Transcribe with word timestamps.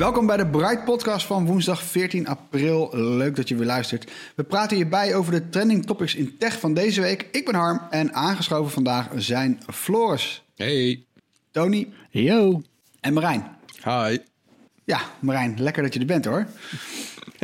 Welkom 0.00 0.26
bij 0.26 0.36
de 0.36 0.46
Bright 0.46 0.84
Podcast 0.84 1.26
van 1.26 1.46
woensdag 1.46 1.82
14 1.82 2.26
april. 2.26 2.90
Leuk 2.92 3.36
dat 3.36 3.48
je 3.48 3.56
weer 3.56 3.66
luistert. 3.66 4.10
We 4.34 4.44
praten 4.44 4.76
hierbij 4.76 5.14
over 5.14 5.32
de 5.32 5.48
trending 5.48 5.86
topics 5.86 6.14
in 6.14 6.38
tech 6.38 6.60
van 6.60 6.74
deze 6.74 7.00
week. 7.00 7.28
Ik 7.32 7.44
ben 7.44 7.54
Harm 7.54 7.80
en 7.90 8.14
aangeschoven 8.14 8.72
vandaag 8.72 9.08
zijn 9.16 9.60
Floris, 9.66 10.42
Hey. 10.56 11.04
Tony 11.50 11.88
Yo. 12.10 12.62
en 13.00 13.12
Marijn. 13.12 13.46
Hi. 13.84 14.18
Ja, 14.84 15.00
Marijn, 15.18 15.54
lekker 15.58 15.82
dat 15.82 15.94
je 15.94 16.00
er 16.00 16.06
bent 16.06 16.24
hoor. 16.24 16.46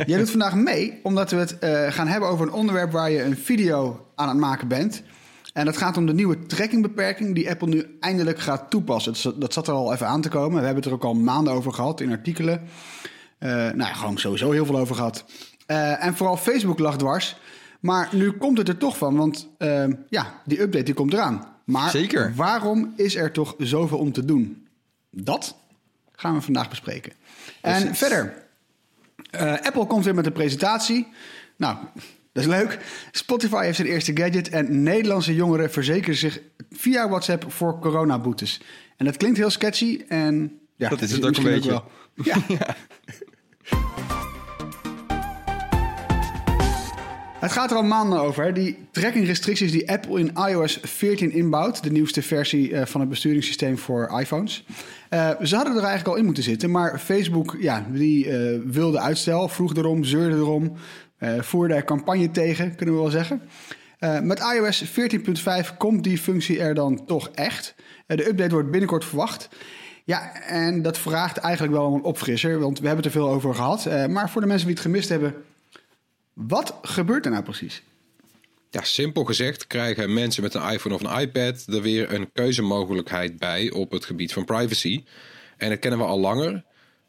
Jij 0.05 0.17
doet 0.17 0.29
vandaag 0.29 0.55
mee 0.55 0.99
omdat 1.03 1.31
we 1.31 1.37
het 1.37 1.59
eh, 1.59 1.91
gaan 1.91 2.07
hebben 2.07 2.29
over 2.29 2.47
een 2.47 2.53
onderwerp 2.53 2.91
waar 2.91 3.11
je 3.11 3.23
een 3.23 3.37
video 3.37 4.05
aan 4.15 4.29
het 4.29 4.37
maken 4.37 4.67
bent. 4.67 5.03
En 5.57 5.65
dat 5.65 5.77
gaat 5.77 5.97
om 5.97 6.05
de 6.05 6.13
nieuwe 6.13 6.45
trackingbeperking 6.45 7.35
die 7.35 7.49
Apple 7.49 7.67
nu 7.67 7.97
eindelijk 7.99 8.39
gaat 8.39 8.69
toepassen. 8.69 9.39
Dat 9.39 9.53
zat- 9.53 9.67
er 9.67 9.73
al 9.73 9.93
even 9.93 10.07
aan 10.07 10.21
te 10.21 10.29
komen. 10.29 10.59
We 10.59 10.65
hebben 10.65 10.75
het 10.75 10.85
er 10.85 10.91
ook 10.93 11.03
al 11.03 11.13
maanden 11.13 11.53
over 11.53 11.73
gehad 11.73 12.01
in 12.01 12.11
artikelen. 12.11 12.61
Eh, 13.37 13.49
nou 13.49 13.77
ja, 13.77 13.93
gewoon 13.93 14.17
sowieso 14.17 14.51
heel 14.51 14.65
veel 14.65 14.77
over 14.77 14.95
gehad. 14.95 15.25
Eh, 15.65 16.05
en 16.05 16.15
vooral 16.15 16.37
Facebook 16.37 16.79
lag 16.79 16.97
dwars. 16.97 17.37
Maar 17.79 18.09
nu 18.11 18.31
komt 18.31 18.57
het 18.57 18.67
er 18.67 18.77
toch 18.77 18.97
van, 18.97 19.15
want 19.15 19.47
eh, 19.57 19.85
ja, 20.09 20.41
die 20.45 20.61
update 20.61 20.83
die 20.83 20.93
komt 20.93 21.13
eraan. 21.13 21.47
Maar 21.63 21.89
Zeker. 21.89 22.33
waarom 22.35 22.93
is 22.95 23.15
er 23.15 23.31
toch 23.31 23.55
zoveel 23.57 23.97
om 23.97 24.11
te 24.11 24.25
doen? 24.25 24.67
Dat 25.11 25.55
gaan 26.11 26.33
we 26.35 26.41
vandaag 26.41 26.69
bespreken. 26.69 27.13
En 27.61 27.95
verder, 27.95 28.33
Apple 29.61 29.85
komt 29.85 30.05
weer 30.05 30.15
met 30.15 30.25
een 30.25 30.31
presentatie. 30.31 31.07
Nou, 31.55 31.77
dat 32.37 32.45
is 32.45 32.59
leuk. 32.59 32.79
Spotify 33.11 33.63
heeft 33.63 33.75
zijn 33.75 33.87
eerste 33.87 34.17
gadget 34.17 34.49
en 34.49 34.83
Nederlandse 34.83 35.35
jongeren 35.35 35.71
verzekeren 35.71 36.15
zich 36.15 36.39
via 36.71 37.09
WhatsApp 37.09 37.51
voor 37.51 37.79
coronaboetes. 37.79 38.61
En 38.97 39.05
dat 39.05 39.17
klinkt 39.17 39.37
heel 39.37 39.49
sketchy 39.49 40.01
en 40.07 40.59
ja, 40.75 40.89
Dat 40.89 41.01
is 41.01 41.11
het 41.11 41.25
ook 41.25 41.37
een 41.37 41.43
beetje. 41.43 41.69
wel. 41.69 41.83
Ja. 42.13 42.37
Het 47.39 47.51
gaat 47.51 47.71
er 47.71 47.77
al 47.77 47.83
maanden 47.83 48.19
over, 48.19 48.43
hè? 48.43 48.51
die 48.51 48.77
trackingrestricties 48.91 49.71
die 49.71 49.91
Apple 49.91 50.19
in 50.19 50.31
iOS 50.49 50.79
14 50.81 51.31
inbouwt, 51.31 51.83
de 51.83 51.91
nieuwste 51.91 52.21
versie 52.21 52.73
eh, 52.73 52.85
van 52.85 53.01
het 53.01 53.09
besturingssysteem 53.09 53.77
voor 53.77 54.19
iPhones. 54.19 54.65
Eh, 55.09 55.29
ze 55.43 55.55
hadden 55.55 55.73
er 55.73 55.83
eigenlijk 55.83 56.07
al 56.07 56.15
in 56.15 56.25
moeten 56.25 56.43
zitten, 56.43 56.71
maar 56.71 56.99
Facebook 56.99 57.55
ja, 57.59 57.85
die, 57.89 58.29
eh, 58.29 58.59
wilde 58.65 58.99
uitstel, 58.99 59.47
vroeg 59.47 59.75
erom, 59.75 60.03
zeurde 60.03 60.35
erom, 60.35 60.73
eh, 61.17 61.41
voerde 61.41 61.73
er 61.73 61.83
campagne 61.83 62.31
tegen, 62.31 62.75
kunnen 62.75 62.95
we 62.95 63.01
wel 63.01 63.09
zeggen. 63.09 63.41
Eh, 63.99 64.19
met 64.19 64.39
iOS 64.39 64.83
14.5 64.83 65.77
komt 65.77 66.03
die 66.03 66.17
functie 66.17 66.59
er 66.59 66.75
dan 66.75 67.05
toch 67.05 67.29
echt. 67.33 67.75
Eh, 68.05 68.17
de 68.17 68.27
update 68.27 68.53
wordt 68.53 68.71
binnenkort 68.71 69.05
verwacht. 69.05 69.49
Ja, 70.03 70.41
en 70.41 70.81
dat 70.81 70.97
vraagt 70.97 71.37
eigenlijk 71.37 71.73
wel 71.73 71.93
een 71.93 72.03
opfrisser, 72.03 72.59
want 72.59 72.79
we 72.79 72.87
hebben 72.87 73.05
het 73.05 73.13
er 73.13 73.21
veel 73.21 73.29
over 73.29 73.55
gehad. 73.55 73.85
Eh, 73.85 74.05
maar 74.05 74.29
voor 74.29 74.41
de 74.41 74.47
mensen 74.47 74.67
die 74.67 74.75
het 74.75 74.85
gemist 74.85 75.09
hebben, 75.09 75.33
wat 76.33 76.75
gebeurt 76.81 77.25
er 77.25 77.31
nou 77.31 77.43
precies? 77.43 77.83
Ja, 78.69 78.83
simpel 78.83 79.23
gezegd 79.23 79.67
krijgen 79.67 80.13
mensen 80.13 80.43
met 80.43 80.53
een 80.53 80.69
iPhone 80.69 80.95
of 80.95 81.03
een 81.03 81.19
iPad 81.19 81.65
er 81.67 81.81
weer 81.81 82.13
een 82.13 82.31
keuzemogelijkheid 82.33 83.37
bij 83.37 83.71
op 83.71 83.91
het 83.91 84.05
gebied 84.05 84.33
van 84.33 84.45
privacy. 84.45 85.03
En 85.57 85.69
dat 85.69 85.79
kennen 85.79 85.99
we 85.99 86.05
al 86.05 86.19
langer. 86.19 86.63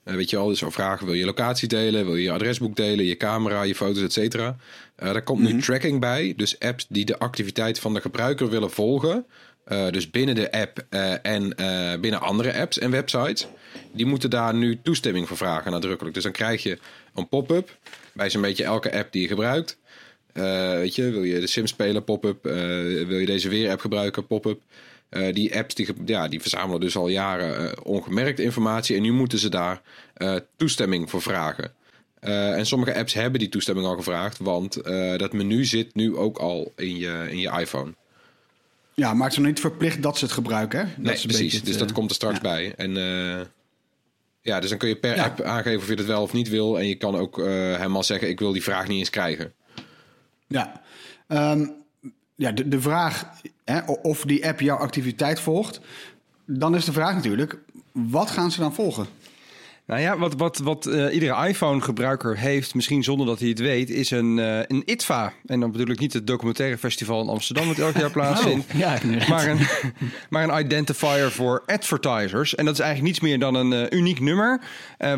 Eh, 0.09 0.15
weet 0.15 0.31
je 0.31 0.37
al, 0.37 0.49
dus 0.49 0.65
al 0.65 0.71
vragen, 0.71 1.07
wil 1.07 1.15
je 1.15 1.25
locatie 1.25 1.69
delen, 1.69 2.05
wil 2.05 2.17
je 2.17 2.23
je 2.23 2.33
adresboek 2.33 2.77
delen, 2.77 3.05
je 3.05 3.17
camera, 3.17 3.63
je 3.63 3.75
foto's, 3.75 4.03
et 4.03 4.13
cetera. 4.13 4.57
Eh, 4.95 5.13
daar 5.13 5.23
komt 5.23 5.41
nu 5.41 5.61
tracking 5.61 6.01
bij, 6.01 6.33
dus 6.37 6.59
apps 6.61 6.87
die 6.89 7.05
de 7.05 7.19
activiteit 7.19 7.81
van 7.81 7.95
de 7.95 8.01
gebruiker 8.01 8.49
willen 8.51 8.71
volgen. 8.71 9.27
eh, 9.65 9.91
dus 9.91 10.11
binnen 10.11 10.35
de 10.35 10.53
app 10.53 10.85
en 11.23 11.55
binnen 12.01 12.21
andere 12.21 12.61
apps 12.61 12.79
en 12.79 12.91
websites. 12.91 13.47
Die 13.93 14.07
moeten 14.07 14.31
daar 14.31 14.55
nu 14.55 14.79
toestemming 14.83 15.29
voor 15.29 15.37
vragen 15.37 15.71
nadrukkelijk. 15.71 16.15
Dus 16.15 16.23
dan 16.23 16.33
krijg 16.33 16.63
je 16.63 16.79
een 17.15 17.29
pop-up 17.29 17.77
bij 18.13 18.31
zo'n 18.31 18.43
beetje 18.43 18.65
elke 18.65 18.93
app 18.93 19.13
die 19.13 19.23
je 19.23 19.29
gebruikt. 19.29 19.79
Weet 20.33 20.95
je, 20.95 21.11
wil 21.11 21.23
je 21.23 21.41
de 21.41 21.47
Sims 21.47 21.71
spelen, 21.71 22.05
pop-up. 22.05 22.43
Wil 22.43 23.19
je 23.19 23.27
deze 23.27 23.49
weer-app 23.49 23.81
gebruiken, 23.81 24.27
pop-up. 24.27 24.61
Eh, 25.09 25.35
die 25.35 25.57
apps 25.57 25.75
die, 25.75 25.89
ja, 26.05 26.29
die 26.29 26.41
verzamelen 26.41 26.81
dus 26.81 26.97
al 26.97 27.09
jaren 27.09 27.71
eh, 27.71 27.77
ongemerkt 27.83 28.39
informatie. 28.39 28.97
En 28.97 29.03
nu 29.03 29.13
moeten 29.13 29.39
ze 29.39 29.49
daar 29.49 29.83
eh, 30.15 30.35
toestemming 30.57 31.11
voor 31.11 31.23
vragen. 31.23 31.73
En 32.21 32.67
sommige 32.67 32.95
apps 32.95 33.13
hebben 33.15 33.41
die 33.41 33.49
toestemming 33.49 33.87
al 33.87 33.97
gevraagd. 33.97 34.39
Want 34.39 34.83
dat 35.17 35.33
menu 35.33 35.65
zit 35.65 35.95
nu 35.95 36.17
ook 36.17 36.39
al 36.39 36.73
in 36.77 36.97
je, 36.97 37.27
in 37.31 37.39
je 37.39 37.51
iPhone. 37.61 37.95
Ja, 38.95 39.17
het 39.17 39.31
is 39.33 39.37
nog 39.39 39.47
niet 39.47 39.61
verplicht 39.61 40.03
dat 40.03 40.19
ze 40.19 40.25
het 40.25 40.35
gebruiken. 40.35 40.79
Hè? 40.79 40.85
Dat 40.85 40.97
Nee, 40.97 41.23
precies. 41.23 41.55
het, 41.55 41.65
dus 41.65 41.79
dat 41.79 41.93
komt 41.93 42.11
er 42.11 42.17
straks 42.17 42.35
ja. 42.35 42.41
bij. 42.41 42.75
En 42.77 42.91
ja, 44.43 44.61
dus 44.61 44.69
dan 44.69 44.79
kun 44.79 44.89
je 44.89 44.97
per 44.97 45.17
Ja. 45.17 45.25
app 45.25 45.41
aangeven 45.41 45.81
of 45.81 45.89
je 45.89 45.97
dat 45.97 46.07
wel 46.07 46.23
of 46.23 46.33
niet 46.33 46.49
wil. 46.49 46.79
En 46.79 46.87
je 46.87 46.95
kan 46.95 47.17
ook 47.17 47.37
helemaal 47.37 48.03
zeggen, 48.05 48.29
ik 48.29 48.39
wil 48.39 48.53
die 48.53 48.63
vraag 48.63 48.89
niet 48.89 48.99
eens 48.99 49.11
krijgen. 49.11 49.53
Ja, 50.47 50.83
Ehm, 51.29 51.67
ja 52.35 52.53
de, 52.53 52.69
de 52.69 52.81
vraag 52.81 53.27
of 54.03 54.23
die 54.23 54.47
app 54.47 54.61
jouw 54.61 54.77
activiteit 54.77 55.41
volgt, 55.41 55.81
dan 56.45 56.75
is 56.75 56.85
de 56.85 56.93
vraag 56.93 57.15
natuurlijk, 57.15 57.59
wat 57.93 58.31
gaan 58.31 58.51
ze 58.51 58.61
dan 58.61 58.75
volgen? 58.75 59.07
Nou 59.89 60.01
ja, 60.01 60.19
wat, 60.19 60.35
wat, 60.35 60.59
wat 60.59 60.87
eh, 60.87 61.15
iedere 61.15 61.47
iPhone-gebruiker 61.49 62.37
heeft, 62.37 62.75
misschien 62.75 63.03
zonder 63.03 63.27
dat 63.27 63.39
hij 63.39 63.49
het 63.49 63.59
weet, 63.59 63.91
is 63.91 64.11
een, 64.11 64.39
eh, 64.39 64.59
een 64.67 64.83
ITVA. 64.85 65.33
En 65.47 65.61
dan 65.61 65.73
bedoel 65.73 65.89
ik 65.89 65.99
niet 65.99 66.13
het 66.13 66.27
documentaire 66.27 66.79
festival 66.79 67.23
in 67.23 67.29
Amsterdam, 67.29 67.69
dat 67.69 67.79
elk 67.79 67.97
jaar 67.97 68.11
plaatsvindt. 68.19 68.67
Ja. 68.75 68.99
Maar 69.29 69.47
een, 69.49 69.59
maar 70.31 70.49
een 70.49 70.65
identifier 70.65 71.31
voor 71.31 71.63
advertisers. 71.67 72.55
En 72.55 72.65
dat 72.65 72.75
is 72.75 72.81
eigenlijk 72.81 73.11
niets 73.11 73.21
meer 73.21 73.39
dan 73.39 73.55
een 73.55 73.73
eh, 73.73 73.99
uniek 73.99 74.21
nummer. 74.21 74.61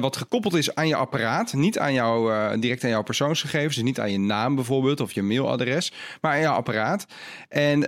wat 0.00 0.16
gekoppeld 0.16 0.54
is 0.54 0.74
aan 0.74 0.88
je 0.88 0.96
apparaat. 0.96 1.52
Niet 1.52 1.78
aan 1.78 1.92
jou, 1.92 2.32
eh, 2.32 2.60
direct 2.60 2.84
aan 2.84 2.90
jouw 2.90 3.02
persoonsgegevens. 3.02 3.74
Dus 3.74 3.84
niet 3.84 4.00
aan 4.00 4.12
je 4.12 4.18
naam 4.18 4.54
bijvoorbeeld 4.54 5.00
of 5.00 5.12
je 5.12 5.22
mailadres. 5.22 5.92
Maar 6.20 6.32
aan 6.32 6.40
jouw 6.40 6.54
apparaat. 6.54 7.06
En 7.48 7.84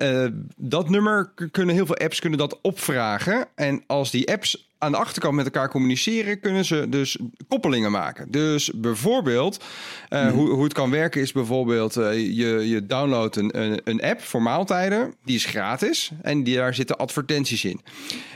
dat 0.56 0.88
nummer 0.88 1.32
kunnen 1.50 1.75
heel 1.75 1.87
veel 1.87 1.97
apps 1.97 2.21
kunnen 2.21 2.38
dat 2.38 2.59
opvragen. 2.62 3.48
En 3.54 3.84
als 3.87 4.10
die 4.10 4.32
apps 4.32 4.71
aan 4.82 4.93
de 4.93 4.98
achterkant 4.98 5.34
met 5.34 5.44
elkaar 5.44 5.69
communiceren, 5.70 6.41
kunnen 6.41 6.65
ze 6.65 6.87
dus 6.88 7.19
koppelingen 7.48 7.91
maken. 7.91 8.31
Dus 8.31 8.70
bijvoorbeeld, 8.75 9.65
eh, 10.09 10.31
hoe, 10.31 10.48
hoe 10.48 10.65
het 10.65 10.72
kan 10.72 10.91
werken 10.91 11.20
is 11.20 11.32
bijvoorbeeld, 11.32 11.97
eh, 11.97 12.15
je, 12.15 12.69
je 12.69 12.87
downloadt 12.87 13.37
een, 13.37 13.60
een, 13.60 13.81
een 13.84 14.03
app 14.03 14.21
voor 14.21 14.42
maaltijden, 14.42 15.15
die 15.25 15.37
is 15.37 15.44
gratis 15.44 16.10
en 16.22 16.42
die, 16.42 16.56
daar 16.56 16.75
zitten 16.75 16.97
advertenties 16.97 17.65
in. 17.65 17.81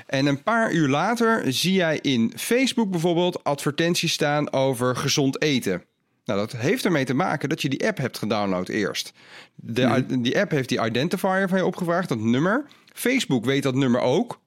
En 0.06 0.26
een 0.26 0.42
paar 0.42 0.72
uur 0.72 0.88
later 0.88 1.52
zie 1.52 1.72
jij 1.72 1.98
in 2.02 2.32
Facebook 2.36 2.90
bijvoorbeeld 2.90 3.44
advertenties 3.44 4.12
staan 4.12 4.52
over 4.52 4.96
gezond 4.96 5.42
eten. 5.42 5.82
Nou, 6.24 6.40
dat 6.40 6.52
heeft 6.56 6.84
ermee 6.84 7.04
te 7.04 7.14
maken 7.14 7.48
dat 7.48 7.62
je 7.62 7.68
die 7.68 7.86
app 7.86 7.98
hebt 7.98 8.18
gedownload 8.18 8.68
eerst. 8.68 9.12
De, 9.54 10.04
Die 10.20 10.40
app 10.40 10.50
heeft 10.50 10.68
die 10.68 10.84
identifier 10.84 11.48
van 11.48 11.58
je 11.58 11.64
opgevraagd, 11.64 12.08
dat 12.08 12.18
nummer. 12.18 12.66
Facebook 12.92 13.44
weet 13.44 13.62
dat 13.62 13.74
nummer 13.74 14.00
ook. 14.00 14.40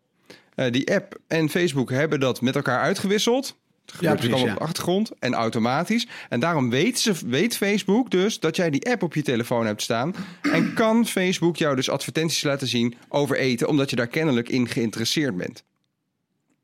Eh, 0.60 0.72
die 0.72 0.94
app 0.94 1.18
en 1.28 1.50
Facebook 1.50 1.92
hebben 1.92 2.20
dat 2.20 2.42
met 2.42 2.56
elkaar 2.56 2.82
uitgewisseld. 2.82 3.58
Het 3.86 3.96
gebeurt 3.96 4.22
allemaal 4.22 4.46
ja. 4.46 4.52
op 4.52 4.60
de 4.60 4.66
achtergrond 4.66 5.12
en 5.20 5.34
automatisch. 5.34 6.08
En 6.30 6.40
daarom 6.40 6.70
weet, 6.70 7.00
ze, 7.00 7.14
weet 7.26 7.58
Facebook 7.58 8.12
dus 8.12 8.40
dat 8.40 8.56
jij 8.56 8.70
die 8.70 8.90
app 8.90 9.04
op 9.04 9.16
je 9.16 9.22
telefoon 9.22 9.66
hebt 9.66 9.82
staan. 9.82 10.16
En 10.42 10.74
kan 10.74 11.06
Facebook 11.06 11.58
jou 11.58 11.76
dus 11.76 11.90
advertenties 11.90 12.44
laten 12.44 12.68
zien 12.68 12.96
over 13.10 13.38
eten, 13.38 13.68
omdat 13.68 13.90
je 13.90 13.96
daar 13.96 14.08
kennelijk 14.08 14.50
in 14.50 14.68
geïnteresseerd 14.68 15.38
bent. 15.38 15.64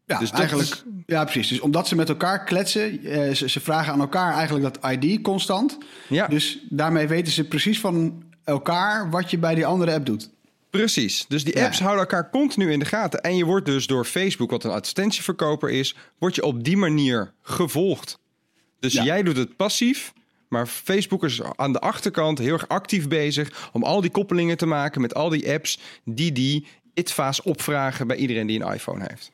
Ja, 0.05 0.19
Dus 0.19 0.31
eigenlijk, 0.31 0.69
is- 0.69 0.83
ja, 1.05 1.23
precies. 1.23 1.47
Dus 1.47 1.59
omdat 1.59 1.87
ze 1.87 1.95
met 1.95 2.09
elkaar 2.09 2.43
kletsen, 2.43 3.03
eh, 3.03 3.33
ze, 3.33 3.49
ze 3.49 3.59
vragen 3.59 3.93
aan 3.93 3.99
elkaar 3.99 4.33
eigenlijk 4.33 4.73
dat 4.73 4.91
ID 4.91 5.21
constant. 5.21 5.77
Ja. 6.09 6.27
Dus 6.27 6.59
daarmee 6.69 7.07
weten 7.07 7.33
ze 7.33 7.43
precies 7.47 7.79
van 7.79 8.23
elkaar 8.43 9.09
wat 9.09 9.31
je 9.31 9.37
bij 9.37 9.55
die 9.55 9.65
andere 9.65 9.93
app 9.93 10.05
doet. 10.05 10.29
Precies. 10.77 11.25
Dus 11.27 11.43
die 11.43 11.57
Ja. 11.57 11.65
apps 11.65 11.79
houden 11.79 11.99
elkaar 11.99 12.29
continu 12.29 12.71
in 12.71 12.79
de 12.79 12.85
gaten. 12.85 13.21
En 13.21 13.37
je 13.37 13.45
wordt 13.45 13.65
dus 13.65 13.87
door 13.87 14.05
Facebook, 14.05 14.49
wat 14.51 14.63
een 14.63 14.71
advertentieverkoper 14.71 15.69
is, 15.69 15.95
word 16.17 16.35
je 16.35 16.43
op 16.43 16.63
die 16.63 16.77
manier 16.77 17.33
gevolgd. 17.41 18.19
Dus 18.79 18.93
Ja. 18.93 19.03
jij 19.03 19.23
doet 19.23 19.37
het 19.37 19.55
passief. 19.55 20.13
Maar 20.49 20.67
Facebook 20.67 21.23
is 21.23 21.41
aan 21.55 21.73
de 21.73 21.79
achterkant 21.79 22.37
heel 22.37 22.53
erg 22.53 22.67
actief 22.67 23.07
bezig 23.07 23.69
om 23.73 23.83
al 23.83 24.01
die 24.01 24.09
koppelingen 24.11 24.57
te 24.57 24.65
maken 24.65 25.01
met 25.01 25.13
al 25.15 25.29
die 25.29 25.51
apps 25.51 25.79
die 26.03 26.31
die 26.31 26.65
ITVA's 26.93 27.41
opvragen 27.43 28.07
bij 28.07 28.17
iedereen 28.17 28.47
die 28.47 28.61
een 28.63 28.73
iPhone 28.73 29.05
heeft. 29.07 29.31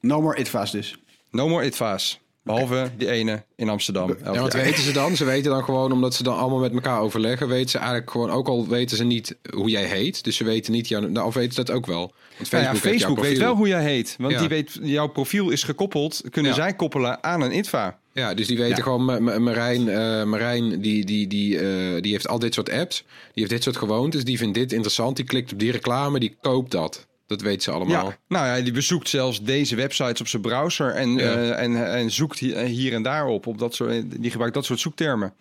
No 0.00 0.20
more 0.20 0.38
ITVA's 0.40 0.70
dus. 0.70 0.96
No 1.30 1.48
more 1.48 1.64
ITVA's. 1.66 2.20
Behalve 2.46 2.90
die 2.96 3.10
ene 3.10 3.42
in 3.56 3.68
Amsterdam. 3.68 4.16
Ja, 4.24 4.40
wat 4.40 4.52
jaar. 4.52 4.62
weten 4.64 4.82
ze 4.82 4.92
dan? 4.92 5.16
Ze 5.16 5.24
weten 5.24 5.50
dan 5.50 5.64
gewoon, 5.64 5.92
omdat 5.92 6.14
ze 6.14 6.22
dan 6.22 6.36
allemaal 6.36 6.58
met 6.58 6.72
elkaar 6.72 7.00
overleggen, 7.00 7.48
weten 7.48 7.70
ze 7.70 7.78
eigenlijk 7.78 8.10
gewoon, 8.10 8.30
ook 8.30 8.48
al 8.48 8.68
weten 8.68 8.96
ze 8.96 9.04
niet 9.04 9.36
hoe 9.54 9.70
jij 9.70 9.84
heet. 9.84 10.24
Dus 10.24 10.36
ze 10.36 10.44
weten 10.44 10.72
niet, 10.72 10.88
jouw, 10.88 11.00
nou, 11.00 11.26
of 11.26 11.34
weten 11.34 11.52
ze 11.54 11.64
dat 11.64 11.74
ook 11.76 11.86
wel. 11.86 11.98
Want 12.36 12.48
Facebook, 12.48 12.60
Nou 12.62 12.74
ja, 12.74 12.90
Facebook 12.90 13.20
weet 13.20 13.38
wel 13.38 13.54
hoe 13.54 13.68
jij 13.68 13.82
heet. 13.82 14.16
Want 14.18 14.38
die 14.38 14.48
weet, 14.48 14.78
jouw 14.82 15.06
profiel 15.06 15.50
is 15.50 15.62
gekoppeld. 15.62 16.22
Kunnen 16.30 16.54
zij 16.54 16.74
koppelen 16.74 17.22
aan 17.22 17.40
een 17.40 17.56
ITVA? 17.56 17.98
Ja, 18.12 18.34
dus 18.34 18.46
die 18.46 18.56
weten 18.58 18.82
gewoon, 18.82 19.04
Ma- 19.04 19.18
Ma- 19.20 19.38
Marijn, 19.38 19.88
eh, 19.88 20.24
Marijn 20.24 20.80
die, 20.80 21.04
die, 21.04 21.26
die, 21.26 21.58
eh, 21.58 22.02
die 22.02 22.12
heeft 22.12 22.28
al 22.28 22.38
dit 22.38 22.54
soort 22.54 22.70
apps. 22.70 22.98
Die 23.06 23.08
heeft 23.34 23.50
dit 23.50 23.62
soort 23.62 23.76
gewoontes. 23.76 24.24
Die 24.24 24.38
vindt 24.38 24.54
dit 24.54 24.72
interessant. 24.72 25.16
Die 25.16 25.24
klikt 25.24 25.52
op 25.52 25.58
die 25.58 25.70
reclame. 25.70 26.18
Die 26.18 26.36
koopt 26.40 26.70
dat. 26.70 27.06
Dat 27.26 27.40
weten 27.40 27.62
ze 27.62 27.70
allemaal. 27.70 28.06
Ja, 28.08 28.16
nou 28.28 28.46
ja, 28.46 28.64
die 28.64 28.72
bezoekt 28.72 29.08
zelfs 29.08 29.42
deze 29.42 29.76
websites 29.76 30.20
op 30.20 30.28
zijn 30.28 30.42
browser 30.42 30.90
en, 30.94 31.10
Ja. 31.14 31.34
eh, 31.34 31.62
en, 31.62 31.92
en 31.92 32.10
zoekt 32.10 32.38
hi- 32.38 32.64
hier 32.64 32.92
en 32.94 33.02
daar 33.02 33.26
op. 33.26 33.46
op 33.46 33.58
dat 33.58 33.74
soort, 33.74 34.20
die 34.22 34.30
gebruikt 34.30 34.54
dat 34.54 34.64
soort 34.64 34.80
zoektermen. 34.80 35.32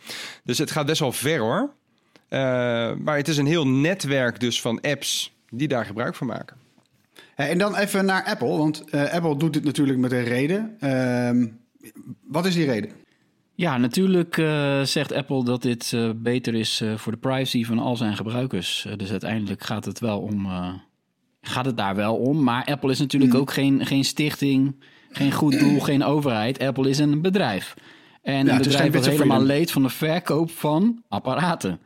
Dus 0.44 0.58
het 0.58 0.72
gaat 0.72 0.86
best 0.86 1.00
wel 1.00 1.12
ver 1.12 1.40
hoor. 1.40 1.70
Eh, 2.28 2.40
maar 2.94 3.18
het 3.18 3.28
is 3.28 3.38
een 3.38 3.46
heel 3.46 3.68
netwerk 3.68 4.40
dus 4.40 4.62
van 4.62 4.82
apps 4.82 5.34
die 5.50 5.68
daar 5.68 5.86
gebruik 5.86 6.16
van 6.16 6.28
maken. 6.28 6.58
Hè, 7.36 7.46
En 7.46 7.58
dan 7.58 7.76
even 7.76 8.06
naar 8.06 8.24
Apple, 8.24 8.58
want 8.58 8.84
eh, 8.90 9.14
Apple 9.14 9.38
doet 9.38 9.54
dit 9.54 9.64
natuurlijk 9.64 10.00
met 10.00 10.12
een 10.12 10.24
reden. 10.24 10.76
Ehm, 10.80 11.48
wat 12.28 12.46
is 12.46 12.54
die 12.54 12.66
reden? 12.66 12.90
Ja, 13.56 13.78
natuurlijk 13.78 14.38
eh, 14.38 14.82
zegt 14.82 15.12
Apple 15.14 15.44
dat 15.44 15.62
dit 15.62 15.92
eh, 15.94 16.10
beter 16.16 16.54
is 16.56 16.82
eh, 16.82 16.98
voor 16.98 17.12
de 17.12 17.18
privacy 17.18 17.64
van 17.66 17.80
al 17.80 17.96
zijn 17.96 18.16
gebruikers. 18.16 18.88
Dus 18.98 19.12
uiteindelijk 19.12 19.64
gaat 19.64 19.86
het 19.86 20.00
wel 20.00 20.20
om. 20.20 20.48
Gaat 21.48 21.66
het 21.66 21.78
daar 21.78 21.96
wel 21.96 22.16
om. 22.16 22.44
Maar 22.44 22.66
Apple 22.66 22.92
is 22.92 23.00
natuurlijk 23.00 23.36
ook 23.36 23.52
geen, 23.52 23.86
geen 23.86 24.04
stichting, 24.04 24.76
geen 25.10 25.32
goed 25.32 25.60
doel, 25.60 25.80
geen 25.80 26.04
overheid. 26.04 26.60
Apple 26.60 26.90
is 26.90 27.00
een 27.00 27.22
bedrijf. 27.22 27.74
En 28.22 28.34
Ja, 28.34 28.40
een 28.40 28.48
het 28.48 28.66
is 28.66 28.72
bedrijf 28.72 28.94
dat 28.94 29.02
of 29.02 29.12
helemaal 29.12 29.44
leed 29.44 29.72
van 29.72 29.82
de 29.82 29.90
verkoop 29.90 30.52
van 30.52 31.04
apparaten. 31.08 31.80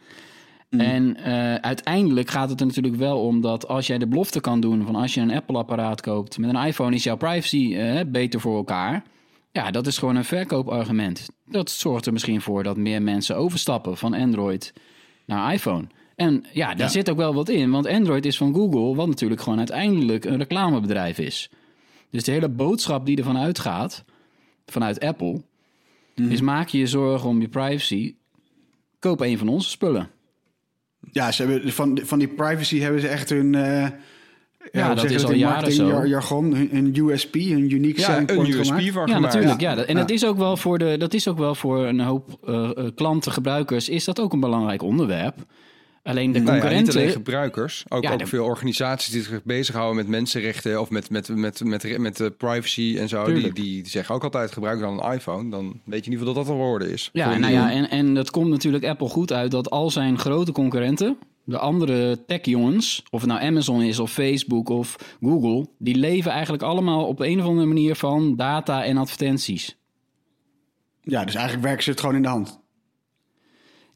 En 0.70 1.16
eh, 1.16 1.56
uiteindelijk 1.56 2.30
gaat 2.30 2.50
het 2.50 2.60
er 2.60 2.66
natuurlijk 2.66 2.96
wel 2.96 3.22
om 3.22 3.42
dat 3.42 3.68
als 3.68 3.88
jij 3.88 3.98
de 3.98 4.08
belofte 4.08 4.40
kan 4.40 4.60
doen 4.60 4.86
van 4.86 4.96
als 4.96 5.14
je 5.14 5.22
een 5.22 5.34
Apple-apparaat 5.34 6.02
koopt 6.02 6.38
met 6.38 6.50
een 6.50 6.66
iPhone 6.66 6.96
is 6.96 7.04
jouw 7.04 7.18
privacy 7.18 7.76
eh, 7.76 8.00
beter 8.08 8.40
voor 8.40 8.56
elkaar. 8.56 9.04
Ja, 9.52 9.72
dat 9.72 9.88
is 9.88 9.98
gewoon 9.98 10.16
een 10.16 10.26
verkoopargument. 10.26 11.30
Dat 11.46 11.70
zorgt 11.70 12.06
er 12.06 12.14
misschien 12.14 12.42
voor 12.42 12.64
dat 12.64 12.78
meer 12.78 13.02
mensen 13.02 13.36
overstappen 13.36 13.98
van 13.98 14.14
Android 14.14 14.74
naar 15.26 15.54
iPhone. 15.54 15.88
En 16.20 16.46
ja, 16.54 16.68
daar 16.68 16.78
Ja. 16.78 16.88
zit 16.88 17.10
ook 17.10 17.18
wel 17.18 17.34
wat 17.34 17.50
in, 17.50 17.72
want 17.72 17.88
Android 17.88 18.26
is 18.26 18.38
van 18.38 18.54
Google, 18.54 18.96
wat 18.96 19.08
natuurlijk 19.08 19.42
gewoon 19.42 19.58
uiteindelijk 19.58 20.26
een 20.26 20.38
reclamebedrijf 20.38 21.18
is. 21.20 21.50
Dus 22.10 22.24
de 22.24 22.32
hele 22.32 22.50
boodschap 22.50 23.06
die 23.06 23.18
ervan 23.18 23.38
uitgaat, 23.38 24.04
vanuit 24.66 25.00
Apple, 25.00 25.42
is 26.16 26.42
maak 26.42 26.68
je 26.68 26.78
je 26.78 26.88
zorgen 26.88 27.30
om 27.30 27.42
je 27.42 27.48
privacy, 27.48 28.16
koop 29.00 29.22
een 29.22 29.38
van 29.38 29.48
onze 29.48 29.70
spullen. 29.70 30.10
Ja, 31.12 31.32
ze 31.32 31.44
hebben, 31.46 31.72
van, 31.74 32.00
van 32.04 32.20
die 32.20 32.28
privacy 32.28 32.80
hebben 32.80 33.02
ze 33.02 33.08
echt 33.08 33.30
hun... 33.30 33.56
eh, 33.56 33.88
ja, 34.72 34.94
dat 34.94 35.10
is 35.10 35.24
al 35.26 35.34
jaren 35.34 35.72
zo. 35.72 35.88
jar- 35.88 36.08
jargon, 36.08 36.54
hun, 36.56 36.70
hun 36.72 36.96
USP, 36.96 37.34
hun 37.34 37.72
unique 37.72 38.00
Ja, 38.00 38.06
selling 38.06 38.30
een 38.30 38.36
point 38.36 38.50
USP 38.56 38.64
gemaakt. 38.74 38.92
van 38.92 39.08
Ja, 39.08 39.14
gemaakt. 39.16 39.34
natuurlijk. 39.34 39.62
Ja. 39.62 39.72
Ja. 39.76 39.84
En 39.86 39.94
Ja. 39.94 40.00
Dat, 40.00 40.10
is 40.10 40.26
ook 40.26 40.38
wel 40.38 40.58
voor 40.58 40.78
de, 40.78 40.96
dat 40.98 41.14
is 41.14 41.28
ook 41.28 41.38
wel 41.38 41.56
voor 41.56 41.86
een 41.86 42.00
hoop 42.00 42.38
eh, 42.48 42.70
eh, 42.78 42.86
klanten, 42.96 43.32
gebruikers, 43.32 43.90
is 43.90 44.04
dat 44.06 44.20
ook 44.20 44.34
een 44.34 44.40
belangrijk 44.40 44.82
onderwerp. 44.84 45.36
Alleen 46.04 46.32
de 46.32 46.40
Nou 46.40 46.46
ja, 46.46 46.54
niet 46.54 46.62
concurrenten... 46.62 46.94
alleen 47.02 47.12
gebruikers, 47.12 47.86
ook, 47.90 48.04
Ja, 48.04 48.12
ook 48.12 48.20
de- 48.20 48.26
veel 48.26 48.46
organisaties 48.46 49.12
die 49.12 49.22
zich 49.22 49.44
bezighouden 49.44 49.96
met 49.96 50.08
mensenrechten 50.08 50.82
of 50.82 50.90
met, 50.90 51.10
met, 51.10 51.28
met, 51.30 51.64
met, 51.64 51.98
met, 51.98 52.20
eh, 52.20 52.28
privacy 52.38 52.96
en 53.00 53.08
zo. 53.08 53.24
Die, 53.24 53.34
Tuurlijk. 53.34 53.56
die 53.56 53.88
zeggen 53.88 54.16
ook 54.16 54.24
altijd 54.24 54.52
gebruik 54.52 54.80
dan 54.80 55.04
een 55.04 55.14
iPhone. 55.14 55.50
Dan 55.50 55.64
weet 55.64 56.06
je 56.06 56.12
in 56.12 56.12
ieder 56.12 56.18
geval 56.18 56.34
dat 56.34 56.36
dat 56.36 56.54
een 56.54 56.62
woorden 56.62 56.92
is. 56.92 57.10
Ja, 57.14 57.38
nou 57.38 57.54
ja, 57.54 57.72
en, 57.72 57.90
en 57.90 58.14
dat 58.14 58.32
komt 58.32 58.50
natuurlijk 58.50 58.86
Apple 58.86 59.10
goed 59.10 59.34
uit 59.34 59.52
dat 59.52 59.70
al 59.70 59.90
zijn 59.90 60.18
grote 60.18 60.52
concurrenten, 60.52 61.18
de 61.44 61.58
andere 61.58 62.26
tech-jongens, 62.26 63.04
of 63.10 63.22
het 63.22 63.30
nou 63.30 63.42
Amazon 63.42 63.82
is 63.82 64.00
of 64.00 64.12
Facebook 64.12 64.70
of 64.70 64.96
Google, 65.22 65.68
die 65.78 65.96
leven 65.96 66.32
eigenlijk 66.32 66.64
allemaal 66.64 67.06
op 67.06 67.20
een 67.20 67.40
of 67.40 67.46
andere 67.46 67.68
manier 67.68 67.96
van 67.96 68.36
data 68.36 68.84
en 68.84 68.98
advertenties. 68.98 69.78
Ja, 71.02 71.26
dus 71.26 71.36
eigenlijk 71.36 71.66
werken 71.66 71.84
ze 71.84 71.90
het 71.90 72.00
gewoon 72.00 72.16
in 72.16 72.22
de 72.22 72.28
hand. 72.28 72.60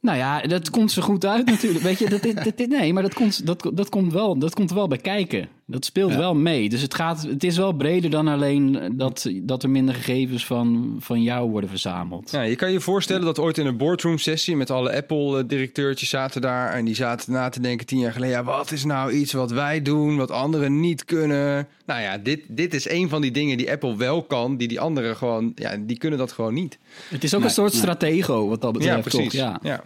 Nou 0.04 0.18
ja, 0.18 0.42
dat 0.42 0.70
komt 0.70 0.92
ze 0.92 1.02
goed 1.02 1.26
uit 1.26 1.46
natuurlijk. 1.46 1.84
Weet 1.84 2.00
je, 2.00 2.10
dat, 2.10 2.22
dit- 2.58 2.70
nee, 2.70 2.94
maar 2.94 3.04
dat 3.04 3.14
komt, 3.14 3.46
dat, 3.46 3.72
dat, 3.74 3.90
komt 3.90 4.14
wel, 4.14 4.38
dat 4.38 4.54
komt 4.56 4.72
wel 4.72 4.88
bij 4.88 4.98
kijken. 4.98 5.48
Dat 5.66 5.86
speelt 5.86 6.12
Ja. 6.12 6.18
wel 6.18 6.36
mee. 6.36 6.70
Dus 6.70 6.82
het, 6.82 6.94
gaat, 6.94 7.22
het 7.22 7.44
is 7.44 7.58
wel 7.58 7.72
breder 7.74 8.10
dan 8.10 8.28
alleen 8.28 8.94
dat, 8.96 9.30
dat 9.34 9.64
er 9.64 9.70
minder 9.70 9.96
gegevens 9.96 10.46
van, 10.46 10.96
van 11.00 11.22
jou 11.22 11.50
worden 11.50 11.70
verzameld. 11.70 12.32
Ja, 12.32 12.42
je 12.42 12.56
kan 12.56 12.72
je 12.72 12.80
voorstellen 12.80 13.26
dat 13.26 13.40
ooit 13.40 13.58
in 13.58 13.66
een 13.66 13.78
boardroom 13.78 14.18
sessie 14.18 14.56
met 14.56 14.70
alle 14.72 14.96
Apple-directeurtjes 14.96 16.10
zaten 16.10 16.42
daar 16.42 16.74
en 16.74 16.86
die 16.86 16.96
zaten 16.96 17.32
na 17.34 17.50
te 17.50 17.60
denken 17.62 17.86
tien 17.86 18.00
jaar 18.00 18.12
geleden, 18.12 18.36
ja, 18.36 18.44
wat 18.44 18.72
is 18.72 18.86
nou 18.86 19.12
iets 19.12 19.34
wat 19.34 19.52
wij 19.52 19.82
doen, 19.82 20.18
wat 20.18 20.32
anderen 20.32 20.80
niet 20.80 21.06
kunnen? 21.06 21.68
Nou 21.86 22.02
ja, 22.02 22.18
dit, 22.18 22.40
dit 22.48 22.74
is 22.74 22.90
een 22.90 23.10
van 23.10 23.22
die 23.22 23.32
dingen 23.32 23.58
die 23.58 23.72
Apple 23.72 23.98
wel 23.98 24.24
kan, 24.24 24.58
die 24.58 24.68
die 24.68 24.80
anderen 24.80 25.16
gewoon, 25.16 25.52
ja, 25.56 25.78
die 25.80 25.98
kunnen 25.98 26.20
dat 26.20 26.32
gewoon 26.32 26.54
niet. 26.54 26.78
Het 27.10 27.24
is 27.24 27.34
ook 27.34 27.40
Nee, 27.40 27.50
een 27.50 27.56
soort 27.56 27.72
nee. 27.72 27.82
stratego 27.82 28.48
wat 28.48 28.62
dat 28.62 28.74
Ja, 28.74 28.80
betreft. 28.80 29.02
precies. 29.02 29.24
Toch? 29.24 29.34
Ja. 29.42 29.60
Ja. 29.62 29.84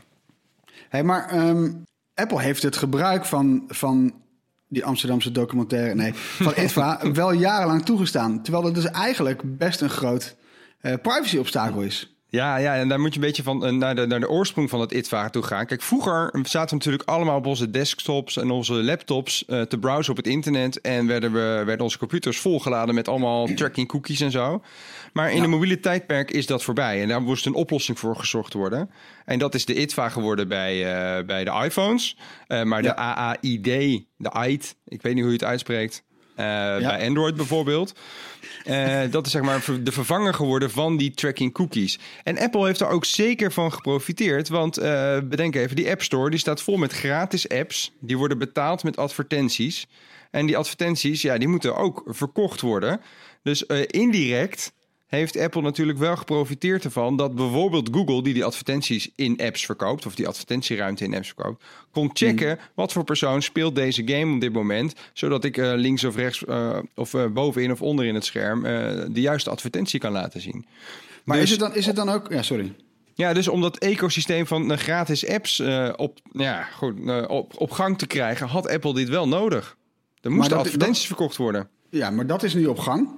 Hey, 0.89 1.04
maar 1.04 1.30
ehm, 1.30 1.72
Apple 2.13 2.42
heeft 2.42 2.63
het 2.63 2.78
gebruik 2.78 3.25
van, 3.25 3.63
van 3.68 4.13
die 4.68 4.86
Amsterdamse 4.86 5.31
documentaire, 5.31 5.95
nee, 5.95 6.13
van 6.13 6.54
ITVA 6.63 7.12
wel 7.13 7.31
jarenlang 7.31 7.86
toegestaan. 7.86 8.42
Terwijl 8.42 8.66
het 8.66 8.75
dus 8.75 8.86
eigenlijk 8.86 9.57
best 9.57 9.81
een 9.81 9.89
groot 9.89 10.36
eh 10.81 10.94
privacy-obstakel 11.01 11.81
is. 11.81 12.18
Ja, 12.30 12.57
ja, 12.57 12.75
en 12.75 12.88
daar 12.88 13.00
moet 13.00 13.13
je 13.13 13.19
een 13.19 13.25
beetje 13.25 13.44
van 13.44 13.66
eh, 13.66 13.72
naar 13.72 13.95
de, 13.95 14.06
naar 14.06 14.19
de 14.19 14.30
oorsprong 14.30 14.69
van 14.69 14.80
het 14.80 14.92
ITVA 14.92 15.30
toe 15.30 15.44
gaan. 15.44 15.66
Kijk, 15.66 15.81
vroeger 15.81 16.30
zaten 16.44 16.69
we 16.69 16.75
natuurlijk 16.75 17.10
allemaal 17.10 17.38
op 17.38 17.45
onze 17.45 17.72
desktops 17.72 18.38
en 18.38 18.51
onze 18.51 18.74
laptops 18.74 19.45
eh, 19.45 19.62
te 19.62 19.78
browsen 19.78 20.12
op 20.12 20.18
het 20.18 20.28
internet. 20.28 20.81
En 20.81 21.07
werden, 21.07 21.31
we, 21.31 21.62
werden 21.66 21.80
onze 21.80 21.98
computers 21.98 22.39
volgeladen 22.39 22.95
met 22.95 23.07
allemaal 23.07 23.48
tracking 23.54 23.88
cookies 23.88 24.22
en 24.22 24.31
zo. 24.31 24.62
Maar 25.17 25.29
in 25.29 25.35
Ja. 25.35 25.41
de 25.41 25.47
mobiele 25.47 25.79
tijdperk 25.79 26.31
is 26.31 26.45
dat 26.45 26.63
voorbij. 26.63 27.01
En 27.01 27.07
daar 27.07 27.21
moest 27.21 27.45
een 27.45 27.53
oplossing 27.53 27.99
voor 27.99 28.15
gezocht 28.15 28.53
worden. 28.53 28.89
En 29.25 29.39
dat 29.39 29.55
is 29.55 29.65
de 29.65 29.75
ITVA 29.81 30.09
geworden 30.09 30.47
bij, 30.47 30.74
eh, 31.17 31.25
bij 31.25 31.43
de 31.43 31.62
iPhones. 31.65 32.17
Eh, 32.47 32.63
maar 32.63 32.81
de. 32.81 32.95
AAID, 32.95 33.63
de 34.17 34.29
AID, 34.31 34.75
ik 34.86 35.01
weet 35.01 35.13
niet 35.13 35.24
hoe 35.24 35.31
je 35.31 35.38
het 35.39 35.47
uitspreekt. 35.47 36.03
eh, 36.36 36.45
Bij 36.77 37.07
Android 37.07 37.36
bijvoorbeeld. 37.36 38.00
Dat 39.09 39.25
is 39.25 39.31
zeg 39.31 39.41
maar 39.41 39.65
de 39.83 39.91
vervanger 39.91 40.33
geworden 40.33 40.71
van 40.71 40.97
die 40.97 41.12
tracking 41.12 41.53
cookies. 41.53 42.00
En 42.24 42.38
Apple 42.39 42.65
heeft 42.65 42.79
daar 42.79 42.89
ook 42.89 43.05
zeker 43.05 43.51
van 43.51 43.74
geprofiteerd. 43.74 44.50
Want 44.50 44.75
bedenk 45.29 45.55
even, 45.55 45.75
die 45.75 45.89
App 45.89 46.01
Store 46.01 46.29
die 46.29 46.39
staat 46.39 46.62
vol 46.62 46.77
met 46.77 46.91
gratis 46.93 47.50
apps. 47.50 47.91
Die 48.00 48.17
worden 48.17 48.38
betaald 48.38 48.83
met 48.83 48.97
advertenties. 48.97 49.88
En 50.31 50.45
die 50.45 50.57
advertenties, 50.57 51.21
ja, 51.21 51.38
die 51.38 51.47
moeten 51.47 51.75
ook 51.75 52.03
verkocht 52.05 52.62
worden. 52.62 53.01
Dus 53.43 53.63
indirect 53.88 54.74
heeft 55.07 55.37
Apple 55.37 55.61
natuurlijk 55.61 55.97
wel 55.97 56.15
geprofiteerd 56.15 56.83
ervan 56.83 57.15
dat 57.17 57.35
bijvoorbeeld 57.35 57.89
Google, 57.91 58.23
die 58.23 58.33
die 58.33 58.45
advertenties 58.45 59.09
in 59.15 59.37
apps 59.41 59.65
verkoopt, 59.65 60.05
of 60.05 60.15
die 60.15 60.27
advertentieruimte 60.27 61.03
in 61.03 61.15
apps 61.15 61.27
verkoopt, 61.27 61.63
kon 61.91 62.09
checken 62.13 62.59
wat 62.75 62.93
voor 62.93 63.03
persoon 63.03 63.41
speelt 63.41 63.75
deze 63.75 64.01
game 64.07 64.33
op 64.33 64.41
dit 64.41 64.53
moment, 64.53 64.93
zodat 65.13 65.43
ik 65.43 65.57
eh, 65.57 65.71
links 65.75 66.03
of 66.03 66.15
rechts 66.15 66.45
eh, 66.45 66.77
of 66.95 67.13
eh, 67.13 67.25
bovenin 67.27 67.71
of 67.71 67.81
onderin 67.81 68.15
het 68.15 68.25
scherm 68.25 68.61
de 69.13 69.21
juiste 69.21 69.49
advertentie 69.49 69.99
kan 69.99 70.11
laten 70.11 70.41
zien. 70.41 70.65
Maar 71.23 71.35
Dus- 71.37 71.45
is, 71.45 71.51
het 71.51 71.59
dan, 71.59 71.75
is 71.75 71.85
het 71.85 71.95
dan 71.95 72.09
ook... 72.09 72.31
Ja, 72.31 72.41
sorry. 72.41 72.75
Ja, 73.13 73.33
dus 73.33 73.47
om 73.47 73.61
dat 73.61 73.77
ecosysteem 73.77 74.47
van 74.47 74.77
gratis 74.77 75.27
apps 75.27 75.59
op, 75.95 76.19
ja, 76.31 76.63
goed, 76.63 77.27
op, 77.27 77.53
op 77.57 77.71
gang 77.71 77.97
te 77.97 78.07
krijgen, 78.07 78.47
had 78.47 78.69
Apple 78.69 78.93
dit 78.93 79.09
wel 79.09 79.27
nodig. 79.27 79.77
Er 80.21 80.31
moesten 80.31 80.57
dat- 80.57 80.65
advertenties 80.65 81.05
verkocht 81.07 81.37
worden. 81.37 81.69
Ja, 81.89 82.09
maar 82.09 82.27
dat 82.27 82.43
is 82.43 82.53
nu 82.53 82.65
op 82.65 82.79
gang. 82.79 83.09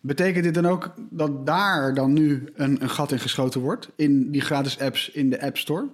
Betekent 0.00 0.44
dit 0.44 0.54
dan 0.54 0.66
ook 0.66 0.94
dat 1.10 1.46
daar 1.46 1.94
dan 1.94 2.12
nu 2.12 2.48
een, 2.54 2.82
een 2.82 2.90
gat 2.90 3.12
in 3.12 3.18
geschoten 3.18 3.60
wordt? 3.60 3.88
In 3.96 4.30
die 4.30 4.40
gratis 4.40 4.78
apps 4.78 5.10
in 5.10 5.30
de 5.30 5.40
App 5.40 5.56
Store? 5.56 5.88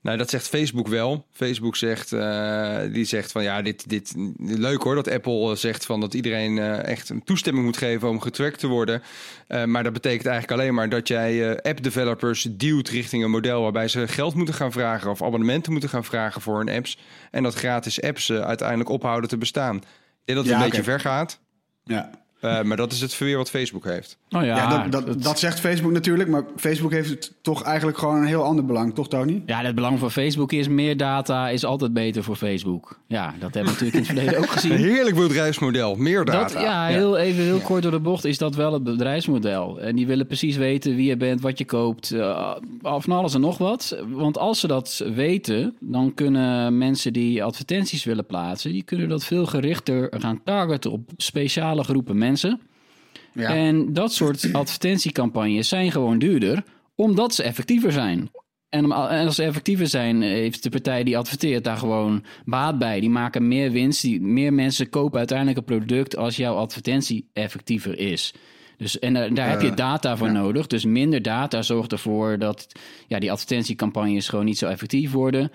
Nou, 0.00 0.18
dat 0.18 0.30
zegt 0.30 0.48
Facebook 0.48 0.88
wel. 0.88 1.26
Facebook 1.30 1.76
zegt, 1.76 2.12
eh, 2.12 2.80
die 2.92 3.04
zegt 3.04 3.32
van 3.32 3.42
ja, 3.42 3.62
dit, 3.62 3.88
dit 3.88 4.14
leuk 4.38 4.82
hoor 4.82 4.94
dat 4.94 5.10
Apple 5.10 5.50
eh, 5.50 5.56
zegt 5.56 5.86
van 5.86 6.00
dat 6.00 6.14
iedereen 6.14 6.58
eh, 6.58 6.84
echt 6.84 7.08
een 7.08 7.24
toestemming 7.24 7.64
moet 7.64 7.76
geven 7.76 8.08
om 8.08 8.20
getrackt 8.20 8.58
te 8.58 8.66
worden. 8.66 9.02
Maar 9.66 9.82
dat 9.82 9.92
betekent 9.92 10.26
eigenlijk 10.26 10.60
alleen 10.60 10.74
maar 10.74 10.88
dat 10.88 11.08
jij 11.08 11.50
eh, 11.50 11.70
app-developers 11.70 12.42
duwt 12.50 12.88
richting 12.88 13.24
een 13.24 13.30
model 13.30 13.62
waarbij 13.62 13.88
ze 13.88 14.08
geld 14.08 14.34
moeten 14.34 14.54
gaan 14.54 14.72
vragen 14.72 15.10
of 15.10 15.22
abonnementen 15.22 15.72
moeten 15.72 15.90
gaan 15.90 16.04
vragen 16.04 16.40
voor 16.40 16.58
hun 16.58 16.68
apps. 16.68 16.98
En 17.30 17.42
dat 17.42 17.54
gratis 17.54 18.02
apps 18.02 18.32
uiteindelijk 18.32 18.88
ophouden 18.88 19.28
te 19.28 19.38
bestaan. 19.38 19.76
Ik 19.76 19.82
denk 20.24 20.38
dat 20.38 20.46
het 20.46 20.46
Ja, 20.46 20.54
een 20.54 20.70
beetje 20.70 20.82
ver 20.82 21.00
gaat. 21.00 21.40
Ja. 21.84 22.10
Eh, 22.40 22.62
maar 22.62 22.76
dat 22.76 22.92
is 22.92 23.00
het 23.00 23.14
verweer 23.14 23.36
wat 23.36 23.50
Facebook 23.50 23.84
heeft. 23.84 24.16
Oh 24.30 24.44
ja, 24.44 24.56
Ja, 24.56 24.88
dat, 24.88 25.06
dat, 25.06 25.22
dat 25.22 25.38
zegt 25.38 25.60
Facebook 25.60 25.92
natuurlijk, 25.92 26.28
maar 26.28 26.44
Facebook 26.56 26.92
heeft 26.92 27.08
het 27.10 27.32
toch 27.42 27.62
eigenlijk 27.62 27.98
gewoon 27.98 28.16
een 28.16 28.26
heel 28.26 28.42
ander 28.44 28.64
belang, 28.64 28.94
toch 28.94 29.08
Tony? 29.08 29.42
Ja, 29.46 29.62
het 29.62 29.74
belang 29.74 29.98
van 29.98 30.10
Facebook 30.10 30.52
is 30.52 30.68
meer 30.68 30.96
data 30.96 31.48
is 31.48 31.64
altijd 31.64 31.92
beter 31.92 32.22
voor 32.22 32.36
Facebook. 32.36 32.98
Ja, 33.06 33.34
dat 33.38 33.54
hebben 33.54 33.74
we 33.74 33.84
natuurlijk 33.84 33.94
in 33.94 33.98
het 33.98 34.06
verleden 34.06 34.38
ook 34.38 34.44
Een 34.48 34.50
gezien. 34.50 34.72
heerlijk 34.72 35.16
bedrijfsmodel, 35.16 35.94
meer 35.94 36.24
data. 36.24 36.38
Dat, 36.54 36.62
ja, 36.62 36.86
heel, 36.86 37.16
even 37.16 37.42
heel 37.44 37.58
kort 37.58 37.82
door 37.82 37.90
de 37.90 38.00
bocht 38.00 38.24
is 38.24 38.38
dat 38.38 38.54
wel 38.54 38.72
het 38.72 38.84
bedrijfsmodel. 38.84 39.80
En 39.80 39.96
die 39.96 40.06
willen 40.06 40.26
precies 40.26 40.56
weten 40.56 40.96
wie 40.96 41.06
je 41.06 41.16
bent, 41.16 41.40
wat 41.40 41.58
je 41.58 41.64
koopt, 41.64 42.10
eh, 42.10 42.54
van 42.82 43.12
alles 43.12 43.34
en 43.34 43.40
nog 43.40 43.58
wat. 43.58 43.98
Want 44.08 44.38
als 44.38 44.60
ze 44.60 44.66
dat 44.66 45.04
weten, 45.14 45.76
dan 45.80 46.14
kunnen 46.14 46.78
mensen 46.78 47.12
die 47.12 47.44
advertenties 47.44 48.04
willen 48.04 48.26
plaatsen, 48.26 48.72
die 48.72 48.82
kunnen 48.82 49.08
dat 49.08 49.24
veel 49.24 49.46
gerichter 49.46 50.12
gaan 50.18 50.40
targeten 50.44 50.90
op 50.90 51.10
speciale 51.16 51.84
groepen 51.84 52.18
mensen. 52.18 52.60
Ja. 53.38 53.54
En 53.54 53.92
dat 53.92 54.12
soort 54.12 54.48
advertentiecampagnes 54.52 55.68
zijn 55.68 55.92
gewoon 55.92 56.18
duurder, 56.18 56.64
omdat 56.94 57.34
ze 57.34 57.42
effectiever 57.42 57.92
zijn. 57.92 58.30
En 58.68 58.92
als 58.92 59.34
ze 59.34 59.42
effectiever 59.42 59.86
zijn, 59.86 60.22
heeft 60.22 60.62
de 60.62 60.70
partij 60.70 61.04
die 61.04 61.18
adverteert 61.18 61.64
daar 61.64 61.76
gewoon 61.76 62.24
baat 62.44 62.78
bij. 62.78 63.00
Die 63.00 63.10
maken 63.10 63.48
meer 63.48 63.70
winst, 63.70 64.02
die, 64.02 64.20
meer 64.20 64.52
mensen 64.52 64.88
kopen 64.88 65.18
uiteindelijk 65.18 65.58
een 65.58 65.64
product 65.64 66.16
als 66.16 66.36
jouw 66.36 66.54
advertentie 66.54 67.28
effectiever 67.32 67.98
is. 67.98 68.34
Dus, 68.76 68.98
en 68.98 69.14
daar, 69.14 69.34
daar 69.34 69.48
heb 69.48 69.60
je 69.60 69.68
Eh, 69.68 69.76
data 69.76 70.16
voor 70.16 70.32
nodig. 70.32 70.66
Dus 70.66 70.84
minder 70.84 71.22
data 71.22 71.62
zorgt 71.62 71.92
ervoor 71.92 72.38
dat 72.38 72.66
ja, 73.06 73.18
die 73.18 73.32
advertentiecampagnes 73.32 74.28
gewoon 74.28 74.44
niet 74.44 74.58
zo 74.58 74.66
effectief 74.66 75.12
worden. 75.12 75.50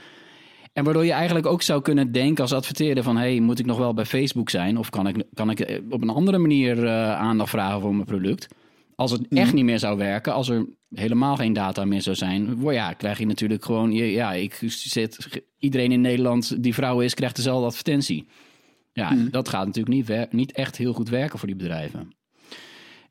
En 0.73 0.83
waardoor 0.83 1.05
je 1.05 1.11
eigenlijk 1.11 1.45
ook 1.45 1.61
zou 1.61 1.81
kunnen 1.81 2.11
denken 2.11 2.41
als 2.43 2.53
adverteerder 2.53 3.03
van... 3.03 3.17
hey, 3.17 3.39
moet 3.39 3.59
ik 3.59 3.65
nog 3.65 3.77
wel 3.77 3.93
bij 3.93 4.05
Facebook 4.05 4.49
zijn? 4.49 4.77
Of 4.77 4.89
kan 4.89 5.07
ik, 5.07 5.23
kan 5.33 5.49
ik 5.49 5.59
eh, 5.59 5.79
op 5.89 6.01
een 6.01 6.09
andere 6.09 6.37
manier 6.37 6.85
eh, 6.85 7.15
aandacht 7.15 7.49
vragen 7.49 7.81
voor 7.81 7.93
mijn 7.93 8.05
product? 8.05 8.47
Als 8.95 9.11
het 9.11 9.27
echt 9.29 9.53
niet 9.53 9.63
meer 9.63 9.79
zou 9.79 9.97
werken, 9.97 10.33
als 10.33 10.49
er 10.49 10.65
helemaal 10.89 11.35
geen 11.35 11.53
data 11.53 11.85
meer 11.85 12.01
zou 12.01 12.15
zijn... 12.15 12.55
word- 12.55 12.75
ja, 12.75 12.93
krijg 12.93 13.19
je 13.19 13.25
natuurlijk 13.25 13.65
gewoon... 13.65 13.91
Ja, 13.91 14.33
ik 14.33 14.59
zit, 14.67 15.43
iedereen 15.57 15.91
in 15.91 16.01
Nederland 16.01 16.63
die 16.63 16.73
vrouw 16.73 16.99
is, 16.99 17.13
krijgt 17.13 17.35
dezelfde 17.35 17.65
advertentie. 17.65 18.27
Ja, 18.93 19.15
dat 19.31 19.49
gaat 19.49 19.65
natuurlijk 19.65 19.95
niet, 19.95 20.31
niet 20.31 20.51
echt 20.51 20.77
heel 20.77 20.93
goed 20.93 21.09
werken 21.09 21.39
voor 21.39 21.47
die 21.47 21.57
bedrijven. 21.57 22.13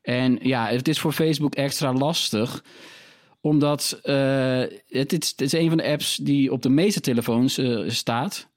En 0.01 0.39
ja, 0.41 0.67
het 0.67 0.87
is 0.87 0.99
voor 0.99 1.11
Facebook 1.11 1.55
extra 1.55 1.93
lastig 1.93 2.63
omdat 3.45 3.99
eh, 4.03 4.59
het, 4.87 5.13
is, 5.21 5.29
het 5.29 5.41
is 5.41 5.53
een 5.53 5.67
van 5.67 5.77
de 5.77 5.83
apps 5.87 6.15
die 6.17 6.51
op 6.51 6.61
de 6.61 6.69
meeste 6.69 6.99
telefoons 6.99 7.57
eh, 7.57 7.79
staat. 7.87 8.47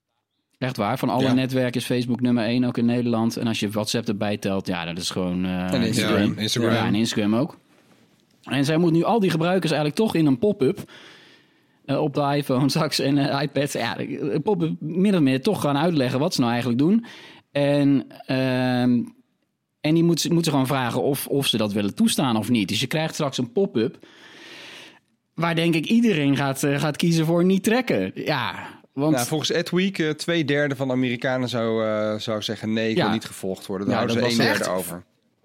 Echt 0.59 0.76
waar. 0.76 0.99
Van 0.99 1.09
alle 1.09 1.23
Ja. 1.23 1.33
netwerken 1.35 1.81
is 1.81 1.87
Facebook 1.87 2.21
nummer 2.21 2.45
één, 2.45 2.64
ook 2.64 2.78
in 2.78 2.85
Nederland. 2.85 3.37
En 3.37 3.47
als 3.47 3.61
je 3.61 3.71
WhatsApp 3.71 4.09
erbij 4.09 4.37
telt, 4.37 4.66
ja, 4.66 4.85
dat 4.85 4.99
is 4.99 5.11
gewoon... 5.11 5.45
eh, 5.45 5.73
En 5.73 5.83
Instagram. 5.83 6.35
Ja, 6.35 6.40
Instagram. 6.40 6.73
Ja, 6.73 6.87
en 6.87 6.95
Instagram 6.95 7.35
ook. 7.35 7.59
En 8.43 8.64
zij 8.64 8.76
moet 8.76 8.93
nu 8.93 9.02
al 9.05 9.21
die 9.21 9.31
gebruikers 9.31 9.73
eigenlijk 9.73 10.00
toch 10.00 10.14
in 10.14 10.26
een 10.26 10.38
pop-up... 10.38 10.90
op 11.87 12.14
de 12.14 12.33
iPhone 12.37 12.69
straks 12.76 12.99
en 12.99 13.19
iPad... 13.43 13.73
Ja, 13.73 13.97
pop-up 14.43 14.73
min 14.81 15.14
of 15.14 15.21
meer 15.21 15.43
toch 15.43 15.61
gaan 15.61 15.76
uitleggen 15.76 16.19
wat 16.19 16.35
ze 16.35 16.40
nou 16.40 16.52
eigenlijk 16.52 16.81
doen. 16.83 17.05
En... 17.52 18.07
ehm, 18.26 19.02
en 19.81 19.95
die 19.95 20.05
moet, 20.05 20.31
moet 20.31 20.45
ze 20.45 20.50
gewoon 20.50 20.66
vragen 20.66 21.02
of, 21.02 21.26
of 21.26 21.47
ze 21.47 21.57
dat 21.57 21.73
willen 21.73 21.95
toestaan 21.95 22.37
of 22.37 22.49
niet. 22.49 22.69
Dus 22.69 22.81
je 22.81 22.87
krijgt 22.87 23.14
straks 23.14 23.38
een 23.38 23.52
pop-up 23.52 23.99
waar 25.37 25.55
denk 25.55 25.75
ik 25.75 25.87
iedereen 25.87 26.37
gaat, 26.37 26.62
eh, 26.62 26.81
gaat 26.81 26.97
kiezen 26.97 27.26
voor 27.26 27.45
niet 27.45 27.62
trekken. 27.62 28.11
Ja, 28.14 28.69
want 28.93 29.14
Nou, 29.14 29.26
volgens 29.26 29.52
Adweek, 29.52 29.99
eh 29.99 30.11
twee 30.11 30.45
derde 30.45 30.76
van 30.76 30.87
de 30.87 30.93
Amerikanen 30.93 31.49
zou, 31.49 31.85
eh, 31.87 32.19
zou 32.19 32.43
zeggen 32.43 32.73
nee, 32.73 32.90
ik 32.90 32.97
Ja. 32.97 33.02
wil 33.05 33.12
niet 33.12 33.25
gevolgd 33.25 33.66
worden. 33.66 33.87
Daar 33.87 33.97
Ja, 34.00 34.05
houden 34.07 34.31
ze 34.31 34.43
een 34.43 34.47
derde 34.49 34.71
over. 34.71 35.02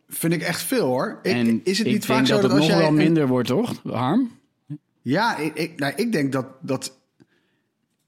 Vind 0.09 0.33
ik 0.33 0.41
echt 0.41 0.61
veel 0.61 0.85
hoor. 0.85 1.19
Ik, 1.23 1.31
en 1.31 1.61
is 1.63 1.77
het 1.77 1.87
ik 1.87 1.93
niet 1.93 2.05
vaak 2.05 2.15
denk 2.15 2.27
zo 2.27 2.33
dat 2.41 2.51
het 2.51 2.59
nog 2.59 2.77
wel 2.77 2.91
minder 2.91 3.27
wordt, 3.27 3.47
toch? 3.47 3.81
Harm? 3.83 4.31
Ja, 5.01 5.37
ik, 5.37 5.53
ik, 5.55 5.79
nou, 5.79 5.93
ik 5.95 6.11
denk 6.11 6.31
dat... 6.31 6.45
dat 6.61 6.99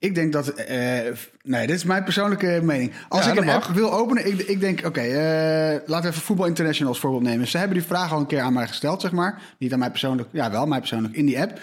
ik 0.03 0.15
denk 0.15 0.33
dat... 0.33 0.47
eh, 0.47 1.11
nee, 1.43 1.67
dit 1.67 1.75
is 1.75 1.83
mijn 1.83 2.03
persoonlijke 2.03 2.59
mening. 2.63 2.91
Als 3.09 3.25
Ja, 3.25 3.31
ik 3.31 3.37
een 3.37 3.49
app 3.49 3.65
wil 3.65 3.93
openen, 3.93 4.27
ik, 4.27 4.39
ik 4.39 4.59
denk... 4.59 4.85
Oké, 4.85 5.01
eh, 5.01 5.79
laten 5.85 6.05
we 6.05 6.09
even 6.09 6.21
Voetbal 6.21 6.45
International 6.45 6.91
als 6.93 7.01
voorbeeld 7.01 7.23
nemen. 7.23 7.47
Ze 7.47 7.57
hebben 7.57 7.77
die 7.77 7.87
vraag 7.87 8.11
al 8.11 8.19
een 8.19 8.25
keer 8.25 8.41
aan 8.41 8.53
mij 8.53 8.67
gesteld, 8.67 9.01
zeg 9.01 9.11
maar. 9.11 9.41
Niet 9.57 9.73
aan 9.73 9.79
mij 9.79 9.89
persoonlijk. 9.89 10.29
Ja, 10.31 10.51
wel 10.51 10.65
mij 10.65 10.79
persoonlijk 10.79 11.13
in 11.15 11.25
die 11.25 11.39
app. 11.41 11.59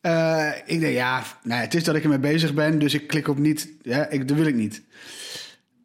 Eh, 0.00 0.48
ik 0.64 0.80
denk, 0.80 0.94
ja, 0.94 1.22
nou, 1.42 1.60
het 1.60 1.74
is 1.74 1.84
dat 1.84 1.94
ik 1.94 2.02
ermee 2.02 2.18
bezig 2.18 2.54
ben, 2.54 2.78
dus 2.78 2.94
ik 2.94 3.06
klik 3.06 3.28
op 3.28 3.38
niet. 3.38 3.68
Ja, 3.82 4.08
ik, 4.08 4.28
dat 4.28 4.36
wil 4.36 4.46
ik 4.46 4.54
niet. 4.54 4.82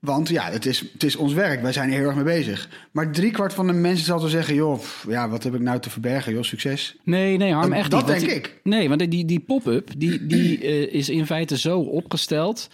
Want 0.05 0.29
ja, 0.29 0.49
het 0.49 0.65
is, 0.65 0.79
het 0.93 1.03
is 1.03 1.15
ons 1.15 1.33
werk. 1.33 1.61
Wij 1.61 1.71
zijn 1.73 1.89
er 1.89 1.95
heel 1.97 2.05
erg 2.05 2.15
mee 2.15 2.23
bezig. 2.23 2.69
Maar 2.91 3.11
driekwart 3.11 3.53
van 3.53 3.67
de 3.67 3.73
mensen 3.73 4.05
zal 4.05 4.19
toch 4.19 4.29
zeggen... 4.29 4.55
joh, 4.55 4.79
pff, 4.79 5.05
ja, 5.09 5.29
wat 5.29 5.43
heb 5.43 5.55
ik 5.55 5.61
nou 5.61 5.79
te 5.79 5.89
verbergen, 5.89 6.33
joh, 6.33 6.43
succes. 6.43 6.95
Nee, 7.03 7.37
nee, 7.37 7.53
Harm, 7.53 7.69
Dat- 7.69 7.79
echt 7.79 7.91
dat 7.91 8.07
niet. 8.07 8.19
Denk 8.19 8.31
ik. 8.31 8.59
Nee, 8.63 8.89
want 8.89 9.11
die, 9.11 9.25
die 9.25 9.39
pop-up 9.39 9.89
die, 9.97 10.25
die 10.25 10.59
eh, 10.61 10.93
is 10.93 11.09
in 11.09 11.25
feite 11.25 11.57
zo 11.57 11.79
opgesteld... 11.79 12.69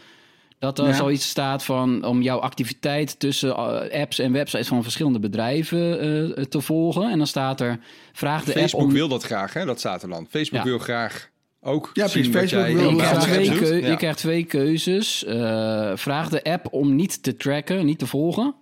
dat 0.60 0.80
er 0.80 0.88
Ja. 0.88 0.94
zoiets 0.94 1.30
staat 1.30 1.64
van 1.64 2.06
om 2.06 2.22
jouw 2.22 2.40
activiteit 2.40 3.20
tussen 3.20 3.56
eh, 3.56 4.02
apps 4.02 4.20
en 4.20 4.32
websites 4.32 4.68
van 4.68 4.84
verschillende 4.84 5.20
bedrijven 5.20 6.00
eh, 6.36 6.44
te 6.44 6.62
volgen. 6.62 7.12
En 7.12 7.18
dan 7.18 7.28
staat 7.28 7.62
er, 7.62 7.80
vraag 8.14 8.44
de 8.44 8.52
Facebook 8.52 8.82
app 8.82 8.90
om... 8.90 8.96
wil 8.96 9.08
dat 9.08 9.24
graag, 9.24 9.54
hè, 9.54 9.66
dat 9.66 9.80
staat 9.80 10.04
er 10.04 10.10
dan. 10.10 10.28
Facebook 10.30 10.64
Ja. 10.64 10.70
wil 10.70 10.80
graag 10.80 11.30
ook 11.62 11.90
Ja, 11.94 12.08
zien 12.08 12.32
precies. 12.32 12.52
wat 12.52 12.62
Facebook 12.62 12.66
jij 12.68 12.76
wil 12.76 12.90
Je 12.90 12.96
krijgt, 12.96 13.22
twee 13.22 13.50
doet. 13.50 13.58
keu- 13.60 13.76
Ja. 13.76 13.88
je 13.88 13.96
krijgt 13.98 14.18
twee 14.18 14.44
keuzes. 14.44 15.24
Eh, 15.26 15.92
vraag 15.96 16.30
de 16.30 16.44
app 16.44 16.68
om 16.74 16.96
niet 16.96 17.24
te 17.24 17.36
tracken, 17.36 17.86
niet 17.86 18.00
te 18.00 18.08
volgen. 18.08 18.56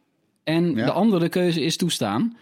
En 0.44 0.76
Ja. 0.76 0.86
de 0.86 0.92
andere 0.92 1.30
keuze 1.30 1.62
is 1.62 1.78
toestaan. 1.78 2.38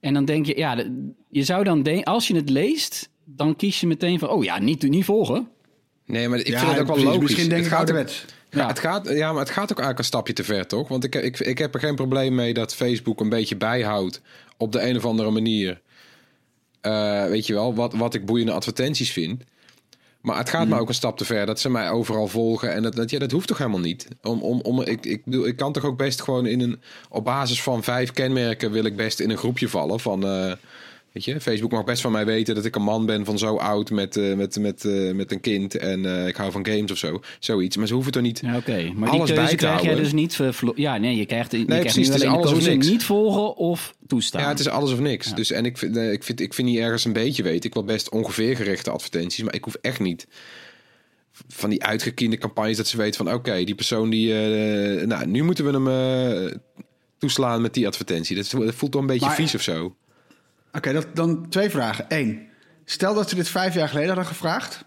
En 0.00 0.14
dan 0.14 0.24
denk 0.24 0.46
je, 0.46 0.56
ja, 0.58 0.84
je 1.30 1.42
zou 1.44 1.64
dan 1.64 1.82
denken, 1.82 2.04
als 2.04 2.28
je 2.28 2.34
het 2.34 2.50
leest, 2.50 3.08
dan 3.24 3.56
kies 3.56 3.80
je 3.80 3.86
meteen 3.86 4.18
van, 4.18 4.28
oh 4.28 4.44
ja, 4.44 4.58
niet, 4.58 4.82
niet 4.82 5.04
volgen. 5.04 5.48
Nee, 6.06 6.28
maar 6.28 6.38
ik 6.38 6.46
Ja, 6.48 6.58
vind 6.58 6.70
het 6.70 6.80
ook 6.80 6.86
wel 6.96 7.04
logisch. 7.04 7.20
Misschien 7.20 7.48
denk 7.48 7.62
het 7.62 7.70
ik 7.70 7.76
gaat 7.76 7.80
ook- 7.82 7.86
ouderwets. 7.88 8.24
Ja, 8.50 8.66
het 8.66 8.78
gaat, 8.78 9.08
ja, 9.08 9.30
maar 9.32 9.40
het 9.40 9.50
gaat 9.50 9.62
ook 9.62 9.68
eigenlijk 9.78 9.98
een 9.98 10.04
stapje 10.04 10.32
te 10.32 10.44
ver, 10.44 10.66
toch? 10.66 10.88
Want 10.88 11.04
ik, 11.04 11.14
ik, 11.14 11.40
ik 11.40 11.58
heb 11.58 11.74
er 11.74 11.80
geen 11.80 11.94
probleem 11.94 12.34
mee 12.34 12.54
dat 12.54 12.74
Facebook 12.74 13.20
een 13.20 13.28
beetje 13.28 13.56
bijhoudt 13.56 14.20
op 14.56 14.72
de 14.72 14.80
een 14.88 14.96
of 14.96 15.04
andere 15.04 15.30
manier. 15.30 15.80
Eh, 16.80 17.24
weet 17.26 17.46
je 17.46 17.52
wel, 17.52 17.74
wat, 17.74 17.94
wat 17.94 18.14
ik 18.14 18.26
boeiende 18.26 18.52
advertenties 18.52 19.12
vind. 19.12 19.42
Maar 20.24 20.36
het 20.36 20.48
gaat 20.48 20.68
me 20.68 20.78
ook 20.78 20.88
een 20.88 20.94
stap 20.94 21.18
te 21.18 21.24
ver 21.24 21.46
dat 21.46 21.60
ze 21.60 21.70
mij 21.70 21.90
overal 21.90 22.28
volgen. 22.28 22.72
En 22.74 22.82
dat, 22.82 22.94
dat, 22.94 23.10
ja, 23.10 23.18
dat 23.18 23.30
hoeft 23.30 23.48
toch 23.48 23.58
helemaal 23.58 23.80
niet? 23.80 24.08
Om, 24.22 24.42
om, 24.42 24.60
om, 24.60 24.80
ik, 24.80 25.06
ik, 25.06 25.24
bedoel, 25.24 25.46
ik 25.46 25.56
kan 25.56 25.72
toch 25.72 25.84
ook 25.84 25.96
best 25.96 26.22
gewoon 26.22 26.46
in 26.46 26.60
een. 26.60 26.80
Op 27.08 27.24
basis 27.24 27.62
van 27.62 27.82
vijf 27.82 28.12
kenmerken 28.12 28.70
wil 28.70 28.84
ik 28.84 28.96
best 28.96 29.20
in 29.20 29.30
een 29.30 29.36
groepje 29.36 29.68
vallen. 29.68 30.00
Van. 30.00 30.26
eh, 30.26 30.52
Weet 31.14 31.24
je, 31.24 31.40
Facebook 31.40 31.70
mag 31.70 31.84
best 31.84 32.02
van 32.02 32.12
mij 32.12 32.24
weten 32.24 32.54
dat 32.54 32.64
ik 32.64 32.74
een 32.74 32.82
man 32.82 33.06
ben 33.06 33.24
van 33.24 33.38
zo 33.38 33.56
oud 33.56 33.90
met, 33.90 34.16
eh, 34.16 34.34
met, 34.34 34.58
met, 34.58 34.84
eh, 34.84 35.12
met 35.12 35.32
een 35.32 35.40
kind. 35.40 35.76
En 35.76 36.06
eh, 36.06 36.26
ik 36.26 36.36
hou 36.36 36.52
van 36.52 36.66
games 36.66 36.90
of 36.90 36.98
zo. 36.98 37.20
Zoiets. 37.38 37.76
Maar 37.76 37.86
ze 37.86 37.94
hoeven 37.94 38.12
toch 38.12 38.22
niet. 38.22 38.40
Ja, 38.44 38.56
Oké, 38.56 38.92
maar 38.94 39.08
Alles 39.08 39.26
die 39.26 39.34
bij 39.34 39.44
keuze 39.44 39.50
te 39.50 39.56
krijg 39.56 39.82
jij 39.82 39.94
dus 39.94 40.12
niet... 40.12 40.38
ja, 40.74 40.96
nee, 40.96 41.16
je 41.16 41.26
krijgt, 41.26 41.52
je 41.52 41.64
krijgt 41.64 41.82
precies, 41.82 42.08
nu 42.08 42.14
alleen 42.14 42.28
de 42.28 42.34
alles 42.34 42.46
of 42.46 42.52
keuze 42.52 42.70
niks. 42.70 42.86
niet 42.88 43.04
volgen 43.04 43.56
of 43.56 43.94
toestaan. 44.06 44.42
Ja, 44.42 44.48
het 44.48 44.60
is 44.60 44.68
alles 44.68 44.92
of 44.92 45.00
niks. 45.00 45.34
Dus, 45.34 45.50
en 45.50 45.64
ik 45.64 45.78
vind, 45.78 45.96
ik, 45.96 46.24
vind, 46.24 46.40
ik 46.40 46.54
vind 46.54 46.68
niet 46.68 46.78
ergens 46.78 47.04
een 47.04 47.12
beetje 47.12 47.42
weten. 47.42 47.68
Ik 47.68 47.74
wil 47.74 47.84
best 47.84 48.10
ongeveer 48.10 48.56
gerichte 48.56 48.90
advertenties. 48.90 49.44
Maar 49.44 49.54
ik 49.54 49.64
hoef 49.64 49.76
echt 49.80 50.00
niet 50.00 50.26
van 51.48 51.70
die 51.70 51.84
uitgekiende 51.84 52.38
campagnes 52.38 52.76
dat 52.76 52.86
ze 52.86 52.96
weten 52.96 53.24
van... 53.24 53.34
Oké, 53.34 53.64
die 53.64 53.74
persoon 53.74 54.10
die... 54.10 54.34
nou, 55.06 55.26
nu 55.26 55.42
moeten 55.42 55.64
we 55.64 55.90
hem 55.90 56.60
toeslaan 57.18 57.62
met 57.62 57.74
die 57.74 57.86
advertentie. 57.86 58.36
Dat 58.36 58.48
voelt 58.48 58.64
dat 58.64 58.74
voelt 58.74 58.92
toch 58.92 59.00
een 59.00 59.06
beetje 59.06 59.26
Maar- 59.26 59.34
vies 59.34 59.54
of 59.54 59.62
zo. 59.62 59.94
Oké, 60.76 61.02
dan 61.14 61.48
twee 61.48 61.70
vragen. 61.70 62.04
Eén, 62.08 62.46
stel 62.84 63.14
dat 63.14 63.28
ze 63.28 63.34
dit 63.34 63.48
vijf 63.48 63.74
jaar 63.74 63.88
geleden 63.88 64.08
hadden 64.08 64.26
gevraagd. 64.26 64.84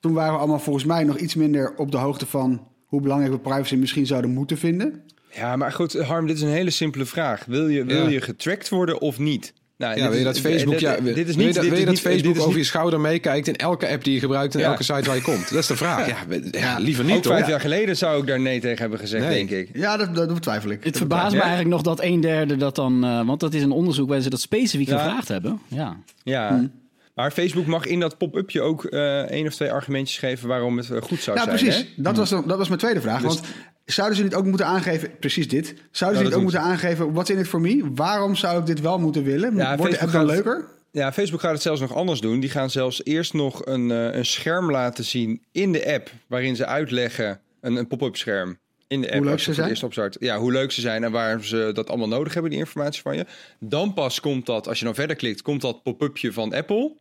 Toen 0.00 0.12
waren 0.12 0.32
we 0.32 0.38
allemaal 0.38 0.58
volgens 0.58 0.84
mij 0.84 1.04
nog 1.04 1.18
iets 1.18 1.34
minder 1.34 1.74
op 1.76 1.90
de 1.90 1.96
hoogte 1.96 2.26
van 2.26 2.68
hoe 2.86 3.00
belangrijk 3.00 3.32
we 3.32 3.38
privacy 3.38 3.76
misschien 3.76 4.06
zouden 4.06 4.30
moeten 4.30 4.58
vinden. 4.58 5.02
Ja, 5.30 5.56
maar 5.56 5.72
goed, 5.72 5.92
Harm, 6.00 6.26
dit 6.26 6.36
is 6.36 6.42
een 6.42 6.48
hele 6.48 6.70
simpele 6.70 7.04
vraag. 7.04 7.44
Wil 7.44 7.68
je, 7.68 7.84
wil 7.84 8.02
Ja. 8.02 8.08
je 8.08 8.20
getracked 8.20 8.68
worden 8.68 9.00
of 9.00 9.18
niet? 9.18 9.52
Nou, 9.78 9.98
Ja, 9.98 10.08
wil 10.08 10.18
je 10.18 10.24
dat 10.24 10.38
Facebook, 10.40 10.78
ja, 10.78 10.96
dit 10.96 11.02
is 11.04 11.04
wil 11.14 11.14
je 11.16 11.22
niet, 11.24 11.36
dat, 11.36 11.36
dit 11.36 11.54
wil 11.54 11.62
je 11.64 11.78
is 11.78 11.84
dat 11.84 11.88
niet- 11.94 12.00
Facebook 12.00 12.36
over 12.36 12.48
niet- 12.48 12.56
je 12.58 12.64
schouder 12.64 13.00
meekijkt 13.00 13.48
in 13.48 13.56
elke 13.56 13.88
app 13.88 14.04
die 14.04 14.14
je 14.14 14.20
gebruikt 14.20 14.54
en 14.54 14.60
Ja. 14.60 14.66
elke 14.66 14.82
site 14.82 15.02
waar 15.02 15.16
je 15.16 15.22
komt? 15.22 15.50
Dat 15.50 15.58
is 15.58 15.66
de 15.66 15.76
vraag. 15.76 16.06
Ja, 16.08 16.16
ja, 16.50 16.78
liever 16.78 17.04
niet 17.04 17.16
Ook 17.16 17.22
toch? 17.22 17.32
vijf 17.32 17.46
jaar 17.48 17.60
geleden 17.60 17.96
zou 17.96 18.20
ik 18.20 18.26
daar 18.26 18.40
nee 18.40 18.60
tegen 18.60 18.78
hebben 18.78 18.98
gezegd, 18.98 19.24
Nee. 19.26 19.46
denk 19.46 19.50
ik. 19.68 19.76
Ja, 19.76 19.96
dat, 19.96 20.14
dat 20.14 20.34
betwijfel 20.34 20.70
ik. 20.70 20.76
Het 20.76 20.84
Dat 20.84 20.96
verbaast 20.96 21.30
me 21.30 21.36
Ja? 21.36 21.40
eigenlijk 21.44 21.70
nog 21.70 21.82
dat 21.82 22.02
een 22.02 22.20
derde 22.20 22.56
dat 22.56 22.74
dan... 22.74 23.04
eh, 23.04 23.26
want 23.26 23.40
dat 23.40 23.54
is 23.54 23.62
een 23.62 23.70
onderzoek 23.70 24.08
waar 24.08 24.20
ze 24.20 24.30
dat 24.30 24.40
specifiek 24.40 24.88
Ja. 24.88 24.98
gevraagd 24.98 25.28
hebben. 25.28 25.60
Ja. 25.68 25.96
Ja. 26.22 26.70
Maar 27.14 27.30
Facebook 27.30 27.66
mag 27.66 27.86
in 27.86 28.00
dat 28.00 28.18
pop-upje 28.18 28.60
ook 28.62 28.84
eh 28.84 29.18
één 29.20 29.46
of 29.46 29.54
twee 29.54 29.70
argumentjes 29.72 30.18
geven 30.18 30.48
waarom 30.48 30.76
het 30.76 30.90
eh, 30.90 31.02
goed 31.02 31.20
zou 31.20 31.36
Nou, 31.36 31.48
zijn. 31.50 31.60
precies. 31.62 31.86
hè? 31.96 32.02
Dat, 32.02 32.16
was, 32.16 32.30
dan- 32.30 32.44
dat 32.46 32.58
was 32.58 32.68
mijn 32.68 32.80
tweede 32.80 33.00
vraag. 33.00 33.22
Dus- 33.22 33.34
Want 33.34 33.46
zouden 33.86 34.16
ze 34.16 34.22
niet 34.22 34.34
ook 34.34 34.44
moeten 34.44 34.66
aangeven, 34.66 35.18
precies 35.18 35.48
dit, 35.48 35.74
zouden 35.90 36.20
ze 36.20 36.26
niet 36.26 36.34
ook 36.34 36.42
moeten 36.42 36.60
aangeven, 36.60 37.12
what's 37.12 37.30
in 37.30 37.38
it 37.38 37.48
for 37.48 37.60
me? 37.60 37.90
Waarom 37.94 38.34
zou 38.36 38.60
ik 38.60 38.66
dit 38.66 38.80
wel 38.80 38.98
moeten 38.98 39.22
willen? 39.24 39.52
Wordt 39.54 39.56
de 39.58 39.66
app 39.66 39.80
Facebook 39.80 40.12
dan 40.12 40.20
gaat- 40.20 40.30
leuker? 40.44 40.64
Ja, 40.90 41.12
Facebook 41.12 41.40
gaat 41.40 41.52
het 41.52 41.62
zelfs 41.62 41.80
nog 41.80 41.94
anders 41.94 42.20
doen. 42.20 42.40
Die 42.40 42.50
gaan 42.50 42.70
zelfs 42.70 43.04
eerst 43.04 43.32
nog 43.32 43.66
een, 43.66 43.90
eh, 43.90 44.14
een 44.14 44.26
scherm 44.26 44.70
laten 44.70 45.04
zien 45.04 45.42
in 45.52 45.72
de 45.72 45.92
app... 45.94 46.10
waarin 46.26 46.56
ze 46.56 46.66
uitleggen, 46.66 47.40
een, 47.60 47.76
een 47.76 47.86
pop-up 47.86 48.16
scherm... 48.16 48.58
In 48.88 49.00
de 49.00 49.06
app, 49.06 49.16
Hoe 49.16 49.24
leuk 49.24 49.38
ze 49.38 49.44
voor 49.44 49.46
het 49.48 49.56
zijn? 49.56 49.68
eerst 49.68 49.82
opstart. 49.82 50.16
Ja, 50.20 50.38
hoe 50.38 50.52
leuk 50.52 50.72
ze 50.72 50.80
zijn 50.80 51.04
en 51.04 51.10
waar 51.10 51.44
ze 51.44 51.70
dat 51.74 51.88
allemaal 51.88 52.08
nodig 52.08 52.32
hebben, 52.32 52.50
die 52.50 52.60
informatie 52.60 53.02
van 53.02 53.16
je. 53.16 53.26
Dan 53.58 53.94
pas 53.94 54.20
komt 54.20 54.46
dat, 54.46 54.68
als 54.68 54.78
je 54.78 54.84
dan 54.84 54.94
verder 54.94 55.16
klikt, 55.16 55.42
komt 55.42 55.60
dat 55.60 55.82
pop-upje 55.82 56.32
van 56.32 56.54
Apple. 56.54 56.92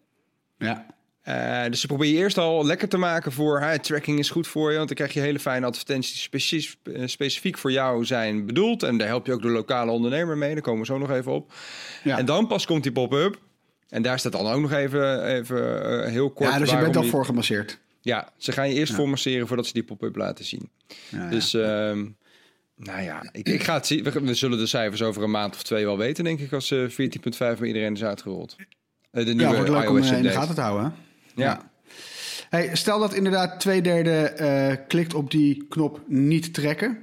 Ja. 0.58 0.86
Eh, 1.26 1.64
dus 1.70 1.80
ze 1.82 1.88
probeer 1.88 2.10
je 2.12 2.18
eerst 2.18 2.38
al 2.38 2.66
lekker 2.66 2.88
te 2.90 2.98
maken 2.98 3.32
voor 3.32 3.60
hè, 3.62 3.80
tracking 3.80 4.20
is 4.20 4.30
goed 4.30 4.48
voor 4.48 4.70
je. 4.72 4.76
Want 4.76 4.88
dan 4.88 4.98
krijg 4.98 5.14
je 5.14 5.20
hele 5.20 5.40
fijne 5.40 5.66
advertenties 5.66 6.12
die 6.12 6.22
specif- 6.22 6.78
eh, 6.84 7.02
specifiek 7.06 7.58
voor 7.58 7.72
jou 7.72 8.06
zijn 8.06 8.46
bedoeld. 8.46 8.84
En 8.84 8.98
daar 8.98 9.08
help 9.08 9.26
je 9.26 9.34
ook 9.34 9.42
de 9.42 9.48
lokale 9.48 9.92
ondernemer 9.92 10.38
mee. 10.38 10.54
Daar 10.54 10.62
komen 10.62 10.80
we 10.80 10.86
zo 10.86 10.98
nog 10.98 11.12
even 11.12 11.32
op. 11.32 11.54
Ja. 12.04 12.18
En 12.18 12.26
dan 12.26 12.48
pas 12.48 12.66
komt 12.66 12.84
die 12.84 12.92
pop-up. 12.92 13.40
En 13.90 14.02
daar 14.02 14.20
staat 14.20 14.32
dan 14.32 14.48
ook 14.48 14.62
nog 14.62 14.72
even, 14.72 15.26
even 15.26 15.84
eh, 16.04 16.12
heel 16.12 16.30
kort. 16.32 16.50
ja, 16.52 16.60
dus 16.60 16.70
je 16.72 16.78
bent 16.78 16.96
al 16.96 17.02
die- 17.02 17.12
voor 17.12 17.26
gemasseerd. 17.26 17.80
Ja, 18.02 18.30
ze 18.38 18.52
gaan 18.52 18.70
je 18.70 18.76
eerst 18.76 18.92
Ja. 18.92 18.98
formasseren 18.98 19.48
voordat 19.48 19.66
ze 19.66 19.74
die 19.74 19.84
pop-up 19.84 20.16
laten 20.16 20.46
zien. 20.46 20.70
Ja, 21.10 21.24
ja. 21.24 21.30
Dus, 21.30 21.54
ehm, 21.54 22.06
nou 22.76 23.02
ja, 23.02 23.24
ik, 23.32 23.50
ik 23.50 23.64
ga 23.64 23.74
het 23.74 23.88
zien. 23.88 24.04
We, 24.04 24.12
we 24.22 24.34
zullen 24.34 24.58
de 24.58 24.66
cijfers 24.66 25.02
over 25.02 25.24
een 25.24 25.32
maand 25.32 25.56
of 25.56 25.64
twee 25.64 25.86
wel 25.86 25.98
weten, 25.98 26.24
denk 26.24 26.40
ik, 26.40 26.54
als 26.54 26.72
eh 26.72 26.80
14.5 26.90 27.60
bij 27.60 27.68
iedereen 27.68 27.94
is 27.94 28.04
uitgerold. 28.04 28.56
De 29.12 29.26
ja, 29.26 29.34
nieuwe 29.34 29.56
wordt 29.56 29.70
leuk 29.70 29.90
om 29.90 29.98
eh, 29.98 30.12
in 30.18 30.24
de 30.24 30.30
gaten 30.30 30.56
te 30.56 30.62
houden. 30.62 30.94
Ja. 31.36 31.72
Hey, 32.50 32.76
stel 32.76 33.00
dat 33.00 33.14
inderdaad 33.14 33.60
twee 33.60 33.82
derde 33.82 34.12
eh, 34.12 34.76
klikt 34.88 35.14
op 35.14 35.32
die 35.32 35.66
knop 35.70 36.02
niet 36.08 36.54
trekken. 36.54 36.98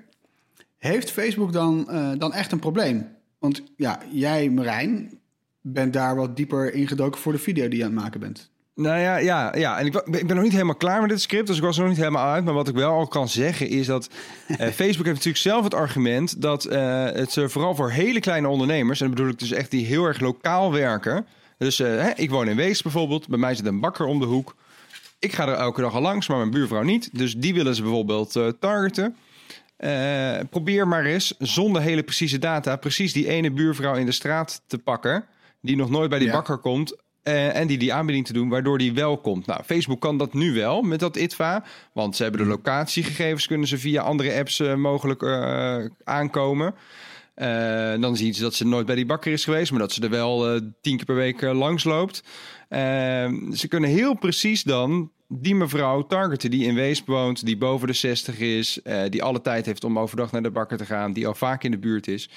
Heeft 0.78 1.10
Facebook 1.10 1.52
dan, 1.52 1.90
eh, 1.90 2.10
dan 2.18 2.32
echt 2.32 2.52
een 2.52 2.58
probleem? 2.58 3.08
Want 3.38 3.62
ja, 3.76 4.00
jij 4.10 4.50
Marijn 4.50 5.18
bent 5.60 5.92
daar 5.92 6.16
wat 6.16 6.36
dieper 6.36 6.74
ingedoken 6.74 7.20
voor 7.20 7.32
de 7.32 7.38
video 7.38 7.68
die 7.68 7.78
je 7.78 7.84
aan 7.84 7.90
het 7.90 8.00
maken 8.00 8.20
bent. 8.20 8.50
Nou 8.74 8.98
ja, 8.98 9.16
ja, 9.16 9.56
ja. 9.56 9.78
en 9.78 9.86
ik, 9.86 9.94
ik 9.94 10.26
ben 10.26 10.34
nog 10.34 10.44
niet 10.44 10.52
helemaal 10.52 10.74
klaar 10.74 11.00
met 11.00 11.10
dit 11.10 11.20
script, 11.20 11.46
dus 11.46 11.56
ik 11.56 11.62
was 11.62 11.76
er 11.76 11.80
nog 11.80 11.90
niet 11.90 12.00
helemaal 12.00 12.32
uit. 12.32 12.44
Maar 12.44 12.54
wat 12.54 12.68
ik 12.68 12.74
wel 12.74 12.92
al 12.92 13.06
kan 13.06 13.28
zeggen 13.28 13.68
is 13.68 13.86
dat 13.86 14.10
eh, 14.46 14.56
Facebook 14.80 15.06
heeft 15.06 15.06
natuurlijk 15.06 15.36
zelf 15.36 15.64
het 15.64 15.74
argument 15.74 16.42
dat 16.42 16.62
het 16.62 17.34
vooral 17.46 17.74
voor 17.74 17.90
hele 17.90 18.20
kleine 18.20 18.48
ondernemers, 18.48 19.00
en 19.00 19.06
dat 19.06 19.14
bedoel 19.14 19.32
ik 19.32 19.38
dus 19.38 19.52
echt 19.52 19.70
die 19.70 19.86
heel 19.86 20.04
erg 20.04 20.20
lokaal 20.20 20.72
werken. 20.72 21.26
Dus 21.62 21.80
eh, 21.80 22.06
ik 22.14 22.30
woon 22.30 22.48
in 22.48 22.56
Wees 22.56 22.82
bijvoorbeeld, 22.82 23.28
bij 23.28 23.38
mij 23.38 23.54
zit 23.54 23.66
een 23.66 23.80
bakker 23.80 24.06
om 24.06 24.18
de 24.18 24.26
hoek. 24.26 24.54
Ik 25.18 25.32
ga 25.32 25.48
er 25.48 25.54
elke 25.54 25.80
dag 25.80 25.94
al 25.94 26.00
langs, 26.00 26.28
maar 26.28 26.36
mijn 26.38 26.50
buurvrouw 26.50 26.82
niet. 26.82 27.18
Dus 27.18 27.36
die 27.36 27.54
willen 27.54 27.74
ze 27.74 27.82
bijvoorbeeld 27.82 28.36
eh, 28.36 28.48
targeten. 28.60 29.16
Eh, 29.76 30.38
probeer 30.50 30.88
maar 30.88 31.04
eens 31.04 31.34
zonder 31.38 31.82
hele 31.82 32.02
precieze 32.02 32.38
data 32.38 32.76
precies 32.76 33.12
die 33.12 33.28
ene 33.28 33.50
buurvrouw 33.50 33.94
in 33.94 34.06
de 34.06 34.12
straat 34.12 34.62
te 34.66 34.78
pakken. 34.78 35.24
Die 35.60 35.76
nog 35.76 35.90
nooit 35.90 36.10
bij 36.10 36.18
die 36.18 36.28
Ja. 36.28 36.34
bakker 36.34 36.58
komt. 36.58 37.00
en 37.22 37.66
die 37.66 37.78
die 37.78 37.92
aanbieding 37.92 38.26
te 38.26 38.32
doen, 38.32 38.48
waardoor 38.48 38.78
die 38.78 38.92
wel 38.92 39.18
komt. 39.18 39.46
Nou, 39.46 39.62
Facebook 39.62 40.00
kan 40.00 40.18
dat 40.18 40.34
nu 40.34 40.54
wel 40.54 40.82
met 40.82 41.00
dat 41.00 41.16
ITVA. 41.16 41.64
Want 41.92 42.16
ze 42.16 42.22
hebben 42.22 42.40
de 42.40 42.46
locatiegegevens, 42.46 43.46
kunnen 43.46 43.68
ze 43.68 43.78
via 43.78 44.02
andere 44.02 44.38
apps 44.38 44.58
mogelijk 44.76 45.22
aankomen. 46.04 46.74
Eh, 47.34 48.00
dan 48.00 48.16
zien 48.16 48.34
ze 48.34 48.42
dat 48.42 48.54
ze 48.54 48.66
nooit 48.66 48.86
bij 48.86 48.94
die 48.94 49.06
bakker 49.06 49.32
is 49.32 49.44
geweest, 49.44 49.70
maar 49.70 49.80
dat 49.80 49.92
ze 49.92 50.02
er 50.02 50.10
wel 50.10 50.54
eh, 50.54 50.60
tien 50.80 50.96
keer 50.96 51.04
per 51.04 51.14
week 51.14 51.42
eh, 51.42 51.58
langs 51.58 51.84
loopt. 51.84 52.22
Eh, 52.68 52.80
ze 53.52 53.68
kunnen 53.68 53.90
heel 53.90 54.14
precies 54.14 54.62
dan 54.62 55.10
die 55.28 55.54
mevrouw 55.54 56.06
targeten 56.06 56.50
die 56.50 56.66
in 56.66 56.74
Weesp 56.74 57.06
woont, 57.06 57.44
die 57.44 57.56
boven 57.56 57.86
de 57.86 57.92
60 57.92 58.38
is, 58.38 58.80
die 59.08 59.22
alle 59.22 59.40
tijd 59.40 59.66
heeft 59.66 59.84
om 59.84 59.98
overdag 59.98 60.32
naar 60.32 60.42
de 60.42 60.50
bakker 60.50 60.76
te 60.76 60.84
gaan, 60.84 61.12
die 61.12 61.26
al 61.26 61.34
vaak 61.34 61.64
in 61.64 61.70
de 61.70 61.78
buurt 61.78 62.06
is. 62.06 62.30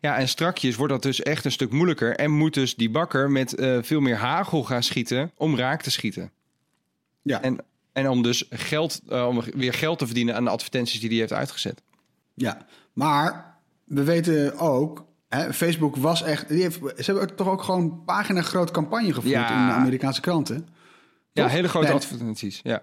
Ja, 0.00 0.16
en 0.16 0.28
strakjes 0.28 0.76
wordt 0.76 0.92
dat 0.92 1.02
dus 1.02 1.22
echt 1.22 1.44
een 1.44 1.52
stuk 1.52 1.70
moeilijker 1.70 2.16
en 2.16 2.30
moet 2.30 2.54
dus 2.54 2.74
die 2.74 2.90
bakker 2.90 3.30
met 3.30 3.54
veel 3.80 4.00
meer 4.00 4.16
hagel 4.16 4.64
gaan 4.64 4.82
schieten 4.82 5.30
om 5.36 5.56
raak 5.56 5.82
te 5.82 5.90
schieten. 5.90 6.30
Ja, 7.22 7.42
En, 7.42 7.64
en 7.92 8.08
om 8.08 8.22
dus 8.22 8.44
geld, 8.50 9.00
om 9.08 9.42
weer 9.54 9.72
geld 9.72 9.98
te 9.98 10.06
verdienen 10.06 10.34
aan 10.34 10.44
de 10.44 10.50
advertenties 10.50 11.00
die 11.00 11.08
hij 11.08 11.18
heeft 11.18 11.32
uitgezet. 11.32 11.82
ja. 12.34 12.66
maar 12.92 13.49
we 13.90 14.04
weten 14.04 14.58
ook, 14.58 15.04
hè, 15.28 15.52
Facebook 15.52 15.96
was 15.96 16.22
echt... 16.22 16.48
Die 16.48 16.62
heeft, 16.62 16.78
ze 16.98 17.10
hebben 17.12 17.36
toch 17.36 17.48
ook 17.48 17.62
gewoon 17.62 18.02
pagina 18.04 18.42
groot 18.42 18.70
campagne 18.70 19.12
gevoerd 19.12 19.32
Ja. 19.34 19.50
in 19.60 19.66
de 19.66 19.72
Amerikaanse 19.72 20.20
kranten. 20.20 20.68
Ja, 21.32 21.46
hele 21.46 21.68
grote 21.68 21.86
Nee. 21.86 21.94
advertenties. 21.96 22.60
Ja. 22.62 22.82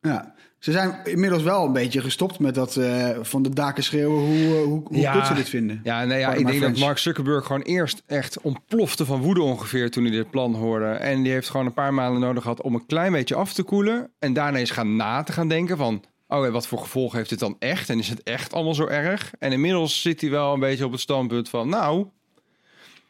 Ja, 0.00 0.34
ze 0.58 0.72
zijn 0.72 1.00
inmiddels 1.04 1.42
wel 1.42 1.64
een 1.64 1.72
beetje 1.72 2.00
gestopt 2.00 2.38
met 2.38 2.54
dat 2.54 2.76
eh, 2.76 3.08
van 3.22 3.42
de 3.42 3.48
daken 3.48 3.82
schreeuwen 3.82 4.18
hoe, 4.24 4.56
eh, 4.56 4.62
hoe, 4.64 4.82
hoe 4.88 4.96
Ja. 4.98 5.12
goed 5.12 5.26
ze 5.26 5.34
dit 5.34 5.48
vinden. 5.48 5.80
Ja, 5.82 6.04
nee, 6.04 6.18
ja 6.18 6.32
ik 6.34 6.46
denk 6.46 6.60
dat. 6.60 6.78
Mark 6.78 6.98
Zuckerberg 6.98 7.46
gewoon 7.46 7.62
eerst 7.62 8.02
echt 8.06 8.40
ontplofte 8.40 9.04
van 9.04 9.20
woede 9.20 9.42
ongeveer 9.42 9.90
toen 9.90 10.02
hij 10.04 10.12
dit 10.12 10.30
plan 10.30 10.54
hoorde. 10.54 10.86
En 10.86 11.22
die 11.22 11.32
heeft 11.32 11.48
gewoon 11.50 11.66
een 11.66 11.72
paar 11.74 11.94
maanden 11.94 12.20
nodig 12.20 12.42
gehad 12.42 12.62
om 12.62 12.74
een 12.74 12.86
klein 12.86 13.12
beetje 13.12 13.34
af 13.34 13.52
te 13.52 13.62
koelen. 13.62 14.10
En 14.18 14.32
daarna 14.32 14.58
eens 14.58 14.70
gaan 14.70 14.96
na 14.96 15.22
te 15.22 15.32
gaan 15.32 15.48
denken 15.48 15.76
van, 15.76 16.02
oh 16.28 16.48
wat 16.48 16.66
voor 16.66 16.78
gevolgen 16.78 17.16
heeft 17.18 17.30
dit 17.30 17.38
dan 17.38 17.56
echt? 17.58 17.88
En 17.88 17.98
is 17.98 18.08
het 18.08 18.22
echt 18.22 18.52
allemaal 18.52 18.74
zo 18.74 18.86
erg? 18.86 19.32
En 19.38 19.52
inmiddels 19.52 20.02
zit 20.02 20.20
hij 20.20 20.30
wel 20.30 20.52
een 20.52 20.60
beetje 20.60 20.84
op 20.84 20.92
het 20.92 21.00
standpunt 21.00 21.48
van, 21.48 21.68
nou, 21.68 22.06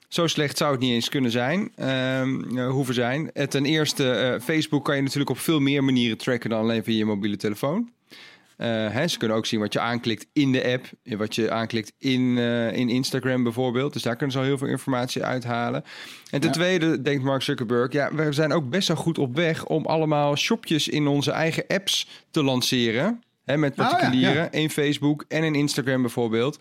zo 0.09 0.27
slecht 0.27 0.57
zou 0.57 0.73
het 0.73 0.81
niet 0.81 0.93
eens 0.93 1.09
kunnen 1.09 1.31
zijn, 1.31 1.73
eh, 1.77 2.71
hoeven 2.71 2.95
zijn. 2.95 3.33
Eh, 3.33 3.47
ten 3.47 3.65
eerste, 3.65 4.11
eh, 4.11 4.41
Facebook 4.41 4.85
kan 4.85 4.97
je 4.97 5.03
natuurlijk 5.03 5.31
op 5.31 5.39
veel 5.39 5.61
meer 5.61 5.85
manieren 5.85 6.19
tracken 6.19 6.51
dan 6.51 6.61
alleen 6.61 6.85
via 6.85 6.97
je 6.97 7.05
mobiele 7.05 7.37
telefoon. 7.37 7.91
Eh, 8.59 8.69
hè, 8.91 9.09
ze 9.09 9.19
kunnen 9.19 9.37
ook 9.37 9.47
zien 9.47 9.61
wat 9.61 9.73
je 9.73 9.81
aanklikt 9.81 10.27
in 10.33 10.53
de 10.53 10.73
app, 10.73 10.87
eh, 11.03 11.19
wat 11.19 11.35
je 11.35 11.51
aanklikt 11.51 11.93
in, 11.99 12.39
eh, 12.39 12.73
in 12.73 12.89
Instagram 12.89 13.43
bijvoorbeeld. 13.43 13.93
Dus 13.93 14.03
daar 14.03 14.17
kunnen 14.17 14.33
ze 14.33 14.39
al 14.39 14.45
heel 14.45 14.59
veel 14.59 14.69
informatie 14.69 15.25
uithalen. 15.25 15.83
En 16.31 16.41
ten 16.41 16.49
Ja. 16.49 16.55
tweede 16.55 17.03
denkt 17.03 17.25
Mark 17.25 17.43
Zuckerberg, 17.43 17.93
ja, 17.93 18.15
we 18.15 18.33
zijn 18.33 18.53
ook 18.53 18.71
best 18.71 18.89
wel 18.89 18.97
goed 18.97 19.19
op 19.19 19.37
weg 19.37 19.67
om 19.67 19.87
allemaal 19.87 20.37
shopjes 20.37 20.89
in 20.89 21.07
onze 21.07 21.31
eigen 21.31 21.65
apps 21.67 22.09
te 22.31 22.43
lanceren. 22.43 23.23
Hè, 23.49 23.57
met 23.57 23.71
Oh 23.71 23.77
ja, 23.77 23.87
particulieren 23.89 24.35
ja. 24.43 24.51
in 24.51 24.71
Facebook 24.71 25.25
en 25.29 25.45
in 25.45 25.55
Instagram 25.55 26.01
bijvoorbeeld. 26.03 26.59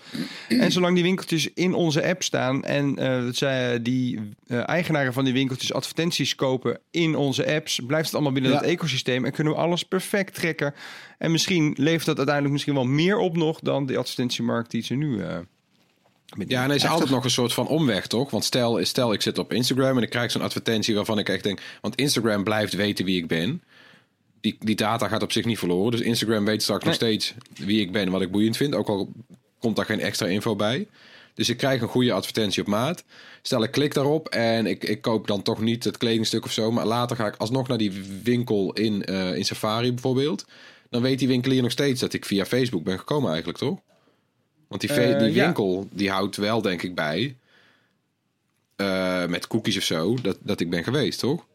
En 0.48 0.72
zolang 0.72 0.94
die 0.94 1.04
winkeltjes 1.04 1.54
in 1.54 1.74
onze 1.74 2.06
app 2.08 2.24
staan 2.24 2.64
en 2.64 2.98
eh, 2.98 3.24
dat 3.24 3.36
zij, 3.36 3.82
die 3.82 4.20
eh, 4.48 4.70
eigenaren 4.70 5.14
van 5.14 5.24
die 5.24 5.34
winkeltjes 5.34 5.74
advertenties 5.74 6.36
kopen 6.36 6.80
in 6.92 7.16
onze 7.16 7.48
apps, 7.56 7.80
blijft 7.88 8.06
het 8.06 8.14
allemaal 8.14 8.32
binnen 8.34 8.52
Ja. 8.52 8.58
dat 8.60 8.68
ecosysteem 8.68 9.26
en 9.26 9.32
kunnen 9.32 9.54
we 9.54 9.60
alles 9.60 9.84
perfect 9.84 10.34
trekken. 10.34 10.74
En 11.18 11.32
misschien 11.32 11.76
levert 11.78 12.06
dat 12.06 12.18
uiteindelijk 12.18 12.54
misschien 12.54 12.74
wel 12.76 12.86
meer 12.86 13.18
op 13.18 13.38
nog 13.38 13.60
dan 13.60 13.86
de 13.86 13.98
advertentiemarkt 13.98 14.72
die 14.72 14.84
ze 14.84 14.94
nu. 14.94 15.22
eh 15.22 15.38
met 16.36 16.50
Ja, 16.50 16.64
en 16.64 16.70
er 16.70 16.76
is 16.76 16.86
altijd 16.86 17.10
nog 17.10 17.24
een 17.24 17.30
soort 17.30 17.54
van 17.54 17.68
omweg, 17.68 18.08
toch? 18.08 18.32
Want 18.32 18.44
stel, 18.44 18.86
stel 18.86 19.14
ik 19.14 19.22
zit 19.22 19.38
op 19.38 19.54
Instagram 19.54 19.98
en 19.98 20.04
ik 20.04 20.10
krijg 20.10 20.32
zo'n 20.32 20.42
advertentie 20.42 20.96
waarvan 20.96 21.20
ik 21.20 21.30
echt 21.30 21.44
denk... 21.44 21.60
Want 21.82 21.96
Instagram 21.96 22.44
blijft 22.44 22.74
weten 22.74 23.06
wie 23.06 23.18
ik 23.18 23.28
ben. 23.28 23.64
Die, 24.42 24.58
die 24.60 24.76
data 24.76 25.08
gaat 25.08 25.24
op 25.24 25.32
zich 25.32 25.46
niet 25.46 25.58
verloren. 25.60 25.92
Dus 25.92 26.02
Instagram 26.02 26.46
weet 26.46 26.64
straks 26.64 26.86
nog 26.86 26.94
steeds 26.94 27.34
wie 27.54 27.82
ik 27.82 27.92
ben 27.92 28.02
en 28.06 28.12
wat 28.12 28.22
ik 28.22 28.32
boeiend 28.32 28.58
vind. 28.58 28.76
Ook 28.76 28.88
al 28.88 29.12
komt 29.60 29.76
daar 29.76 29.86
geen 29.86 30.00
extra 30.00 30.26
info 30.28 30.56
bij. 30.56 30.88
Dus 31.34 31.50
ik 31.50 31.58
krijg 31.58 31.82
een 31.82 31.88
goede 31.88 32.12
advertentie 32.12 32.62
op 32.62 32.68
maat. 32.68 33.04
Stel, 33.42 33.64
ik 33.64 33.72
klik 33.72 33.94
daarop 33.94 34.28
en 34.28 34.66
ik, 34.66 34.84
ik 34.84 35.02
koop 35.02 35.28
dan 35.28 35.42
toch 35.42 35.62
niet 35.62 35.84
het 35.84 35.98
kledingstuk 35.98 36.46
of 36.46 36.52
zo. 36.52 36.72
Maar 36.72 36.86
later 36.86 37.16
ga 37.16 37.28
ik 37.28 37.36
alsnog 37.36 37.68
naar 37.68 37.78
die 37.78 37.92
winkel 38.24 38.74
in, 38.74 39.06
eh, 39.06 39.36
in 39.36 39.46
Safari 39.46 39.94
bijvoorbeeld. 39.94 40.46
Dan 40.90 41.02
weet 41.02 41.20
die 41.20 41.28
winkelier 41.28 41.62
nog 41.62 41.72
steeds 41.72 42.00
dat 42.00 42.14
ik 42.14 42.26
via 42.26 42.46
Facebook 42.46 42.84
ben 42.84 42.98
gekomen 43.00 43.30
eigenlijk, 43.30 43.58
toch? 43.58 43.80
Want 44.68 44.82
die, 44.82 44.90
Eh, 44.94 45.20
die 45.20 45.34
ja. 45.34 45.44
winkel 45.46 45.88
die 45.92 46.10
houdt 46.10 46.36
wel, 46.36 46.62
denk 46.62 46.82
ik, 46.82 46.96
bij... 46.96 47.36
eh, 48.76 49.26
met 49.26 49.48
cookies 49.48 49.78
of 49.78 49.84
zo, 49.84 50.16
dat, 50.22 50.38
dat 50.42 50.60
ik 50.60 50.70
ben 50.70 50.84
geweest, 50.84 51.20
toch? 51.20 51.46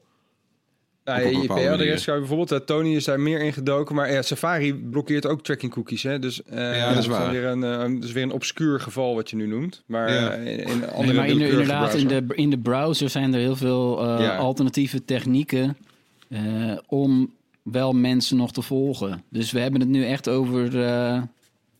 Nou, 1.04 1.18
Op 1.20 1.24
een 1.26 1.32
je 1.32 1.38
bepaalde 1.40 1.62
IP-adres 1.62 1.78
manier. 1.86 1.98
zou 1.98 2.16
je 2.20 2.26
bijvoorbeeld, 2.26 2.60
eh, 2.60 2.66
Tony 2.66 2.94
is 2.94 3.04
daar 3.04 3.20
meer 3.20 3.40
in 3.40 3.52
gedoken, 3.52 3.94
maar 3.94 4.12
ja, 4.12 4.22
Safari 4.22 4.74
blokkeert 4.74 5.26
ook 5.26 5.42
tracking 5.42 5.72
cookies. 5.72 6.02
Hè? 6.02 6.18
Dus 6.18 6.42
eh, 6.44 6.76
Ja, 6.76 6.88
dat 6.88 6.98
is 6.98 7.06
waar. 7.06 7.30
Weer 7.30 7.44
een, 7.44 7.64
eh, 7.64 7.78
dat 7.78 8.04
is 8.04 8.12
weer 8.12 8.22
een 8.22 8.32
obscuur 8.32 8.80
geval 8.80 9.14
wat 9.14 9.30
je 9.30 9.36
nu 9.36 9.46
noemt. 9.46 9.82
Maar 9.86 10.12
Ja. 10.12 10.30
eh, 10.30 10.46
in, 10.46 10.58
in 10.58 10.88
andere 10.90 11.06
Nee, 11.06 11.14
maar 11.14 11.26
in 11.28 11.38
de, 11.38 11.48
inderdaad, 11.48 11.94
in 11.94 12.06
browser. 12.06 12.26
de, 12.28 12.34
in 12.34 12.50
de 12.50 12.58
browser 12.58 13.08
zijn 13.10 13.34
er 13.34 13.40
heel 13.40 13.56
veel 13.56 14.02
eh, 14.16 14.24
Ja. 14.24 14.36
alternatieve 14.36 15.04
technieken 15.04 15.76
eh, 16.28 16.40
om 16.86 17.32
wel 17.62 17.92
mensen 17.92 18.36
nog 18.36 18.52
te 18.52 18.62
volgen. 18.62 19.22
Dus 19.28 19.52
we 19.52 19.60
hebben 19.60 19.80
het 19.80 19.88
nu 19.90 20.04
echt 20.04 20.28
over, 20.28 20.84
eh, 20.86 21.22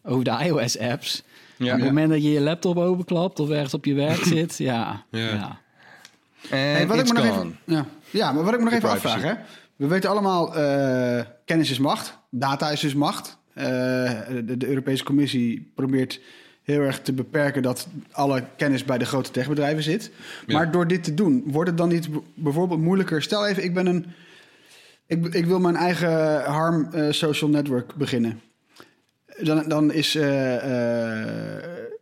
over 0.02 0.24
de 0.24 0.38
iOS-apps. 0.44 1.22
Ja. 1.56 1.72
Op 1.74 1.78
het 1.78 1.88
moment 1.88 2.11
dat 2.11 2.22
je 2.22 2.30
je 2.30 2.40
laptop 2.40 2.76
openklapt 2.76 3.40
of 3.40 3.50
ergens 3.50 3.74
op 3.74 3.85
je 3.85 3.94
werk 3.94 4.24
zit, 4.35 4.58
ja. 4.58 5.04
Ja. 5.11 5.20
ja. 5.20 5.61
En 6.50 6.58
Hey, 6.58 6.87
wat 6.87 6.98
ik 6.98 7.06
me 7.06 7.12
nog 7.12 7.24
even, 7.24 7.58
ja. 7.64 7.87
Ja, 8.12 8.33
maar 8.33 8.44
wat 8.44 8.53
ik 8.53 8.59
me 8.59 8.64
nog 8.64 8.75
even 8.75 8.88
privacy. 8.88 9.14
afvraag, 9.14 9.37
hè? 9.37 9.42
We 9.77 9.87
weten 9.87 10.11
allemaal, 10.11 10.57
eh, 10.57 11.25
kennis 11.44 11.70
is 11.70 11.79
macht, 11.79 12.18
data 12.31 12.70
is 12.70 12.81
dus 12.81 12.94
macht. 12.94 13.38
Eh, 13.55 13.64
de, 14.44 14.57
de 14.57 14.68
Europese 14.68 15.05
Commissie 15.05 15.72
probeert 15.75 16.20
heel 16.62 16.81
erg 16.81 17.01
te 17.01 17.12
beperken 17.12 17.62
dat 17.62 17.88
alle 18.12 18.44
kennis 18.57 18.85
bij 18.85 18.98
de 18.98 19.05
grote 19.05 19.31
techbedrijven 19.31 19.83
zit. 19.83 20.11
Ja. 20.46 20.57
Maar 20.57 20.70
door 20.70 20.87
dit 20.87 21.05
te 21.05 21.14
doen, 21.14 21.42
wordt 21.46 21.68
het 21.68 21.79
dan 21.79 21.88
niet 21.88 22.09
bijvoorbeeld 22.35 22.81
moeilijker? 22.81 23.22
Stel 23.22 23.46
even, 23.46 23.64
ik 23.64 23.75
ben 23.75 23.87
een, 23.87 24.07
ik, 25.07 25.35
ik 25.35 25.46
wil 25.46 25.59
mijn 25.59 25.77
eigen 25.77 26.42
harm 26.44 26.88
eh, 26.92 27.11
social 27.11 27.51
network 27.51 27.94
beginnen. 27.94 28.40
Dan, 29.40 29.68
dan 29.68 29.92
is 29.92 30.18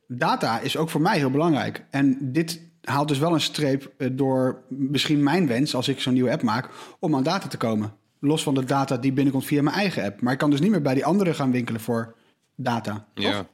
data 0.07 0.61
is 0.61 0.77
ook 0.77 0.91
voor 0.91 1.01
mij 1.01 1.19
heel 1.19 1.31
belangrijk. 1.31 1.85
En 1.91 2.19
dit 2.21 2.61
haalt 2.91 3.09
dus 3.09 3.19
wel 3.19 3.33
een 3.35 3.41
streep 3.41 3.93
eh, 3.97 4.09
door 4.13 4.63
misschien 4.69 5.23
mijn 5.23 5.47
wens, 5.47 5.75
als 5.75 5.89
ik 5.89 6.01
zo'n 6.01 6.13
nieuwe 6.13 6.31
app 6.31 6.43
maak, 6.43 6.69
om 6.99 7.15
aan 7.15 7.23
data 7.23 7.49
te 7.49 7.57
komen. 7.57 7.93
Los 8.21 8.43
van 8.43 8.55
de 8.55 8.65
data 8.65 8.97
die 8.97 9.13
binnenkomt 9.13 9.45
via 9.45 9.63
mijn 9.63 9.77
eigen 9.77 10.05
app. 10.05 10.21
Maar 10.21 10.33
ik 10.33 10.39
kan 10.39 10.51
dus 10.51 10.61
niet 10.61 10.71
meer 10.71 10.83
bij 10.83 10.95
die 10.95 11.05
anderen 11.05 11.35
gaan 11.35 11.51
winkelen 11.53 11.81
voor 11.81 12.15
data. 12.55 13.07
toch? 13.15 13.25
Ja. 13.25 13.47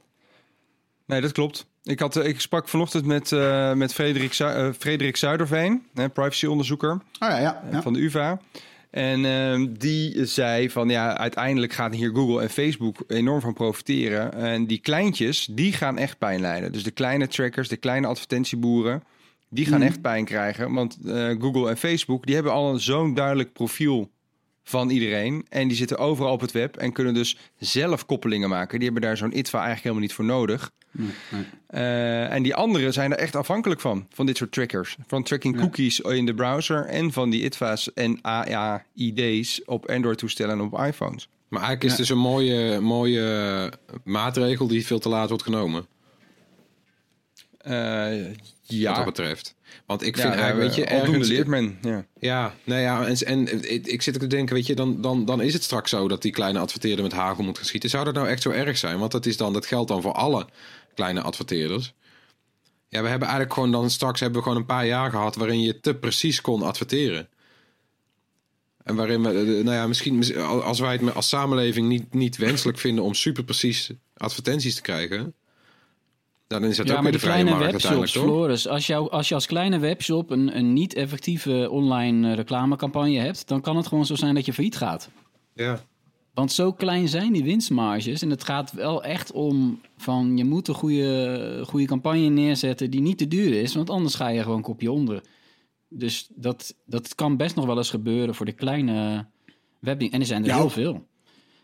Nee, 1.05 1.21
dat 1.21 1.31
klopt. 1.31 1.65
Ik, 1.83 1.99
had, 1.99 2.15
eh, 2.15 2.27
ik 2.27 2.39
sprak 2.39 2.67
vanochtend 2.67 3.05
met, 3.05 3.31
eh, 3.31 3.73
met 3.73 3.93
Frederik, 3.93 4.33
Zu- 4.33 4.73
Frederik 4.79 5.15
Zuiderveen, 5.17 5.83
privacyonderzoeker 6.13 6.91
Oh 6.91 6.99
ja, 7.19 7.37
ja. 7.39 7.61
ja. 7.71 7.81
van 7.81 7.93
de 7.93 7.99
UvA. 7.99 8.39
En 8.89 9.25
ehm, 9.25 9.67
die 9.77 10.25
zei 10.25 10.69
van 10.69 10.89
ja, 10.89 11.17
uiteindelijk 11.17 11.73
gaan 11.73 11.91
hier 11.91 12.09
Google 12.13 12.41
en 12.41 12.49
Facebook 12.49 12.97
enorm 13.07 13.41
van 13.41 13.53
profiteren. 13.53 14.33
En 14.33 14.65
die 14.65 14.79
kleintjes, 14.79 15.47
die 15.51 15.73
gaan 15.73 15.97
echt 15.97 16.17
pijn 16.17 16.41
lijden. 16.41 16.71
Dus 16.71 16.83
de 16.83 16.91
kleine 16.91 17.27
trackers, 17.27 17.67
de 17.67 17.77
kleine 17.77 18.07
advertentieboeren, 18.07 19.03
die 19.49 19.65
gaan 19.65 19.81
echt 19.81 20.01
pijn 20.01 20.25
krijgen. 20.25 20.73
Want 20.73 20.97
eh, 21.05 21.29
Google 21.39 21.69
en 21.69 21.77
Facebook, 21.77 22.25
die 22.25 22.35
hebben 22.35 22.53
al 22.53 22.73
een 22.73 22.79
zo'n 22.79 23.13
duidelijk 23.13 23.53
profiel 23.53 24.11
van 24.63 24.89
iedereen. 24.89 25.45
En 25.49 25.67
die 25.67 25.77
zitten 25.77 25.97
overal 25.97 26.31
op 26.31 26.41
het 26.41 26.51
web 26.51 26.77
en 26.77 26.91
kunnen 26.91 27.13
dus 27.13 27.37
zelf 27.57 28.05
koppelingen 28.05 28.49
maken. 28.49 28.79
Die 28.79 28.87
hebben 28.87 29.07
daar 29.07 29.17
zo'n 29.17 29.37
ITVA 29.37 29.57
eigenlijk 29.57 29.83
helemaal 29.83 30.03
niet 30.03 30.13
voor 30.13 30.25
nodig. 30.25 30.71
Eh, 31.67 32.33
en 32.33 32.43
die 32.43 32.55
anderen 32.55 32.93
zijn 32.93 33.11
er 33.11 33.17
echt 33.17 33.35
afhankelijk 33.35 33.81
van, 33.81 34.07
van 34.09 34.25
dit 34.25 34.37
soort 34.37 34.51
trackers. 34.51 34.97
Van 35.07 35.23
tracking 35.23 35.57
cookies 35.57 35.99
in 35.99 36.25
de 36.25 36.33
browser 36.33 36.85
en 36.85 37.11
van 37.11 37.29
die 37.29 37.43
ITVA's 37.43 37.93
en 37.93 38.19
AAID's 38.21 39.61
op 39.65 39.89
Android-toestellen 39.89 40.53
en 40.53 40.61
op 40.61 40.79
iPhones. 40.79 41.29
Maar 41.47 41.61
eigenlijk 41.61 41.83
is 41.83 41.89
het 41.89 41.99
dus 41.99 42.09
een 42.09 42.23
mooie, 42.23 42.79
mooie 42.79 43.71
maatregel 44.03 44.67
die 44.67 44.85
veel 44.85 44.99
te 44.99 45.09
laat 45.09 45.29
wordt 45.29 45.43
genomen. 45.43 45.85
Eh, 47.67 48.25
Wat 48.27 48.35
ja, 48.63 48.93
dat 48.93 49.05
betreft. 49.05 49.55
Want 49.85 50.01
ik 50.01 50.15
ja, 50.15 50.21
vind 50.21 50.33
eigenlijk, 50.33 50.75
weet 50.75 50.75
je, 50.75 50.89
aldoende 50.93 51.11
ergens... 51.11 51.27
leert 51.27 51.47
men. 51.47 51.77
Ja. 51.81 52.05
Ja, 52.19 52.53
nou 52.63 52.81
ja, 52.81 53.05
en, 53.05 53.15
en 53.17 53.71
ik, 53.73 53.87
ik 53.87 54.01
zit 54.01 54.15
ook 54.15 54.21
te 54.21 54.27
denken, 54.27 54.55
weet 54.55 54.65
je, 54.65 54.75
dan, 54.75 55.01
dan, 55.01 55.25
dan 55.25 55.41
is 55.41 55.53
het 55.53 55.63
straks 55.63 55.89
zo 55.89 56.07
dat 56.07 56.21
die 56.21 56.31
kleine 56.31 56.59
adverteerder 56.59 57.03
met 57.03 57.13
hagel 57.13 57.43
moet 57.43 57.57
gaan 57.57 57.65
schieten. 57.65 57.89
Zou 57.89 58.05
dat 58.05 58.13
nou 58.13 58.27
echt 58.27 58.41
zo 58.41 58.49
erg 58.49 58.77
zijn? 58.77 58.99
Want 58.99 59.11
dat, 59.11 59.25
is 59.25 59.37
dan, 59.37 59.53
dat 59.53 59.65
geldt 59.65 59.87
dan 59.87 60.01
voor 60.01 60.13
alle 60.13 60.47
kleine 60.93 61.21
adverteerders. 61.21 61.93
Ja, 62.89 63.01
we 63.01 63.07
hebben 63.07 63.27
eigenlijk 63.27 63.53
gewoon 63.53 63.71
dan 63.71 63.89
straks 63.89 64.19
hebben 64.19 64.37
we 64.37 64.43
gewoon 64.43 64.61
een 64.61 64.67
paar 64.67 64.85
jaar 64.85 65.09
gehad 65.09 65.35
waarin 65.35 65.61
je 65.61 65.79
te 65.79 65.95
precies 65.95 66.41
kon 66.41 66.61
adverteren. 66.61 67.29
En 68.83 68.95
waarin 68.95 69.23
we, 69.23 69.29
eh, 69.29 69.63
nou 69.63 69.71
ja, 69.75 69.87
misschien 69.87 70.17
mis- 70.17 70.35
als 70.35 70.79
wij 70.79 70.93
het 70.95 71.15
als 71.15 71.29
samenleving 71.29 71.87
niet, 71.87 72.13
niet 72.13 72.37
wenselijk 72.37 72.77
vinden 72.77 73.03
om 73.03 73.13
super 73.13 73.43
precies 73.43 73.91
advertenties 74.13 74.75
te 74.75 74.81
krijgen, 74.81 75.33
dan 76.47 76.63
is 76.63 76.77
dat 76.77 76.87
Ja, 76.87 76.95
ook 76.95 77.01
weer 77.01 77.11
de 77.11 77.19
vrije 77.19 77.43
kleine 77.43 77.59
markt 77.59 77.71
webshops? 77.71 78.11
Floris, 78.11 78.67
als, 78.67 78.87
jou, 78.87 79.09
als 79.09 79.29
je 79.29 79.35
als 79.35 79.45
kleine 79.45 79.79
webshop 79.79 80.29
een, 80.29 80.57
een 80.57 80.73
niet 80.73 80.93
effectieve 80.93 81.69
online 81.71 82.29
eh, 82.29 82.35
reclamecampagne 82.35 83.19
hebt, 83.19 83.47
dan 83.47 83.61
kan 83.61 83.77
het 83.77 83.87
gewoon 83.87 84.05
zo 84.05 84.15
zijn 84.15 84.35
dat 84.35 84.45
je 84.45 84.53
failliet 84.53 84.77
gaat. 84.77 85.09
Ja. 85.53 85.79
Want 86.33 86.51
zo 86.51 86.73
klein 86.73 87.07
zijn 87.07 87.33
die 87.33 87.43
winstmarges. 87.43 88.21
En 88.21 88.29
het 88.29 88.43
gaat 88.43 88.71
wel 88.71 89.03
echt 89.03 89.31
om 89.31 89.81
van 89.97 90.37
je 90.37 90.45
moet 90.45 90.67
een 90.67 90.73
goede, 90.73 91.63
goede 91.67 91.85
campagne 91.85 92.29
neerzetten 92.29 92.91
die 92.91 93.01
niet 93.01 93.17
te 93.17 93.27
duur 93.27 93.61
is. 93.61 93.75
Want 93.75 93.89
anders 93.89 94.15
ga 94.15 94.27
je 94.27 94.43
gewoon 94.43 94.61
kopje 94.61 94.91
onder. 94.91 95.21
Dus 95.89 96.27
dat, 96.35 96.75
dat 96.85 97.15
kan 97.15 97.37
best 97.37 97.55
nog 97.55 97.65
wel 97.65 97.77
eens 97.77 97.89
gebeuren 97.89 98.35
voor 98.35 98.45
de 98.45 98.51
kleine 98.51 99.27
webbing. 99.79 100.11
En 100.11 100.19
er 100.19 100.25
zijn 100.25 100.41
er 100.41 100.47
Ja, 100.47 100.55
heel 100.55 100.69
veel. 100.69 101.07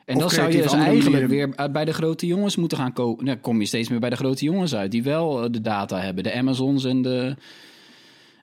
En 0.05 0.17
dan 0.19 0.29
zou 0.29 0.51
je 0.51 0.61
dus 0.61 0.73
eigenlijk 0.73 1.03
manieren. 1.03 1.29
weer 1.29 1.51
uit- 1.55 1.71
bij 1.71 1.85
de 1.85 1.93
grote 1.93 2.25
jongens 2.27 2.55
moeten 2.55 2.77
gaan 2.77 2.93
kopen. 2.93 3.25
Dan 3.25 3.39
kom 3.41 3.59
je 3.59 3.65
steeds 3.65 3.89
meer 3.89 3.99
bij 3.99 4.09
de 4.09 4.15
grote 4.15 4.45
jongens 4.45 4.75
uit. 4.75 4.91
Die 4.91 5.03
wel 5.03 5.43
eh, 5.43 5.49
de 5.51 5.61
data 5.61 5.99
hebben. 5.99 6.23
De 6.23 6.33
Amazons 6.33 6.83
en 6.85 7.01
de, 7.01 7.35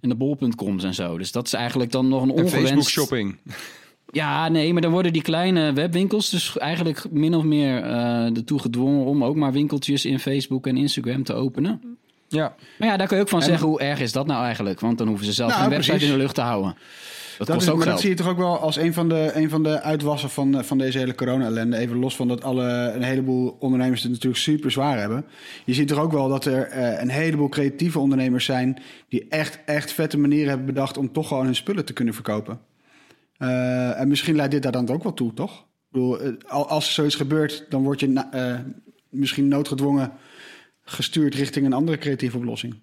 en 0.00 0.08
de 0.08 0.14
bol.coms 0.14 0.84
en 0.84 0.94
zo. 0.94 1.18
Dus 1.18 1.32
dat 1.32 1.46
is 1.46 1.52
eigenlijk 1.52 1.90
dan 1.92 2.08
nog 2.08 2.22
een 2.22 2.28
En 2.28 2.34
ongewenst... 2.44 2.62
Facebook 2.66 2.88
shopping. 2.88 3.36
Ja, 4.12 4.48
nee, 4.48 4.72
maar 4.72 4.82
dan 4.82 4.90
worden 4.92 5.12
die 5.12 5.22
kleine 5.22 5.72
webwinkels 5.72 6.30
dus 6.30 6.58
eigenlijk 6.58 7.04
min 7.10 7.34
of 7.34 7.44
meer 7.44 7.82
eh 7.82 8.36
ertoe 8.36 8.58
gedwongen 8.58 9.04
om 9.04 9.24
ook 9.24 9.36
maar 9.36 9.52
winkeltjes 9.52 10.04
in 10.04 10.18
Facebook 10.18 10.66
en 10.66 10.76
Instagram 10.76 11.22
te 11.24 11.32
openen. 11.32 11.80
Ja, 12.28 12.54
Maar 12.78 12.88
ja, 12.88 12.96
daar 12.96 13.06
kun 13.06 13.16
je 13.16 13.22
ook 13.22 13.28
van 13.28 13.42
zeggen, 13.42 13.66
hoe 13.68 13.80
erg 13.80 14.00
is 14.00 14.12
dat 14.12 14.26
nou 14.26 14.44
eigenlijk? 14.44 14.80
Want 14.80 14.98
dan 14.98 15.08
hoeven 15.08 15.26
ze 15.26 15.32
zelf 15.32 15.50
Nou, 15.50 15.60
geen 15.62 15.70
website 15.70 15.90
precies. 15.92 16.10
in 16.12 16.16
de 16.16 16.22
lucht 16.22 16.34
te 16.34 16.40
houden. 16.40 16.74
Dat, 17.40 17.48
Dat 17.48 17.62
is, 17.62 17.68
ook 17.68 17.76
maar 17.76 17.86
dat 17.86 18.00
zie 18.00 18.08
je 18.10 18.16
toch 18.16 18.28
ook 18.28 18.36
wel 18.36 18.58
als 18.58 18.76
een 18.76 18.92
van 18.92 19.08
de, 19.08 19.30
een 19.34 19.48
van 19.50 19.62
de 19.62 19.80
uitwassen 19.80 20.30
van, 20.30 20.58
eh, 20.58 20.62
van 20.62 20.78
deze 20.78 20.98
hele 20.98 21.14
corona-ellende. 21.14 21.76
Even 21.76 21.96
los 21.96 22.16
van 22.16 22.28
dat 22.28 22.42
alle, 22.42 22.92
een 22.94 23.02
heleboel 23.02 23.56
ondernemers 23.58 24.02
het 24.02 24.10
natuurlijk 24.10 24.40
super 24.40 24.70
zwaar 24.70 24.98
hebben. 24.98 25.24
Je 25.64 25.74
ziet 25.74 25.88
toch 25.88 25.98
ook 25.98 26.12
wel 26.12 26.28
dat 26.28 26.44
er 26.44 26.66
eh, 26.66 27.00
een 27.00 27.08
heleboel 27.08 27.48
creatieve 27.48 27.98
ondernemers 27.98 28.44
zijn... 28.44 28.82
die 29.08 29.28
echt, 29.28 29.58
echt 29.64 29.92
vette 29.92 30.18
manieren 30.18 30.48
hebben 30.48 30.66
bedacht 30.66 30.96
om 30.96 31.12
toch 31.12 31.28
gewoon 31.28 31.44
hun 31.44 31.54
spullen 31.54 31.84
te 31.84 31.92
kunnen 31.92 32.14
verkopen. 32.14 32.60
Eh, 33.36 34.00
en 34.00 34.08
misschien 34.08 34.36
leidt 34.36 34.52
dit 34.52 34.62
daar 34.62 34.72
dan 34.72 34.88
ook 34.88 35.02
wel 35.02 35.14
toe, 35.14 35.34
toch? 35.34 35.58
Ik 35.60 35.66
bedoel, 35.90 36.18
al- 36.46 36.68
als 36.68 36.86
er 36.86 36.92
zoiets 36.92 37.14
gebeurt, 37.14 37.66
dan 37.68 37.82
word 37.82 38.00
je 38.00 38.24
misschien 39.10 39.48
noodgedwongen 39.48 40.12
gestuurd 40.82 41.34
richting 41.34 41.66
een 41.66 41.72
andere 41.72 41.98
creatieve 41.98 42.36
oplossing. 42.36 42.74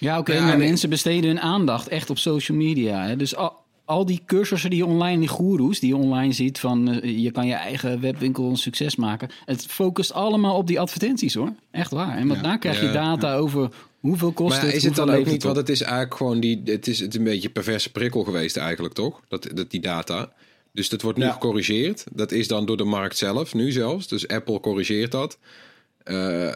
Ja, 0.00 0.18
oké, 0.18 0.40
maar 0.40 0.56
nee. 0.58 0.68
mensen 0.68 0.88
besteden 0.90 1.30
hun 1.30 1.40
aandacht 1.40 1.88
echt 1.88 2.10
op 2.10 2.18
social 2.18 2.58
media. 2.58 3.06
Hè? 3.06 3.16
Dus 3.16 3.36
al, 3.36 3.52
al 3.84 4.06
die 4.06 4.22
cursussen 4.26 4.70
die 4.70 4.78
je 4.78 4.86
online, 4.86 5.18
die 5.18 5.28
goeroes 5.28 5.80
die 5.80 5.88
je 5.88 5.96
online 5.96 6.32
ziet... 6.32 6.58
van 6.58 6.88
eh, 6.88 7.18
je 7.22 7.30
kan 7.30 7.46
je 7.46 7.54
eigen 7.54 8.00
webwinkel 8.00 8.48
een 8.50 8.56
succes 8.56 8.96
maken... 8.96 9.28
het 9.44 9.66
focust 9.66 10.12
allemaal 10.12 10.56
op 10.56 10.66
die 10.66 10.80
advertenties, 10.80 11.34
hoor. 11.34 11.52
Echt 11.70 11.90
waar. 11.90 12.16
En 12.16 12.26
want 12.28 12.40
Ja. 12.40 12.46
daar 12.46 12.58
krijg 12.58 12.80
je 12.80 12.90
data 12.90 13.34
over 13.36 13.70
hoeveel 14.00 14.32
kost 14.32 14.56
Maar 14.56 14.64
het, 14.66 14.74
is 14.74 14.84
het 14.84 14.94
dan 14.94 15.10
ook 15.10 15.26
niet, 15.26 15.42
want 15.42 15.56
het 15.56 15.68
is 15.68 15.80
eigenlijk 15.80 16.14
gewoon 16.14 16.40
die, 16.40 16.60
het 16.64 16.86
is, 16.86 17.00
het 17.00 17.12
is 17.12 17.18
een 17.18 17.24
beetje 17.24 17.50
perverse 17.50 17.90
prikkel 17.92 18.24
geweest 18.24 18.56
eigenlijk, 18.56 18.94
toch? 18.94 19.20
Dat, 19.28 19.48
dat 19.54 19.70
die 19.70 19.80
data. 19.80 20.32
Dus 20.72 20.88
dat 20.88 21.02
wordt 21.02 21.18
nu 21.18 21.24
Ja. 21.24 21.32
gecorrigeerd. 21.32 22.04
Dat 22.12 22.32
is 22.32 22.48
dan 22.48 22.66
door 22.66 22.76
de 22.76 22.84
markt 22.84 23.16
zelf, 23.16 23.54
nu 23.54 23.72
zelfs. 23.72 24.08
Dus 24.08 24.28
Apple 24.28 24.60
corrigeert 24.60 25.10
dat. 25.12 25.38
Eh, 26.02 26.54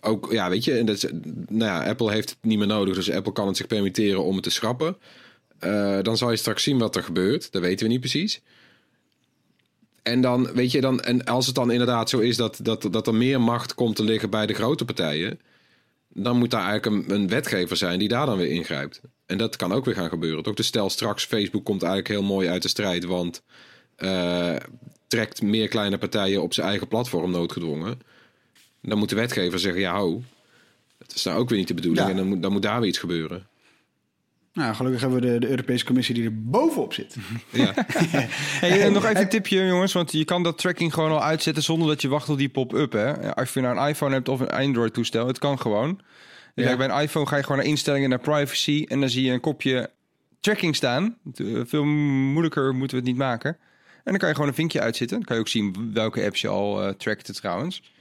ook, 0.00 0.32
ja, 0.32 0.48
weet 0.48 0.64
je, 0.64 0.78
en 0.78 0.86
dat 0.86 0.96
is, 0.96 1.06
nou 1.48 1.64
ja, 1.64 1.88
Apple 1.88 2.10
heeft 2.10 2.30
het 2.30 2.38
niet 2.42 2.58
meer 2.58 2.66
nodig, 2.66 2.94
dus 2.94 3.10
Apple 3.10 3.32
kan 3.32 3.46
het 3.46 3.56
zich 3.56 3.66
permitteren 3.66 4.24
om 4.24 4.34
het 4.34 4.42
te 4.42 4.50
schrappen. 4.50 4.96
Eh, 5.58 5.98
dan 6.02 6.16
zal 6.16 6.30
je 6.30 6.36
straks 6.36 6.62
zien 6.62 6.78
wat 6.78 6.96
er 6.96 7.02
gebeurt. 7.02 7.52
Dat 7.52 7.62
weten 7.62 7.86
we 7.86 7.92
niet 7.92 8.00
precies. 8.00 8.40
En 10.02 10.20
dan, 10.20 10.52
weet 10.52 10.70
je, 10.70 10.80
dan, 10.80 11.00
en 11.00 11.24
als 11.24 11.46
het 11.46 11.54
dan 11.54 11.70
inderdaad 11.70 12.10
zo 12.10 12.18
is 12.18 12.36
dat, 12.36 12.58
dat, 12.62 12.88
dat 12.90 13.06
er 13.06 13.14
meer 13.14 13.40
macht 13.40 13.74
komt 13.74 13.96
te 13.96 14.04
liggen 14.04 14.30
bij 14.30 14.46
de 14.46 14.54
grote 14.54 14.84
partijen, 14.84 15.40
dan 16.08 16.38
moet 16.38 16.50
daar 16.50 16.68
eigenlijk 16.68 17.08
een, 17.08 17.14
een 17.14 17.28
wetgever 17.28 17.76
zijn 17.76 17.98
die 17.98 18.08
daar 18.08 18.26
dan 18.26 18.38
weer 18.38 18.50
ingrijpt. 18.50 19.00
En 19.26 19.38
dat 19.38 19.56
kan 19.56 19.72
ook 19.72 19.84
weer 19.84 19.94
gaan 19.94 20.08
gebeuren. 20.08 20.42
Toch? 20.42 20.54
Dus 20.54 20.66
stel 20.66 20.90
straks, 20.90 21.24
Facebook 21.24 21.64
komt 21.64 21.82
eigenlijk 21.82 22.14
heel 22.14 22.22
mooi 22.28 22.48
uit 22.48 22.62
de 22.62 22.68
strijd, 22.68 23.04
want 23.04 23.42
eh, 23.96 24.56
trekt 25.06 25.42
meer 25.42 25.68
kleine 25.68 25.98
partijen 25.98 26.42
op 26.42 26.54
zijn 26.54 26.66
eigen 26.66 26.88
platform 26.88 27.30
noodgedwongen. 27.30 28.00
Dan 28.82 28.98
moet 28.98 29.08
de 29.08 29.14
wetgever 29.14 29.58
zeggen, 29.58 29.80
ja 29.80 29.96
ho, 29.98 30.22
dat 30.98 31.14
is 31.14 31.24
nou 31.24 31.38
ook 31.38 31.48
weer 31.48 31.58
niet 31.58 31.68
de 31.68 31.74
bedoeling. 31.74 32.04
Ja. 32.06 32.10
En 32.12 32.16
dan 32.18 32.26
moet, 32.28 32.42
dan 32.42 32.52
moet 32.52 32.62
daar 32.62 32.80
weer 32.80 32.88
iets 32.88 32.98
gebeuren. 32.98 33.46
Nou, 34.52 34.74
gelukkig 34.74 35.00
hebben 35.00 35.20
we 35.20 35.26
de, 35.26 35.38
de 35.38 35.48
Europese 35.48 35.84
Commissie 35.84 36.14
die 36.14 36.24
er 36.24 36.42
bovenop 36.42 36.92
zit. 36.92 37.16
Ja, 37.50 37.72
Hey, 38.60 38.82
en 38.82 38.92
nog 38.92 39.04
even 39.04 39.20
een 39.20 39.28
tipje, 39.28 39.66
jongens. 39.66 39.92
Want 39.92 40.12
je 40.12 40.24
kan 40.24 40.42
dat 40.42 40.58
tracking 40.58 40.94
gewoon 40.94 41.10
al 41.10 41.22
uitzetten 41.22 41.62
zonder 41.62 41.88
dat 41.88 42.02
je 42.02 42.08
wacht 42.08 42.28
op 42.28 42.38
die 42.38 42.48
pop-up. 42.48 42.92
Hè? 42.92 43.34
Als 43.34 43.52
je 43.52 43.60
nou 43.60 43.78
een 43.78 43.88
iPhone 43.88 44.14
hebt 44.14 44.28
of 44.28 44.40
een 44.40 44.48
Android-toestel, 44.50 45.26
het 45.26 45.38
kan 45.38 45.58
gewoon. 45.60 46.00
Dus 46.54 46.64
Ja. 46.64 46.76
bij 46.76 46.88
een 46.88 47.00
iPhone 47.02 47.26
ga 47.26 47.36
je 47.36 47.42
gewoon 47.42 47.58
naar 47.58 47.66
instellingen, 47.66 48.08
naar 48.08 48.18
privacy. 48.20 48.84
En 48.88 49.00
dan 49.00 49.08
zie 49.08 49.24
je 49.24 49.32
een 49.32 49.40
kopje 49.40 49.90
tracking 50.40 50.76
staan. 50.76 51.16
Eh, 51.34 51.46
Veel 51.64 51.84
moeilijker 51.84 52.74
moeten 52.74 52.96
we 52.96 53.02
het 53.02 53.12
niet 53.12 53.20
maken. 53.22 53.50
En 54.04 54.10
dan 54.10 54.18
kan 54.18 54.28
je 54.28 54.34
gewoon 54.34 54.48
een 54.50 54.56
vinkje 54.56 54.80
uitzetten. 54.80 55.16
Dan 55.16 55.26
kan 55.26 55.36
je 55.36 55.42
ook 55.42 55.48
zien 55.48 55.90
welke 55.94 56.24
apps 56.24 56.40
je 56.40 56.48
al 56.48 56.82
eh 56.82 56.92
trackte 56.94 57.32
trouwens. 57.32 57.92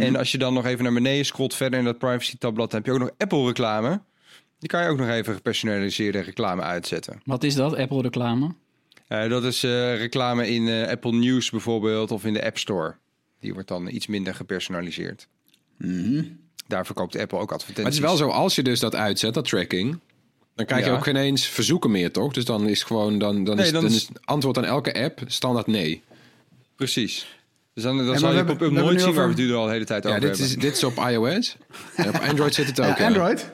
En 0.00 0.16
als 0.16 0.32
je 0.32 0.38
dan 0.38 0.54
nog 0.54 0.64
even 0.66 0.84
naar 0.84 0.92
beneden 0.92 1.24
scrolt 1.24 1.54
verder 1.54 1.78
in 1.78 1.84
dat 1.84 1.98
privacy-tabblad, 1.98 2.70
dan 2.70 2.78
heb 2.80 2.86
je 2.88 2.92
ook 2.92 2.98
nog 3.06 3.10
Apple-reclame. 3.18 4.00
Die 4.58 4.68
kan 4.68 4.82
je 4.82 4.88
ook 4.88 4.98
nog 4.98 5.08
even 5.08 5.34
gepersonaliseerde 5.34 6.20
reclame 6.20 6.62
uitzetten. 6.62 7.20
Wat 7.24 7.44
is 7.44 7.54
dat, 7.54 7.76
Apple 7.76 8.02
reclame? 8.02 8.54
Eh, 9.08 9.28
dat 9.28 9.44
is 9.44 9.64
eh, 9.64 9.96
reclame 9.96 10.48
in 10.48 10.68
eh, 10.68 10.88
Apple 10.88 11.12
News 11.12 11.50
bijvoorbeeld 11.50 12.10
of 12.10 12.24
in 12.24 12.32
de 12.32 12.44
App 12.44 12.58
Store. 12.58 12.94
Die 13.40 13.52
wordt 13.54 13.68
dan 13.68 13.88
iets 13.88 14.06
minder 14.06 14.34
gepersonaliseerd. 14.34 15.28
Daar 16.66 16.86
verkoopt 16.86 17.16
Apple 17.18 17.38
ook 17.38 17.52
advertenties. 17.52 18.00
maar 18.00 18.10
het 18.10 18.20
is 18.20 18.20
wel 18.20 18.30
zo, 18.30 18.36
als 18.36 18.54
je 18.54 18.62
dus 18.62 18.80
dat 18.80 18.94
uitzet, 18.94 19.34
dat 19.34 19.48
tracking, 19.48 19.98
dan 20.54 20.66
krijg 20.66 20.84
je 20.84 20.90
Ja. 20.90 20.96
ook 20.96 21.02
geen 21.04 21.16
eens 21.16 21.46
verzoeken 21.46 21.90
meer, 21.90 22.12
toch? 22.12 22.32
Dus 22.32 22.44
dan 22.44 22.68
is 22.68 22.82
gewoon, 22.82 23.18
dan, 23.18 23.44
dan, 23.44 23.56
Nee, 23.56 23.64
is, 23.66 23.72
dan 23.72 23.82
dan 23.82 23.90
is- 23.90 23.96
is 23.96 24.08
het 24.08 24.26
antwoord 24.26 24.56
aan 24.58 24.64
elke 24.64 24.94
app 25.02 25.20
standaard 25.26 25.66
nee. 25.66 26.02
Precies. 26.76 27.35
Dus 27.76 27.84
dan, 27.84 27.96
dan 27.96 28.06
maar 28.06 28.18
zal 28.18 28.28
we 28.28 28.34
je 28.34 28.36
hebben- 28.38 28.56
pop-up 28.56 28.68
we 28.72 28.74
hebben 28.74 28.84
nooit 28.84 29.00
zien, 29.00 29.08
over- 29.08 29.20
waar 29.26 29.34
we 29.34 29.40
het 29.40 29.50
nu 29.50 29.56
al 29.56 29.64
de 29.66 29.72
hele 29.72 29.84
tijd 29.84 30.02
Ja, 30.02 30.08
over 30.08 30.20
dit 30.20 30.30
hebben. 30.30 30.46
is, 30.56 30.56
dit 30.62 30.74
is 30.76 30.84
op 30.84 30.96
iOS. 31.08 31.56
En 31.96 32.08
op 32.08 32.14
Android 32.28 32.54
zit 32.54 32.66
het 32.66 32.80
ook. 32.80 32.86
Ja, 32.96 32.98
ja. 32.98 33.06
Android? 33.06 33.50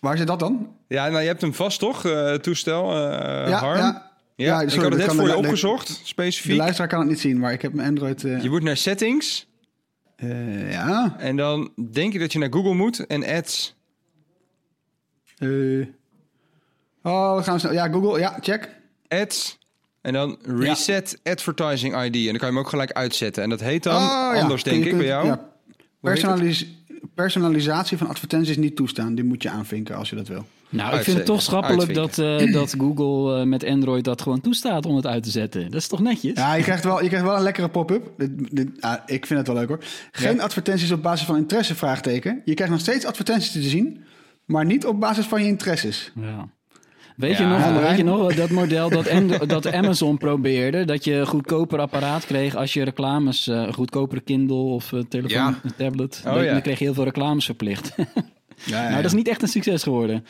Waar 0.00 0.16
zit 0.16 0.26
dat 0.26 0.38
dan? 0.38 0.74
Ja, 0.88 1.08
nou 1.08 1.20
je 1.20 1.26
hebt 1.26 1.40
hem 1.40 1.54
vast 1.54 1.78
toch, 1.78 2.04
eh, 2.04 2.34
toestel, 2.34 2.90
eh 2.92 3.60
Harm? 3.60 3.78
ja. 3.78 4.10
Ja, 4.36 4.46
Ja, 4.46 4.60
ik 4.60 4.70
had 4.72 4.84
het 4.84 4.96
net 4.96 5.06
voor 5.06 5.14
je 5.14 5.20
de- 5.22 5.26
de- 5.32 5.36
opgezocht, 5.36 5.86
De 5.86 5.94
specifiek. 6.02 6.56
luisteraar 6.56 6.88
kan 6.88 6.98
het 7.00 7.08
niet 7.08 7.20
zien, 7.20 7.38
maar 7.38 7.52
ik 7.52 7.62
heb 7.62 7.72
mijn 7.72 7.88
Android... 7.88 8.24
eh, 8.24 8.42
Je 8.42 8.50
moet 8.50 8.62
naar 8.62 8.76
settings 8.76 9.46
eh, 10.16 10.72
ja. 10.72 11.14
en 11.18 11.36
dan 11.36 11.70
denk 11.92 12.12
je 12.12 12.18
dat 12.18 12.32
je 12.32 12.38
naar 12.38 12.52
Google 12.52 12.74
moet 12.74 13.06
en 13.06 13.24
ads. 13.26 13.74
Eh. 15.38 15.48
oh, 17.02 17.36
we 17.36 17.42
gaan 17.42 17.60
snel. 17.60 17.72
Ja, 17.72 17.88
Google. 17.88 18.18
Ja, 18.18 18.38
check. 18.40 18.68
Ads. 19.08 19.58
En 20.00 20.12
dan 20.12 20.38
reset 20.42 21.20
advertising 21.22 22.02
ID. 22.04 22.14
En 22.16 22.24
dan 22.24 22.36
kan 22.36 22.48
je 22.48 22.54
hem 22.54 22.58
ook 22.58 22.68
gelijk 22.68 22.92
uitzetten. 22.92 23.42
En 23.42 23.48
dat 23.50 23.60
heet 23.60 23.82
dan 23.82 23.96
Oh, 23.96 24.00
ja. 24.34 24.40
anders, 24.40 24.62
denk 24.62 24.84
ik, 24.84 24.96
bij 24.96 25.06
jou. 25.06 25.26
ja. 25.26 25.48
Personalis- 26.00 26.66
personalisatie 27.14 27.98
van 27.98 28.06
advertenties 28.08 28.56
niet 28.56 28.76
toestaan. 28.76 29.14
Die 29.14 29.24
moet 29.24 29.42
je 29.42 29.50
aanvinken 29.50 29.96
als 29.96 30.10
je 30.10 30.16
dat 30.16 30.28
wil. 30.28 30.44
Nou, 30.68 30.96
ik 30.96 31.02
vind 31.02 31.16
het 31.16 31.26
toch 31.26 31.42
schappelijk 31.42 31.94
dat, 31.94 32.18
eh, 32.18 32.52
dat 32.58 32.74
Google 32.78 33.40
eh, 33.40 33.46
met 33.46 33.64
Android 33.64 34.04
dat 34.04 34.22
gewoon 34.22 34.40
toestaat 34.40 34.86
om 34.86 34.96
het 34.96 35.06
uit 35.06 35.22
te 35.22 35.30
zetten. 35.30 35.64
Dat 35.70 35.80
is 35.80 35.86
toch 35.88 36.00
netjes? 36.00 36.32
Ja, 36.38 36.54
je 36.54 36.62
krijgt 36.62 36.84
wel, 36.84 37.02
je 37.02 37.08
krijgt 37.08 37.26
wel 37.26 37.36
een 37.36 37.42
lekkere 37.42 37.68
pop-up. 37.68 38.10
Ah, 38.80 38.94
ik 39.06 39.26
vind 39.26 39.38
het 39.38 39.48
wel 39.48 39.56
leuk 39.56 39.68
hoor. 39.68 39.84
Geen 40.12 40.40
advertenties 40.40 40.90
op 40.92 41.02
basis 41.02 41.26
van 41.26 41.36
interesse, 41.36 41.74
vraagteken. 41.74 42.42
Je 42.44 42.54
krijgt 42.54 42.72
nog 42.72 42.82
steeds 42.82 43.04
advertenties 43.04 43.52
te 43.52 43.62
zien, 43.62 44.04
maar 44.44 44.64
niet 44.64 44.86
op 44.86 45.00
basis 45.00 45.26
van 45.26 45.42
je 45.42 45.48
interesses. 45.48 46.12
Ja. 46.20 46.48
Weet, 47.16 47.36
Ja, 47.36 47.42
je 47.42 47.46
nog, 47.48 47.58
Marijn. 47.58 47.82
weet 47.82 47.96
je 47.96 48.04
nog 48.04 48.34
dat 48.34 48.50
model 48.50 48.88
dat, 49.46 49.66
Amazon 49.80 50.18
probeerde? 50.18 50.84
Dat 50.84 51.04
je 51.04 51.12
een 51.14 51.26
goedkoper 51.26 51.78
apparaat 51.78 52.26
kreeg 52.26 52.56
als 52.56 52.72
je 52.72 52.82
reclames, 52.82 53.46
eh, 53.48 53.56
een 53.56 53.74
goedkopere 53.74 54.20
Kindle 54.20 54.56
of 54.56 54.92
eh, 54.92 55.00
telefoon, 55.08 55.30
Ja. 55.62 55.70
tablet. 55.76 56.22
Oh, 56.26 56.34
dan, 56.34 56.44
ja. 56.44 56.52
dan 56.52 56.62
kreeg 56.62 56.78
je 56.78 56.84
heel 56.84 56.94
veel 56.94 57.04
reclames 57.04 57.44
verplicht. 57.44 57.94
Ja, 58.64 58.82
nou, 58.82 58.94
dat 58.96 59.04
is 59.04 59.12
niet 59.12 59.28
echt 59.28 59.42
een 59.42 59.48
succes 59.48 59.82
geworden. 59.82 60.24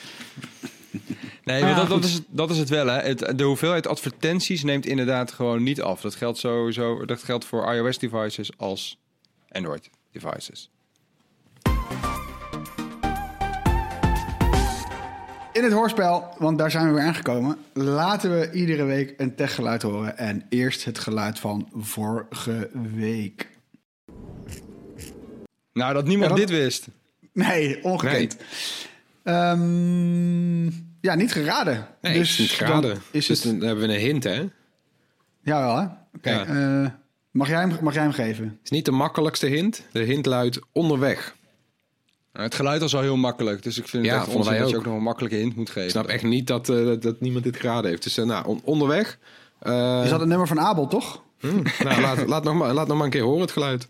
Nee, 1.45 1.61
Maar 1.61 1.71
ja, 1.71 1.77
dat, 1.77 1.89
dat, 1.89 2.05
is, 2.05 2.13
het- 2.13 2.25
dat 2.29 2.51
is 2.51 2.59
het 2.59 2.69
wel. 2.69 2.87
Hè. 2.87 2.99
Het, 3.01 3.33
de 3.39 3.45
hoeveelheid 3.45 3.87
advertenties 3.87 4.63
neemt 4.63 4.87
inderdaad 4.87 5.33
gewoon 5.33 5.63
niet 5.63 5.83
af. 5.83 6.01
Dat 6.01 6.15
geldt 6.15 6.39
sowieso. 6.39 7.05
Dat 7.05 7.23
geldt 7.23 7.45
voor 7.45 7.75
iOS-devices 7.75 8.51
als 8.57 8.99
Android-devices. 9.49 10.71
In 15.53 15.63
het 15.65 15.73
hoorspel, 15.73 16.35
want 16.39 16.59
daar 16.59 16.71
zijn 16.71 16.87
we 16.87 16.93
weer 16.93 17.03
aangekomen, 17.03 17.57
laten 17.73 18.39
we 18.41 18.51
iedere 18.53 18.85
week 18.85 19.15
een 19.17 19.35
techgeluid 19.35 19.83
horen. 19.83 20.19
En 20.19 20.43
eerst 20.49 20.85
het 20.85 20.99
geluid 20.99 21.39
van 21.39 21.69
vorige 21.75 22.71
week. 22.95 23.49
Nou, 25.73 25.95
dat 25.95 26.05
niemand 26.07 26.31
Ja, 26.31 26.37
dat- 26.37 26.49
dit 26.49 26.59
wist. 26.59 26.89
Nee, 27.33 27.85
ongekend. 27.85 28.37
Ehm, 29.23 30.65
ja, 31.01 31.15
niet 31.15 31.33
geraden. 31.33 31.87
Nee, 32.01 32.19
dus 32.19 32.39
niet 32.39 32.49
dan 32.59 32.69
geraden. 32.69 32.99
Is 33.11 33.27
dus 33.27 33.43
het, 33.43 33.59
dan 33.61 33.69
hebben 33.69 33.89
we 33.89 33.95
een 33.95 34.01
hint, 34.01 34.25
hè? 34.25 34.31
Het 34.35 34.51
Jawel, 35.43 35.77
hè? 35.77 35.87
Ja. 36.31 36.47
eh, 36.47 36.91
mag, 37.31 37.49
jij 37.49 37.61
hem, 37.61 37.73
mag 37.81 37.95
jij 37.95 38.03
hem 38.03 38.13
geven? 38.13 38.59
is 38.65 38.71
niet 38.71 38.85
de 38.85 38.91
makkelijkste 38.91 39.47
hint. 39.47 39.83
De 39.93 40.03
hint 40.03 40.27
luidt 40.27 40.59
onderweg. 40.73 41.37
Nou, 42.33 42.45
het 42.45 42.55
geluid 42.55 42.81
was 42.81 42.95
al 42.95 43.01
heel 43.01 43.17
makkelijk. 43.17 43.63
Dus 43.63 43.79
ik 43.79 43.89
vind 43.89 44.05
het 44.05 44.13
Ja, 44.15 44.19
echt 44.21 44.35
onzin 44.35 44.59
dat 44.59 44.71
je 44.71 44.77
ook. 44.77 44.85
nog 44.85 44.95
een 44.95 45.03
makkelijke 45.03 45.37
hint 45.37 45.57
moet 45.57 45.69
geven. 45.69 45.85
Ik 45.85 45.91
snap 45.91 46.07
echt 46.07 46.23
niet 46.23 46.47
dat, 46.47 46.69
eh, 46.69 46.85
dat, 46.85 47.03
dat 47.03 47.21
niemand 47.21 47.45
dit 47.45 47.57
geraden 47.57 47.91
heeft. 47.91 48.03
Dus 48.03 48.19
eh, 48.19 48.25
nou, 48.25 48.47
on- 48.47 48.61
onderweg. 48.65 49.19
Eh, 49.59 50.01
Is 50.05 50.11
dat 50.11 50.21
het 50.21 50.29
nummer 50.29 50.47
van 50.47 50.61
Abel, 50.61 50.87
toch? 50.87 51.23
hm, 51.39 51.63
nou, 51.85 52.01
laat, 52.01 52.27
laat, 52.33 52.45
nog 52.45 52.55
maar, 52.55 52.73
laat 52.73 52.87
nog 52.89 52.97
maar 52.97 53.05
een 53.07 53.13
keer 53.13 53.23
horen 53.23 53.41
het 53.41 53.51
geluid. 53.51 53.89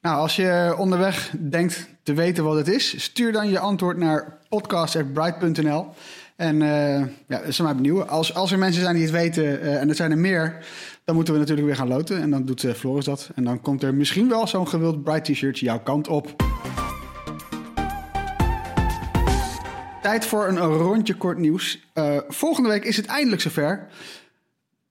Nou, 0.00 0.16
als 0.16 0.36
je 0.36 0.74
onderweg 0.78 1.32
denkt 1.38 1.88
te 2.02 2.14
weten 2.14 2.44
wat 2.44 2.56
het 2.56 2.68
is, 2.68 3.02
stuur 3.02 3.32
dan 3.32 3.50
je 3.50 3.58
antwoord 3.58 3.96
naar 3.96 4.38
podcast.bright.nl. 4.48 5.86
En 6.36 6.62
eh 6.62 6.98
ja, 7.28 7.38
dat 7.38 7.44
is 7.46 7.60
mij 7.60 7.74
benieuwd. 7.74 8.08
Als, 8.08 8.34
als 8.34 8.52
er 8.52 8.58
mensen 8.58 8.82
zijn 8.82 8.94
die 8.94 9.02
het 9.04 9.12
weten, 9.12 9.60
eh, 9.60 9.80
en 9.80 9.88
er 9.88 9.94
zijn 9.94 10.10
er 10.10 10.18
meer, 10.18 10.64
dan 11.10 11.18
moeten 11.18 11.38
we 11.38 11.40
natuurlijk 11.40 11.66
weer 11.66 11.86
gaan 11.86 11.96
loten. 11.96 12.22
En 12.22 12.30
dan 12.30 12.44
doet 12.44 12.64
eh, 12.64 12.72
Floris 12.72 13.04
dat. 13.04 13.30
En 13.34 13.44
dan 13.44 13.60
komt 13.60 13.82
er 13.82 13.94
misschien 13.94 14.28
wel 14.28 14.46
zo'n 14.46 14.68
gewild 14.68 15.02
Bright 15.02 15.24
t-shirt 15.24 15.58
jouw 15.58 15.80
kant 15.80 16.08
op. 16.08 16.36
Tijd 20.02 20.24
voor 20.24 20.48
een 20.48 20.58
rondje 20.58 21.14
kort 21.14 21.38
nieuws. 21.38 21.88
Eh, 21.92 22.18
volgende 22.28 22.68
week 22.68 22.84
is 22.84 22.96
het 22.96 23.06
eindelijk 23.06 23.42
zover. 23.42 23.88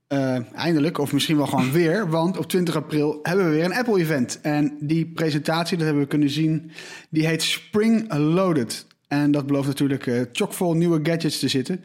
Eh, 0.08 0.54
eindelijk, 0.56 0.98
of 0.98 1.14
misschien 1.14 1.38
wel 1.38 1.48
gewoon 1.48 1.72
weer. 1.72 2.10
Want 2.10 2.38
op 2.38 2.48
20 2.48 2.76
april 2.76 3.20
hebben 3.24 3.46
we 3.46 3.52
weer 3.52 3.66
een 3.66 3.76
Apple-event. 3.76 4.42
En 4.42 4.78
die 4.80 5.06
presentatie, 5.06 5.78
dat 5.78 5.86
hebben 5.86 6.04
we 6.04 6.10
kunnen 6.10 6.30
zien, 6.30 6.72
die 7.10 7.28
heet 7.28 7.44
Spring 7.44 8.14
Loaded. 8.14 8.86
En 9.08 9.32
dat 9.32 9.46
belooft 9.46 9.68
natuurlijk 9.68 10.08
eh 10.08 10.22
chockvol 10.32 10.74
nieuwe 10.74 11.00
gadgets 11.04 11.40
te 11.40 11.48
zitten. 11.48 11.84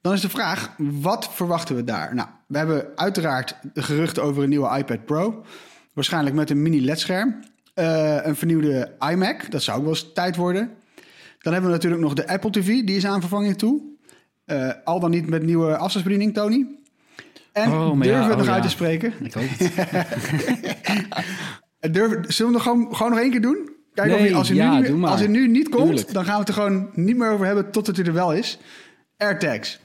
Dan 0.00 0.12
is 0.12 0.20
de 0.20 0.28
vraag, 0.28 0.74
wat 0.78 1.28
verwachten 1.34 1.76
we 1.76 1.84
daar? 1.84 2.14
Nou, 2.14 2.28
we 2.46 2.58
hebben 2.58 2.88
uiteraard 2.94 3.56
de 3.72 3.82
geruchten 3.82 4.22
over 4.22 4.42
een 4.42 4.48
nieuwe 4.48 4.78
iPad 4.78 5.04
Pro. 5.04 5.44
Waarschijnlijk 5.92 6.36
met 6.36 6.50
een 6.50 6.62
mini 6.62 6.84
LED-scherm. 6.84 7.40
Eh, 7.74 8.18
een 8.22 8.36
vernieuwde 8.36 8.94
iMac, 9.10 9.50
dat 9.50 9.62
zou 9.62 9.76
ook 9.78 9.84
wel 9.84 9.92
eens 9.92 10.12
tijd 10.12 10.36
worden. 10.36 10.70
Dan 11.38 11.52
hebben 11.52 11.70
we 11.70 11.76
natuurlijk 11.76 12.02
nog 12.02 12.14
de 12.14 12.28
Apple 12.28 12.50
TV, 12.50 12.66
die 12.66 12.96
is 12.96 13.06
aan 13.06 13.20
vervanging 13.20 13.58
toe. 13.58 13.82
Eh, 14.44 14.70
al 14.84 15.00
dan 15.00 15.10
niet 15.10 15.28
met 15.28 15.42
nieuwe 15.42 15.76
afstandsbediening, 15.76 16.34
Tony. 16.34 16.66
En 17.52 17.70
Oh, 17.70 18.00
durven 18.00 18.06
ja, 18.06 18.22
we 18.22 18.28
het 18.28 18.38
nog 18.38 18.46
oh, 18.46 18.52
uit 18.52 18.62
te 18.62 18.68
spreken? 18.68 19.12
Ik 19.20 19.32
hoop 19.32 19.44
het. 19.48 19.72
Durven, 21.94 22.32
zullen 22.32 22.52
we 22.52 22.58
het 22.58 22.66
nog 22.66 22.74
gewoon, 22.76 22.96
gewoon 22.96 23.12
nog 23.12 23.20
één 23.20 23.30
keer 23.30 23.40
doen? 23.40 23.70
Kijk 23.94 24.12
of 24.12 24.32
als, 24.32 24.48
hij 24.48 24.56
ja, 24.56 24.78
nu, 24.78 25.04
als 25.04 25.20
hij 25.20 25.28
nu 25.28 25.48
niet 25.48 25.68
komt, 25.68 25.86
Tuurlijk. 25.86 26.12
dan 26.12 26.24
gaan 26.24 26.34
we 26.34 26.40
het 26.40 26.48
er 26.48 26.54
gewoon 26.54 26.90
niet 26.92 27.16
meer 27.16 27.30
over 27.30 27.46
hebben 27.46 27.70
totdat 27.70 27.96
hij 27.96 28.04
er 28.04 28.12
wel 28.12 28.32
is. 28.32 28.58
AirTags. 29.16 29.80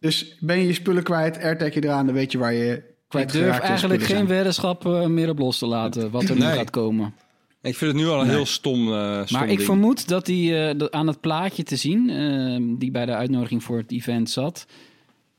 Dus 0.00 0.36
ben 0.40 0.58
je 0.58 0.66
je 0.66 0.72
spullen 0.72 1.02
kwijt, 1.02 1.38
AirTag 1.38 1.74
je 1.74 1.84
eraan, 1.84 2.06
dan 2.06 2.14
weet 2.14 2.32
je 2.32 2.38
waar 2.38 2.52
je 2.52 2.74
Ik 2.74 2.82
kwijt 3.08 3.32
durf 3.32 3.58
eigenlijk 3.58 4.02
geen 4.02 4.26
weddenschap 4.26 4.86
eh, 4.86 5.06
meer 5.06 5.28
op 5.28 5.38
los 5.38 5.58
te 5.58 5.66
laten 5.66 6.10
wat 6.10 6.28
er 6.28 6.36
nu 6.36 6.42
gaat 6.42 6.70
komen. 6.70 7.14
Ik 7.62 7.76
vind 7.76 7.92
het 7.92 8.00
nu 8.02 8.08
al 8.08 8.20
een 8.20 8.28
heel 8.28 8.46
stom, 8.46 8.92
eh 8.92 9.22
stom 9.24 9.38
Maar 9.38 9.48
ik 9.48 9.56
ding. 9.56 9.62
vermoed 9.68 10.08
dat 10.08 10.26
die 10.26 10.58
eh, 10.68 10.86
aan 10.90 11.06
het 11.06 11.20
plaatje 11.20 11.62
te 11.62 11.76
zien, 11.76 12.76
die 12.78 12.90
bij 12.90 13.06
de 13.06 13.14
uitnodiging 13.14 13.62
voor 13.62 13.76
het 13.76 13.92
event 13.92 14.30
zat. 14.30 14.66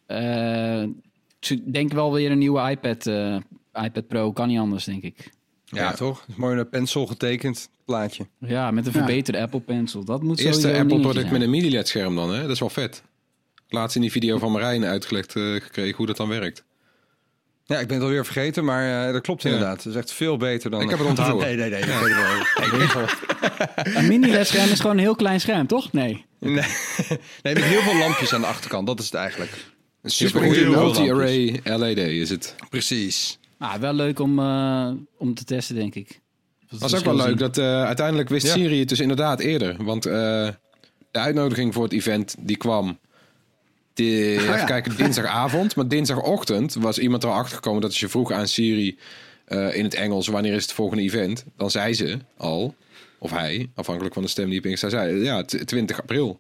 eh, 0.05 0.81
ik 1.39 1.73
denk 1.73 1.91
wel 1.93 2.13
weer 2.13 2.31
een 2.31 2.37
nieuwe 2.37 2.69
iPad, 2.69 3.05
eh, 3.07 3.35
iPad 3.83 4.07
Pro, 4.07 4.31
kan 4.31 4.47
niet 4.47 4.59
anders, 4.59 4.83
denk 4.83 5.03
ik. 5.03 5.31
Ja, 5.65 5.77
Ja. 5.83 5.91
toch? 5.93 6.19
Het 6.19 6.29
is 6.29 6.35
mooi 6.35 6.57
een 6.59 6.69
pencil 6.69 7.05
getekend 7.05 7.69
plaatje. 7.85 8.27
Ja, 8.39 8.71
met 8.71 8.85
een 8.85 8.91
Ja. 8.93 8.97
verbeterde 8.97 9.39
Apple 9.41 9.59
Pencil. 9.59 10.03
Dat 10.05 10.23
moet 10.23 10.39
Eerste 10.39 10.73
Apple 10.73 10.99
product 10.99 11.31
met 11.31 11.41
een 11.41 11.49
mini 11.49 11.71
LED 11.71 11.87
scherm 11.87 12.15
dan, 12.15 12.33
hè? 12.33 12.41
Dat 12.41 12.49
is 12.49 12.59
wel 12.59 12.69
vet. 12.69 13.03
Laatst 13.69 13.95
in 13.95 14.01
die 14.01 14.11
video 14.11 14.37
van 14.37 14.51
Marijn 14.51 14.85
uitgelegd 14.85 15.35
eh, 15.35 15.43
gekregen 15.43 15.95
hoe 15.97 16.05
dat 16.05 16.17
dan 16.17 16.27
werkt. 16.29 16.63
Ja, 17.65 17.79
ik 17.79 17.87
ben 17.87 17.95
het 17.95 18.05
alweer 18.05 18.25
vergeten, 18.25 18.65
maar 18.65 19.07
eh, 19.07 19.13
dat 19.13 19.21
klopt 19.21 19.41
Ja. 19.41 19.49
inderdaad. 19.49 19.77
Het 19.83 19.85
is 19.93 19.95
echt 19.99 20.11
veel 20.11 20.37
beter 20.37 20.69
dan... 20.69 20.81
Ik 20.81 20.89
heb 20.89 20.99
het 20.99 21.07
onthouden. 21.07 21.47
nee, 21.47 21.55
nee, 21.55 21.69
nee. 21.69 21.79
dat 21.79 22.69
weet 22.71 22.93
wel. 22.93 23.07
Een 23.95 24.07
mini-LED-scherm 24.07 24.69
is 24.69 24.79
gewoon 24.79 24.95
een 24.95 25.03
heel 25.03 25.15
klein 25.15 25.39
scherm, 25.39 25.67
toch? 25.67 25.91
Nee. 25.93 26.25
Nee, 26.39 26.53
nee, 27.43 27.53
met 27.53 27.63
heel 27.63 27.81
veel 27.81 27.97
lampjes 27.97 28.33
aan 28.33 28.41
de 28.41 28.47
achterkant. 28.47 28.87
Dat 28.87 28.99
is 28.99 29.05
het 29.05 29.13
eigenlijk. 29.13 29.51
Een 30.01 30.09
Super 30.11 30.41
multi-array 30.69 31.59
LED 31.63 31.97
is 31.97 32.29
het. 32.29 32.55
Precies. 32.69 33.39
Ah, 33.57 33.73
wel 33.73 33.93
leuk 33.93 34.19
om, 34.19 34.39
eh, 34.39 34.89
om 35.17 35.33
te 35.33 35.43
testen, 35.43 35.75
denk 35.75 35.95
ik. 35.95 36.19
Dat 36.69 36.79
was 36.79 36.95
ook 36.95 37.03
wel 37.03 37.15
leuk. 37.15 37.37
Dat, 37.37 37.57
eh, 37.57 37.83
uiteindelijk 37.83 38.29
wist 38.29 38.45
Ja. 38.45 38.53
Siri 38.53 38.79
het 38.79 38.89
dus 38.89 38.99
inderdaad 38.99 39.39
eerder. 39.39 39.83
Want 39.83 40.05
eh, 40.05 40.11
de 41.11 41.19
uitnodiging 41.19 41.73
voor 41.73 41.83
het 41.83 41.93
event 41.93 42.35
die 42.39 42.57
kwam... 42.57 42.99
Die, 43.99 44.41
ja. 44.41 44.53
Even 44.53 44.65
kijken, 44.65 44.97
dinsdagavond. 44.97 45.75
Maar 45.75 45.87
dinsdagochtend 45.87 46.73
was 46.73 46.99
iemand 46.99 47.23
erachter 47.23 47.55
gekomen 47.55 47.81
dat 47.81 47.89
als 47.89 47.99
je 47.99 48.07
vroeg 48.09 48.31
aan 48.31 48.47
Siri 48.47 48.97
eh, 49.45 49.75
in 49.75 49.83
het 49.83 49.93
Engels... 49.93 50.27
wanneer 50.27 50.53
is 50.53 50.61
het 50.61 50.71
volgende 50.73 51.03
event? 51.03 51.45
Dan 51.57 51.71
zei 51.71 51.93
ze 51.93 52.17
al, 52.37 52.75
of 53.17 53.31
hij, 53.31 53.69
afhankelijk 53.75 54.13
van 54.13 54.23
de 54.23 54.29
stem 54.29 54.49
die 54.49 54.59
op 54.59 54.65
ingestaat... 54.65 54.91
zei 54.91 55.23
ja, 55.23 55.43
t- 55.43 55.67
20 55.67 55.99
april. 56.01 56.39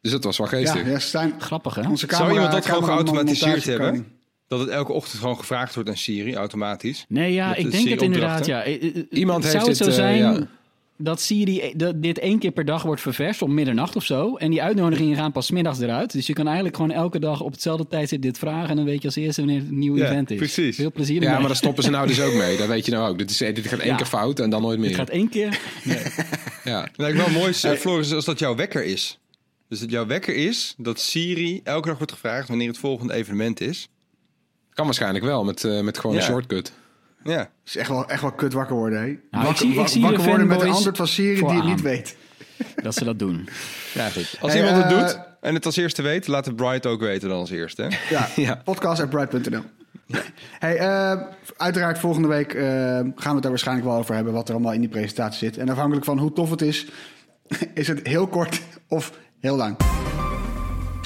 Dus 0.00 0.12
dat 0.12 0.24
was 0.24 0.38
wel 0.38 0.46
Ja, 0.50 0.56
geestig. 0.56 0.86
ja, 0.86 0.98
Stijn, 0.98 1.34
Grappig, 1.38 1.74
hè? 1.74 1.88
onze 1.88 2.06
Zou 2.10 2.32
iemand 2.32 2.52
dat 2.52 2.66
gewoon 2.66 2.84
geautomatiseerd 2.84 3.64
hebben? 3.64 4.06
Dat 4.48 4.60
het 4.60 4.68
elke 4.68 4.92
ochtend 4.92 5.20
gewoon 5.20 5.38
gevraagd 5.38 5.74
wordt 5.74 5.88
aan 5.88 5.96
Siri, 5.96 6.34
automatisch. 6.34 7.04
Nee, 7.08 7.32
ja, 7.32 7.54
ik 7.54 7.64
de 7.64 7.70
denk 7.70 7.88
het 7.88 8.02
inderdaad, 8.02 8.46
ja. 8.46 8.62
Eh, 8.62 8.84
eh, 8.96 9.04
Iemand 9.10 9.44
Zou 9.44 9.54
heeft 9.56 9.66
het 9.66 9.76
zo 9.76 9.84
dit, 9.84 9.94
zijn 9.94 10.16
ja. 10.16 10.46
Dat 11.02 11.20
Siri 11.20 11.72
dat 11.76 12.02
dit 12.02 12.18
één 12.18 12.38
keer 12.38 12.50
per 12.50 12.64
dag 12.64 12.82
wordt 12.82 13.00
ververst 13.00 13.42
om 13.42 13.54
middernacht 13.54 13.96
of 13.96 14.04
zo? 14.04 14.36
En 14.36 14.50
die 14.50 14.62
uitnodigingen 14.62 15.16
gaan 15.16 15.32
pas 15.32 15.46
's 15.46 15.50
middags 15.50 15.80
eruit. 15.80 16.12
Dus 16.12 16.26
je 16.26 16.32
kan 16.32 16.46
eigenlijk 16.46 16.76
gewoon 16.76 16.90
elke 16.90 17.18
dag 17.18 17.40
op 17.40 17.52
hetzelfde 17.52 17.86
tijdstip 17.86 18.22
dit 18.22 18.38
vragen... 18.38 18.68
en 18.68 18.76
dan 18.76 18.84
weet 18.84 19.00
je 19.00 19.06
als 19.06 19.16
eerste 19.16 19.40
wanneer 19.40 19.60
het 19.60 19.68
een 19.68 19.78
nieuw 19.78 19.96
Ja, 19.96 20.04
event 20.04 20.30
is. 20.30 20.36
precies. 20.36 20.76
Veel 20.76 20.92
plezier 20.92 21.16
Ja, 21.16 21.22
ermee. 21.22 21.38
maar 21.38 21.48
daar 21.48 21.56
stoppen 21.56 21.82
ze 21.82 21.90
nou 21.90 22.06
dus 22.06 22.20
ook 22.20 22.34
mee. 22.34 22.56
Dat 22.60 22.68
weet 22.68 22.84
je 22.86 22.92
nou 22.92 23.10
ook. 23.10 23.18
Dit, 23.18 23.30
is, 23.30 23.36
dit 23.38 23.66
gaat 23.66 23.78
één 23.78 23.88
Ja. 23.90 23.96
keer 23.96 24.06
fout 24.06 24.40
en 24.40 24.50
dan 24.50 24.62
nooit 24.62 24.78
meer. 24.78 24.88
Het 24.88 24.98
gaat 24.98 25.08
één 25.10 25.28
keer... 25.28 25.58
Ja. 26.64 26.88
Lijkt 26.96 27.16
wel 27.16 27.30
mooi, 27.30 27.52
eh, 27.62 27.70
Floris, 27.72 28.12
als 28.12 28.24
dat 28.24 28.38
jouw 28.38 28.54
wekker 28.56 28.84
is. 28.84 29.18
Dus 29.68 29.80
dat 29.80 29.90
jouw 29.90 30.06
wekker 30.06 30.34
is 30.34 30.74
dat 30.76 31.00
Siri 31.00 31.60
elke 31.64 31.88
dag 31.88 31.96
wordt 31.96 32.12
gevraagd 32.12 32.48
wanneer 32.48 32.68
het 32.68 32.78
volgende 32.78 33.14
evenement 33.14 33.60
is. 33.60 33.88
Kan 34.72 34.84
waarschijnlijk 34.84 35.24
wel, 35.24 35.44
met, 35.44 35.64
eh, 35.64 35.80
met 35.80 35.98
gewoon 35.98 36.16
Ja. 36.16 36.22
een 36.22 36.28
shortcut. 36.28 36.72
Ja. 37.24 37.48
is 37.64 37.76
echt 37.76 37.88
wel, 37.88 38.08
echt 38.08 38.20
wel 38.22 38.32
kut 38.32 38.52
wakker 38.52 38.76
worden, 38.76 38.98
hè? 38.98 39.04
Nou, 39.06 39.14
ik 39.14 39.20
wakker 39.30 39.56
zie- 39.56 39.80
ik 39.80 39.86
zie 39.88 40.00
de 40.00 40.06
wakker 40.06 40.24
worden 40.26 40.46
met 40.46 40.60
een 40.60 40.70
antwoord 40.70 40.96
van 40.96 41.06
Siri 41.06 41.40
die 41.46 41.56
het 41.56 41.64
niet 41.64 41.80
weet. 41.80 42.16
dat 42.82 42.94
ze 42.94 43.04
dat 43.04 43.18
doen. 43.18 43.48
ja, 43.94 44.08
goed. 44.08 44.36
Als 44.40 44.52
Hey, 44.52 44.60
iemand 44.66 44.82
het 44.84 44.92
eh, 44.92 44.98
doet 44.98 45.18
en 45.40 45.54
het 45.54 45.66
als 45.66 45.76
eerste 45.76 46.02
weet, 46.02 46.26
laat 46.26 46.46
het 46.46 46.56
Bright 46.56 46.86
ook 46.86 47.00
weten 47.00 47.28
dan 47.28 47.38
als 47.38 47.50
eerste. 47.50 47.82
Hè? 47.82 47.88
Ja, 48.10 48.28
Ja. 48.46 48.60
podcast.bright.nl. 48.64 49.62
Hey, 50.58 50.76
eh, 50.78 51.20
uiteraard 51.56 51.98
volgende 51.98 52.28
week 52.28 52.54
eh, 52.54 52.62
gaan 52.64 53.12
we 53.14 53.28
het 53.30 53.42
daar 53.42 53.50
waarschijnlijk 53.50 53.86
wel 53.88 53.96
over 53.96 54.14
hebben... 54.14 54.32
wat 54.32 54.48
er 54.48 54.54
allemaal 54.54 54.72
in 54.72 54.80
die 54.80 54.88
presentatie 54.88 55.38
zit. 55.38 55.56
En 55.58 55.68
afhankelijk 55.68 56.04
van 56.04 56.18
hoe 56.18 56.32
tof 56.32 56.50
het 56.50 56.62
is, 56.62 56.86
is 57.74 57.88
het 57.88 58.06
heel 58.06 58.26
kort 58.26 58.60
of 58.88 59.12
heel 59.40 59.56
lang. 59.56 59.76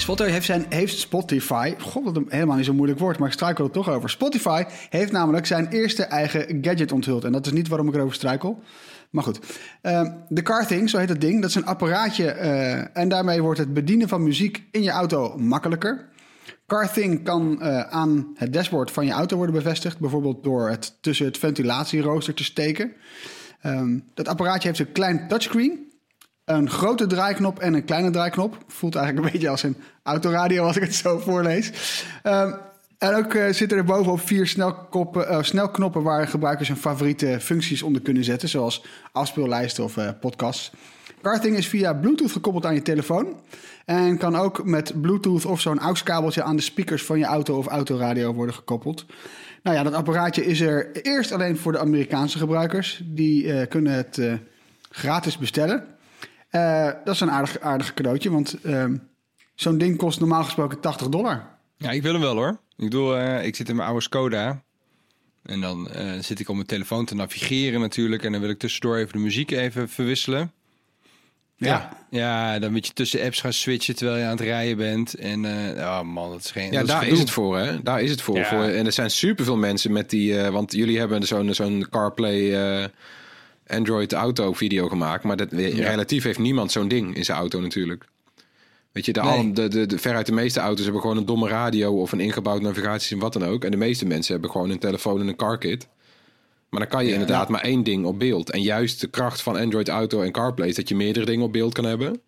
Spotify 0.05 0.31
heeft, 0.31 0.45
zijn, 0.45 0.65
heeft 0.69 0.99
Spotify, 0.99 1.73
god 1.79 2.03
wat 2.03 2.23
helemaal 2.27 2.55
niet 2.55 2.65
zo'n 2.65 2.75
moeilijk 2.75 2.99
woord, 2.99 3.19
maar 3.19 3.27
ik 3.27 3.33
struikel 3.33 3.65
er 3.65 3.71
toch 3.71 3.89
over. 3.89 4.09
Spotify 4.09 4.63
heeft 4.89 5.11
namelijk 5.11 5.45
zijn 5.45 5.67
eerste 5.67 6.03
eigen 6.03 6.57
gadget 6.61 6.91
onthuld. 6.91 7.23
En 7.23 7.31
dat 7.31 7.45
is 7.45 7.51
niet 7.51 7.67
waarom 7.67 7.87
ik 7.87 7.95
erover 7.95 8.15
struikel. 8.15 8.59
Maar 9.09 9.23
goed, 9.23 9.39
Ehm, 9.85 10.11
de 10.29 10.41
Car 10.41 10.67
Thing, 10.67 10.89
zo 10.89 10.97
heet 10.97 11.09
het 11.09 11.21
ding, 11.21 11.41
dat 11.41 11.49
is 11.49 11.55
een 11.55 11.65
apparaatje 11.65 12.31
eh, 12.31 12.97
en 12.97 13.09
daarmee 13.09 13.41
wordt 13.41 13.59
het 13.59 13.73
bedienen 13.73 14.07
van 14.07 14.23
muziek 14.23 14.63
in 14.71 14.83
je 14.83 14.89
auto 14.89 15.37
makkelijker. 15.37 16.05
Car 16.67 16.91
Thing 16.91 17.23
kan 17.23 17.61
eh, 17.61 17.79
aan 17.79 18.27
het 18.35 18.53
dashboard 18.53 18.91
van 18.91 19.05
je 19.05 19.11
auto 19.11 19.37
worden 19.37 19.55
bevestigd, 19.55 19.99
bijvoorbeeld 19.99 20.43
door 20.43 20.69
het 20.69 20.97
tussen 21.01 21.25
het 21.25 21.37
ventilatierooster 21.37 22.33
te 22.33 22.43
steken. 22.43 22.91
Ehm, 23.61 23.99
dat 24.13 24.27
apparaatje 24.27 24.67
heeft 24.67 24.79
een 24.79 24.91
klein 24.91 25.27
touchscreen, 25.27 25.91
een 26.45 26.69
grote 26.69 27.07
draaiknop 27.07 27.59
en 27.59 27.73
een 27.73 27.85
kleine 27.85 28.09
draaiknop. 28.09 28.57
Voelt 28.67 28.95
eigenlijk 28.95 29.25
een 29.25 29.31
beetje 29.39 29.49
als 29.49 29.63
een 29.63 29.77
autoradio 30.03 30.63
als 30.63 30.75
ik 30.75 30.83
het 30.83 30.95
zo 30.95 31.19
voorlees. 31.19 31.71
Ehm, 32.23 32.51
en 32.97 33.15
ook 33.15 33.33
eh, 33.33 33.53
zitten 33.53 33.77
er 33.77 33.83
bovenop 33.83 34.19
vier 34.19 34.47
snelkoppen, 34.47 35.27
eh, 35.27 35.43
snelknoppen 35.43 36.03
waar 36.03 36.27
gebruikers 36.27 36.67
hun 36.67 36.77
favoriete 36.77 37.37
functies 37.41 37.81
onder 37.81 38.01
kunnen 38.01 38.23
zetten, 38.23 38.49
zoals 38.49 38.85
afspeellijsten 39.11 39.83
of 39.83 39.97
eh, 39.97 40.09
podcasts. 40.19 40.71
Carthing 41.21 41.57
is 41.57 41.67
via 41.67 41.93
Bluetooth 41.93 42.31
gekoppeld 42.31 42.65
aan 42.65 42.73
je 42.73 42.81
telefoon 42.81 43.39
en 43.85 44.17
kan 44.17 44.35
ook 44.35 44.63
met 44.63 45.01
Bluetooth 45.01 45.45
of 45.45 45.61
zo'n 45.61 45.79
AUX-kabeltje 45.79 46.43
aan 46.43 46.55
de 46.55 46.61
speakers 46.61 47.03
van 47.03 47.19
je 47.19 47.25
auto 47.25 47.57
of 47.57 47.67
autoradio 47.67 48.33
worden 48.33 48.55
gekoppeld. 48.55 49.05
Nou 49.63 49.77
ja, 49.77 49.83
dat 49.83 49.93
apparaatje 49.93 50.45
is 50.45 50.61
er 50.61 51.01
eerst 51.01 51.31
alleen 51.31 51.57
voor 51.57 51.71
de 51.71 51.79
Amerikaanse 51.79 52.37
gebruikers. 52.37 53.01
Die 53.05 53.67
kunnen 53.67 53.93
het 53.93 54.21
gratis 54.89 55.37
bestellen. 55.37 55.94
Eh, 56.55 56.89
dat 57.03 57.13
is 57.13 57.19
een 57.19 57.31
aardig, 57.31 57.59
aardig 57.59 57.93
cadeautje, 57.93 58.31
want 58.31 58.57
ehm, 58.63 58.95
zo'n 59.55 59.77
ding 59.77 59.97
kost 59.97 60.19
normaal 60.19 60.43
gesproken 60.43 60.79
80 60.79 61.09
dollar. 61.09 61.47
Ja, 61.77 61.91
ik 61.91 62.01
wil 62.01 62.11
hem 62.11 62.21
wel 62.21 62.35
hoor. 62.35 62.49
Ik 62.49 62.83
bedoel, 62.83 63.17
eh, 63.17 63.45
ik 63.45 63.55
zit 63.55 63.69
in 63.69 63.75
mijn 63.75 63.87
oude 63.87 64.03
Skoda. 64.03 64.63
En 65.43 65.61
dan 65.61 65.89
eh, 65.89 66.11
zit 66.19 66.39
ik 66.39 66.49
op 66.49 66.55
mijn 66.55 66.67
telefoon 66.67 67.05
te 67.05 67.15
navigeren 67.15 67.79
natuurlijk. 67.79 68.23
En 68.23 68.31
dan 68.31 68.41
wil 68.41 68.49
ik 68.49 68.59
tussendoor 68.59 68.97
even 68.97 69.13
de 69.13 69.19
muziek 69.19 69.51
even 69.51 69.89
verwisselen. 69.89 70.51
Ja. 71.57 71.97
Ja, 72.09 72.59
dan 72.59 72.71
moet 72.71 72.87
je 72.87 72.93
tussen 72.93 73.23
apps 73.23 73.41
gaan 73.41 73.53
switchen 73.53 73.95
terwijl 73.95 74.17
je 74.17 74.23
aan 74.23 74.29
het 74.31 74.39
rijden 74.39 74.77
bent. 74.77 75.13
En 75.13 75.45
eh 75.45 75.83
oh 75.83 76.01
man, 76.01 76.31
dat 76.31 76.39
is 76.39 76.51
geen. 76.51 76.71
Ja, 76.71 76.79
dat 76.79 76.87
daar 76.87 77.07
is 77.07 77.19
het 77.19 77.29
voor, 77.29 77.57
hè? 77.57 77.83
Daar 77.83 78.01
is 78.01 78.11
het 78.11 78.21
voor. 78.21 78.37
Ja. 78.37 78.45
voor 78.45 78.63
en 78.63 78.85
er 78.85 78.91
zijn 78.91 79.11
superveel 79.11 79.57
mensen 79.57 79.91
met 79.91 80.09
die... 80.09 80.41
eh, 80.41 80.49
want 80.49 80.73
jullie 80.73 80.99
hebben 80.99 81.23
zo'n 81.23 81.53
zo'n 81.53 81.87
CarPlay 81.89 82.53
eh, 82.53 82.87
Android 83.67 84.13
auto 84.13 84.53
video 84.53 84.87
gemaakt. 84.87 85.23
Maar 85.23 85.37
dat, 85.37 85.51
relatief 85.51 86.23
heeft 86.23 86.39
niemand 86.39 86.71
zo'n 86.71 86.87
ding 86.87 87.15
in 87.15 87.25
zijn 87.25 87.37
auto 87.37 87.59
natuurlijk. 87.59 88.05
Weet 88.91 89.05
je, 89.05 89.13
de, 89.13 89.21
Nee. 89.21 89.31
al- 89.31 89.53
de, 89.53 89.67
de, 89.67 89.85
de, 89.85 89.97
veruit 89.97 90.25
de 90.25 90.31
meeste 90.31 90.59
auto's 90.59 90.83
hebben 90.83 91.01
gewoon 91.01 91.17
een 91.17 91.25
domme 91.25 91.47
radio... 91.47 92.01
of 92.01 92.11
een 92.11 92.19
ingebouwd 92.19 92.61
navigatiesysteem, 92.61 93.19
wat 93.19 93.33
dan 93.33 93.45
ook. 93.45 93.63
En 93.63 93.71
de 93.71 93.77
meeste 93.77 94.05
mensen 94.05 94.31
hebben 94.33 94.51
gewoon 94.51 94.69
een 94.69 94.79
telefoon 94.79 95.19
en 95.21 95.27
een 95.27 95.35
carkit. 95.35 95.87
Maar 96.69 96.79
dan 96.79 96.89
kan 96.89 97.05
je 97.05 97.11
inderdaad 97.11 97.49
maar 97.49 97.61
één 97.61 97.83
ding 97.83 98.05
op 98.05 98.19
beeld. 98.19 98.49
En 98.51 98.61
juist 98.61 99.01
de 99.01 99.07
kracht 99.07 99.41
van 99.41 99.55
Android 99.57 99.89
Auto 99.89 100.21
en 100.21 100.31
CarPlay... 100.31 100.67
is 100.67 100.75
dat 100.75 100.89
je 100.89 100.95
meerdere 100.95 101.25
dingen 101.25 101.45
op 101.45 101.53
beeld 101.53 101.73
kan 101.73 101.85
hebben. 101.85 102.21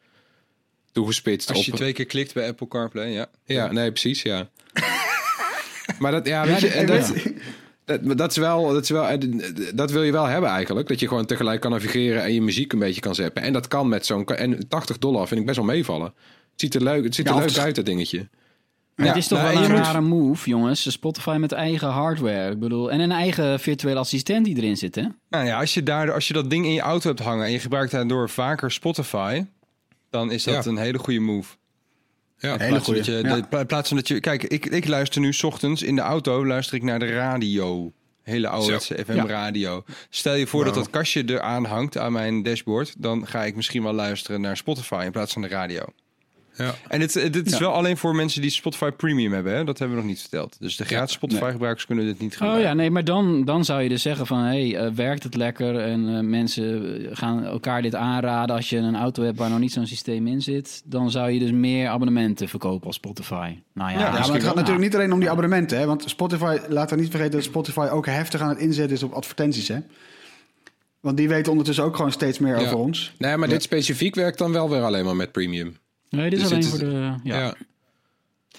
Toegespitst 0.92 1.50
Als 1.50 1.58
op... 1.60 1.64
je 1.66 1.72
twee 1.72 1.94
keer 1.94 2.06
klikt 2.06 2.34
bij 2.34 2.48
Apple 2.48 2.68
CarPlay, 2.68 3.08
ja. 3.10 3.28
Ja, 3.46 3.72
nee, 3.72 3.92
precies, 3.92 4.22
ja. 4.22 4.50
maar 6.00 6.12
dat, 6.12 6.28
ja, 6.28 6.44
Ja, 6.44 6.50
weet 6.52 6.60
je, 6.60 6.68
dat- 6.68 6.76
en 6.76 6.86
dat, 6.86 7.08
ja. 7.24 7.32
Dat, 8.16 8.32
is 8.32 8.38
wel, 8.38 8.74
dat 8.74 8.84
is 8.84 8.90
wel, 8.90 9.08
eh, 9.08 9.18
dat 9.76 9.92
wil 9.92 10.04
je 10.04 10.12
wel 10.12 10.26
hebben 10.26 10.50
eigenlijk. 10.50 10.88
Dat 10.88 11.00
je 11.00 11.08
gewoon 11.08 11.26
tegelijk 11.26 11.62
kan 11.62 11.72
navigeren 11.72 12.24
en 12.24 12.34
je 12.34 12.42
muziek 12.42 12.74
een 12.74 12.80
beetje 12.80 13.02
kan 13.02 13.16
zetten. 13.16 13.44
En 13.44 13.54
dat 13.54 13.68
kan 13.68 13.88
met 13.90 14.06
zo'n, 14.06 14.26
en 14.26 14.68
80 14.68 14.98
dollar 14.98 15.28
vind 15.28 15.40
ik 15.40 15.46
best 15.46 15.58
wel 15.58 15.66
meevallen. 15.68 16.06
Het 16.52 16.62
ziet 16.62 16.76
er 16.76 16.84
leuk, 16.84 17.04
het 17.04 17.16
ziet 17.16 17.28
er 17.28 17.34
Ja, 17.34 17.40
leuk 17.40 17.58
uit, 17.58 17.76
dat 17.76 17.86
dingetje. 17.86 18.28
Maar 18.96 19.06
Ja, 19.06 19.12
het 19.12 19.22
is 19.22 19.28
toch 19.28 19.40
nou, 19.42 19.54
wel 19.54 19.64
en 19.64 19.70
een 19.70 19.76
moet- 19.76 19.86
rare 19.86 20.02
move, 20.02 20.50
jongens. 20.50 20.92
Spotify 20.92 21.38
met 21.40 21.52
eigen 21.52 21.88
hardware. 21.88 22.52
Ik 22.52 22.60
bedoel, 22.60 22.92
en 22.92 23.00
een 23.00 23.12
eigen 23.12 23.60
virtuele 23.60 24.00
assistent 24.00 24.46
die 24.46 24.56
erin 24.58 24.78
zit, 24.78 24.96
hè? 24.96 25.04
Nou 25.30 25.46
ja, 25.46 25.60
als 25.60 25.74
je, 25.74 25.84
daar, 25.84 26.12
als 26.12 26.28
je 26.28 26.34
dat 26.34 26.50
ding 26.50 26.66
in 26.66 26.74
je 26.74 26.82
auto 26.82 27.08
hebt 27.08 27.22
hangen 27.22 27.46
en 27.46 27.52
je 27.52 27.60
gebruikt 27.60 27.92
daardoor 27.92 28.30
vaker 28.30 28.72
Spotify, 28.72 29.46
dan 30.10 30.32
is 30.32 30.44
dat 30.44 30.64
Ja. 30.64 30.70
een 30.70 30.78
hele 30.78 30.98
goede 30.98 31.20
move. 31.20 31.56
Ja, 32.40 32.58
Hele 32.58 32.64
In 32.64 32.70
plaats 32.70 32.86
van 32.86 32.94
goeie, 32.94 32.98
dat 32.98 33.06
je, 33.06 33.30
ja. 33.30 33.42
de- 33.50 33.58
in 33.60 33.66
plaats 33.66 33.88
van 33.88 33.98
dat 33.98 34.08
je, 34.08 34.20
kijk, 34.20 34.44
ik, 34.44 34.66
ik 34.66 34.88
luister 34.88 35.22
nu 35.22 35.34
's 35.34 35.44
ochtends 35.44 35.82
in 35.84 35.96
de 35.96 36.02
auto, 36.02 36.46
luister 36.46 36.76
ik 36.76 36.84
naar 36.84 37.00
de 37.00 37.12
radio. 37.14 37.92
Hele 38.24 38.48
ouderwetse 38.48 39.04
FM 39.06 39.26
radio. 39.26 39.84
Stel 40.10 40.34
je 40.34 40.48
voor 40.48 40.64
dat 40.66 40.74
Wow. 40.76 40.84
dat 40.84 40.92
kastje 40.94 41.24
eraan 41.26 41.66
hangt 41.66 41.98
aan 41.98 42.12
mijn 42.12 42.44
dashboard, 42.44 42.96
dan 42.98 43.28
ga 43.28 43.44
ik 43.44 43.56
misschien 43.56 43.84
wel 43.84 43.94
luisteren 43.94 44.42
naar 44.42 44.58
Spotify 44.58 45.02
in 45.06 45.12
plaats 45.12 45.34
van 45.34 45.42
de 45.42 45.48
radio. 45.48 45.84
Ja. 46.58 46.76
En 46.88 47.00
dit, 47.00 47.34
dit 47.34 47.46
is 47.46 47.52
Ja. 47.54 47.60
wel 47.60 47.72
alleen 47.72 47.98
voor 47.98 48.16
mensen 48.16 48.42
die 48.42 48.50
Spotify 48.50 48.90
Premium 48.92 49.34
hebben, 49.34 49.54
hè? 49.56 49.64
dat 49.64 49.80
hebben 49.80 49.98
we 49.98 50.02
nog 50.04 50.12
niet 50.12 50.22
verteld. 50.22 50.56
Dus 50.60 50.76
de 50.76 50.86
gratis 50.86 51.14
Spotify 51.16 51.52
gebruikers 51.52 51.86
kunnen 51.86 52.06
dit 52.06 52.20
niet 52.20 52.32
Oh 52.32 52.38
gebruiken. 52.38 52.68
ja, 52.68 52.74
nee, 52.74 52.90
maar 52.92 53.04
dan, 53.04 53.46
dan 53.46 53.66
zou 53.66 53.82
je 53.82 53.90
dus 53.90 54.02
zeggen 54.02 54.26
van... 54.28 54.40
hé, 54.40 54.70
hey, 54.70 54.86
eh, 54.86 54.92
werkt 54.94 55.24
het 55.24 55.36
lekker? 55.36 55.80
En 55.80 56.16
eh, 56.16 56.20
mensen 56.24 56.98
gaan 57.12 57.44
elkaar 57.44 57.82
dit 57.82 57.96
aanraden. 57.96 58.56
Als 58.56 58.70
je 58.70 58.78
een 58.78 58.96
auto 58.96 59.24
hebt 59.24 59.38
waar 59.38 59.50
nog 59.50 59.60
niet 59.60 59.72
zo'n 59.74 59.88
systeem 59.88 60.28
in 60.28 60.42
zit... 60.42 60.82
dan 60.86 61.12
zou 61.12 61.32
je 61.32 61.40
dus 61.40 61.52
meer 61.52 61.88
abonnementen 61.88 62.48
verkopen 62.50 62.88
als 62.88 62.96
Spotify. 62.96 63.56
Nou 63.74 63.92
ja, 63.92 64.00
Ja, 64.00 64.12
maar 64.12 64.22
het 64.34 64.44
gaat 64.44 64.56
natuurlijk 64.56 64.84
niet 64.86 64.96
alleen 64.96 65.14
om 65.14 65.20
die 65.20 65.30
abonnementen. 65.30 65.78
Hè? 65.78 65.86
Want 65.86 66.04
Spotify, 66.10 66.58
laat 66.70 66.92
er 66.92 66.98
niet 66.98 67.10
vergeten 67.10 67.34
dat 67.34 67.44
Spotify 67.44 67.88
ook 67.92 68.06
heftig 68.06 68.42
aan 68.42 68.50
het 68.50 68.58
inzetten 68.60 68.96
is 68.96 69.04
op 69.04 69.14
advertenties. 69.14 69.68
Hè? 69.68 69.78
Want 71.00 71.18
die 71.18 71.28
weten 71.28 71.52
ondertussen 71.52 71.84
ook 71.84 71.96
gewoon 71.96 72.12
steeds 72.12 72.40
meer 72.40 72.60
Ja. 72.60 72.66
over 72.66 72.78
ons. 72.78 73.14
Nee, 73.18 73.38
maar 73.38 73.48
dit 73.50 73.64
specifiek 73.64 74.16
werkt 74.16 74.38
dan 74.38 74.52
wel 74.52 74.70
weer 74.70 74.82
alleen 74.82 75.06
maar 75.06 75.16
met 75.16 75.32
premium. 75.32 75.78
Nee, 76.10 76.30
dit 76.30 76.40
is 76.42 76.48
Dus 76.48 76.52
alleen 76.52 76.64
voor 76.64 76.80
de... 76.80 77.14
Ja. 77.24 77.38
Ja. 77.38 77.54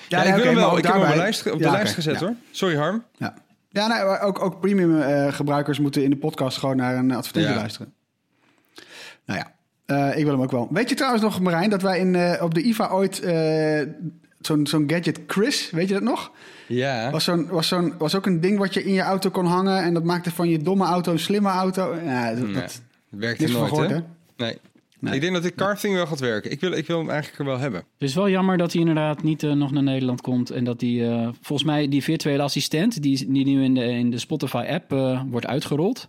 Ja, 0.09 0.23
ik 0.23 0.29
wil 0.29 0.35
oké, 0.39 0.47
hem 0.47 0.55
wel. 0.55 0.79
Ik 0.79 0.85
heb 0.85 0.95
hem 0.95 1.03
op, 1.03 1.15
lijst, 1.17 1.45
de 1.45 1.55
Ja, 1.59 1.71
lijst 1.71 1.95
gezet 1.95 2.21
ja. 2.21 2.27
hoor. 2.27 2.35
Sorry 2.51 2.77
Harm. 2.77 3.05
Ja, 3.17 3.35
ja 3.71 3.87
nee, 3.87 4.05
maar 4.05 4.21
ook, 4.21 4.43
ook 4.43 4.61
premium 4.61 5.01
eh, 5.01 5.33
gebruikers 5.33 5.79
moeten 5.79 6.03
in 6.05 6.11
de 6.11 6.17
podcast 6.17 6.59
gewoon 6.59 6.77
naar 6.77 6.97
een 6.97 7.11
advertentie 7.11 7.51
Ja. 7.53 7.57
luisteren. 7.57 7.93
Nou 9.25 9.41
ja, 9.41 9.53
eh, 9.87 10.19
ik 10.19 10.25
wil 10.25 10.33
hem 10.33 10.43
ook 10.43 10.51
wel. 10.51 10.69
Weet 10.71 10.89
je 10.89 10.95
trouwens 10.95 11.23
nog, 11.23 11.41
Marijn, 11.41 11.71
dat 11.71 11.83
wij 11.83 11.99
in, 11.99 12.15
eh, 12.15 12.43
op 12.43 12.55
de 12.55 12.63
IFA 12.63 12.89
ooit 12.91 13.21
eh, 13.21 13.81
zo'n 14.41 14.67
zo'n 14.67 14.85
gadget 14.91 15.21
Chris, 15.27 15.71
weet 15.71 15.89
je 15.89 15.95
dat 15.95 16.03
nog? 16.03 16.31
Ja. 16.67 17.11
Was, 17.11 17.25
zo'n, 17.25 17.47
was, 17.49 17.69
zo'n, 17.69 17.95
was 17.99 18.15
ook 18.15 18.27
een 18.27 18.41
ding 18.41 18.59
wat 18.59 18.75
je 18.75 18.85
in 18.85 18.93
je 18.93 19.01
auto 19.03 19.31
kon 19.31 19.47
hangen 19.47 19.83
en 19.83 19.95
dat 19.95 20.05
maakte 20.05 20.31
van 20.31 20.49
je 20.49 20.59
domme 20.63 20.85
auto 20.85 21.13
een 21.13 21.19
slimme 21.19 21.49
auto. 21.49 21.95
Ja, 22.05 22.35
dat, 22.35 22.45
Nee, 22.45 22.53
dat 22.53 22.63
dat 22.63 22.81
werkt 23.09 23.39
niks 23.41 23.51
van 23.53 23.61
nooit 23.61 23.73
gehoord, 23.73 23.91
hè? 23.91 23.97
hè? 23.97 24.03
Nee. 24.37 24.59
Nee. 25.01 25.15
Ik 25.15 25.21
denk 25.21 25.33
dat 25.33 25.43
dit 25.43 25.55
carthing 25.55 25.95
wel 25.95 26.07
gaat 26.07 26.21
werken. 26.21 26.51
Ik 26.51 26.61
wil, 26.61 26.73
ik 26.73 26.87
wil 26.87 26.99
hem 26.99 27.11
eigenlijk 27.11 27.39
er 27.39 27.45
wel 27.45 27.59
hebben. 27.59 27.81
Het 27.81 28.09
is 28.09 28.15
wel 28.15 28.29
jammer 28.29 28.57
dat 28.59 28.73
hij 28.73 28.81
inderdaad 28.81 29.23
niet 29.23 29.43
eh, 29.43 29.53
nog 29.53 29.71
naar 29.73 29.83
Nederland 29.83 30.21
komt. 30.21 30.51
En 30.51 30.65
dat 30.65 30.79
die, 30.81 31.07
eh, 31.07 31.29
volgens 31.41 31.69
mij, 31.69 31.89
die 31.89 32.03
virtuele 32.03 32.43
assistent, 32.43 33.03
die, 33.03 33.33
die 33.33 33.45
nu 33.45 33.65
in 33.65 33.75
de, 33.75 33.85
in 33.85 34.11
de 34.11 34.19
Spotify-app 34.19 34.93
eh, 34.93 35.23
wordt 35.27 35.47
uitgerold. 35.47 36.09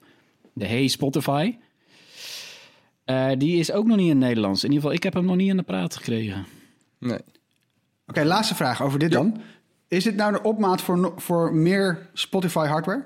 De 0.54 0.66
Hey 0.68 0.88
Spotify. 0.88 1.56
eh, 3.06 3.30
die 3.38 3.58
is 3.60 3.72
ook 3.72 3.86
nog 3.86 3.98
niet 3.98 4.10
in 4.10 4.18
het 4.18 4.28
Nederlands. 4.28 4.64
In 4.64 4.70
ieder 4.70 4.82
geval, 4.82 4.98
ik 4.98 5.04
heb 5.04 5.14
hem 5.14 5.26
nog 5.26 5.36
niet 5.36 5.50
in 5.50 5.58
de 5.58 5.64
praat 5.64 5.96
gekregen. 5.96 6.46
Nee. 7.00 7.20
Oké, 8.08 8.24
laatste 8.24 8.56
vraag 8.56 8.82
over 8.82 9.00
dit 9.00 9.12
dan. 9.12 9.42
Is 9.88 10.04
dit 10.04 10.16
nou 10.16 10.32
de 10.34 10.42
opmaat 10.42 10.82
voor, 10.82 11.14
voor 11.18 11.56
meer 11.56 12.10
Spotify 12.14 12.66
hardware? 12.68 13.04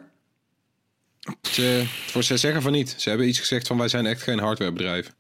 Ze, 1.42 1.84
voor 1.88 2.24
ze 2.24 2.38
zeggen 2.38 2.62
van 2.62 2.72
niet. 2.72 2.96
Ze 2.98 3.10
hebben 3.10 3.28
iets 3.28 3.40
gezegd 3.40 3.68
van 3.68 3.78
wij 3.78 3.88
zijn 3.88 4.06
echt 4.06 4.22
geen 4.22 4.40
hardwarebedrijf. 4.40 5.14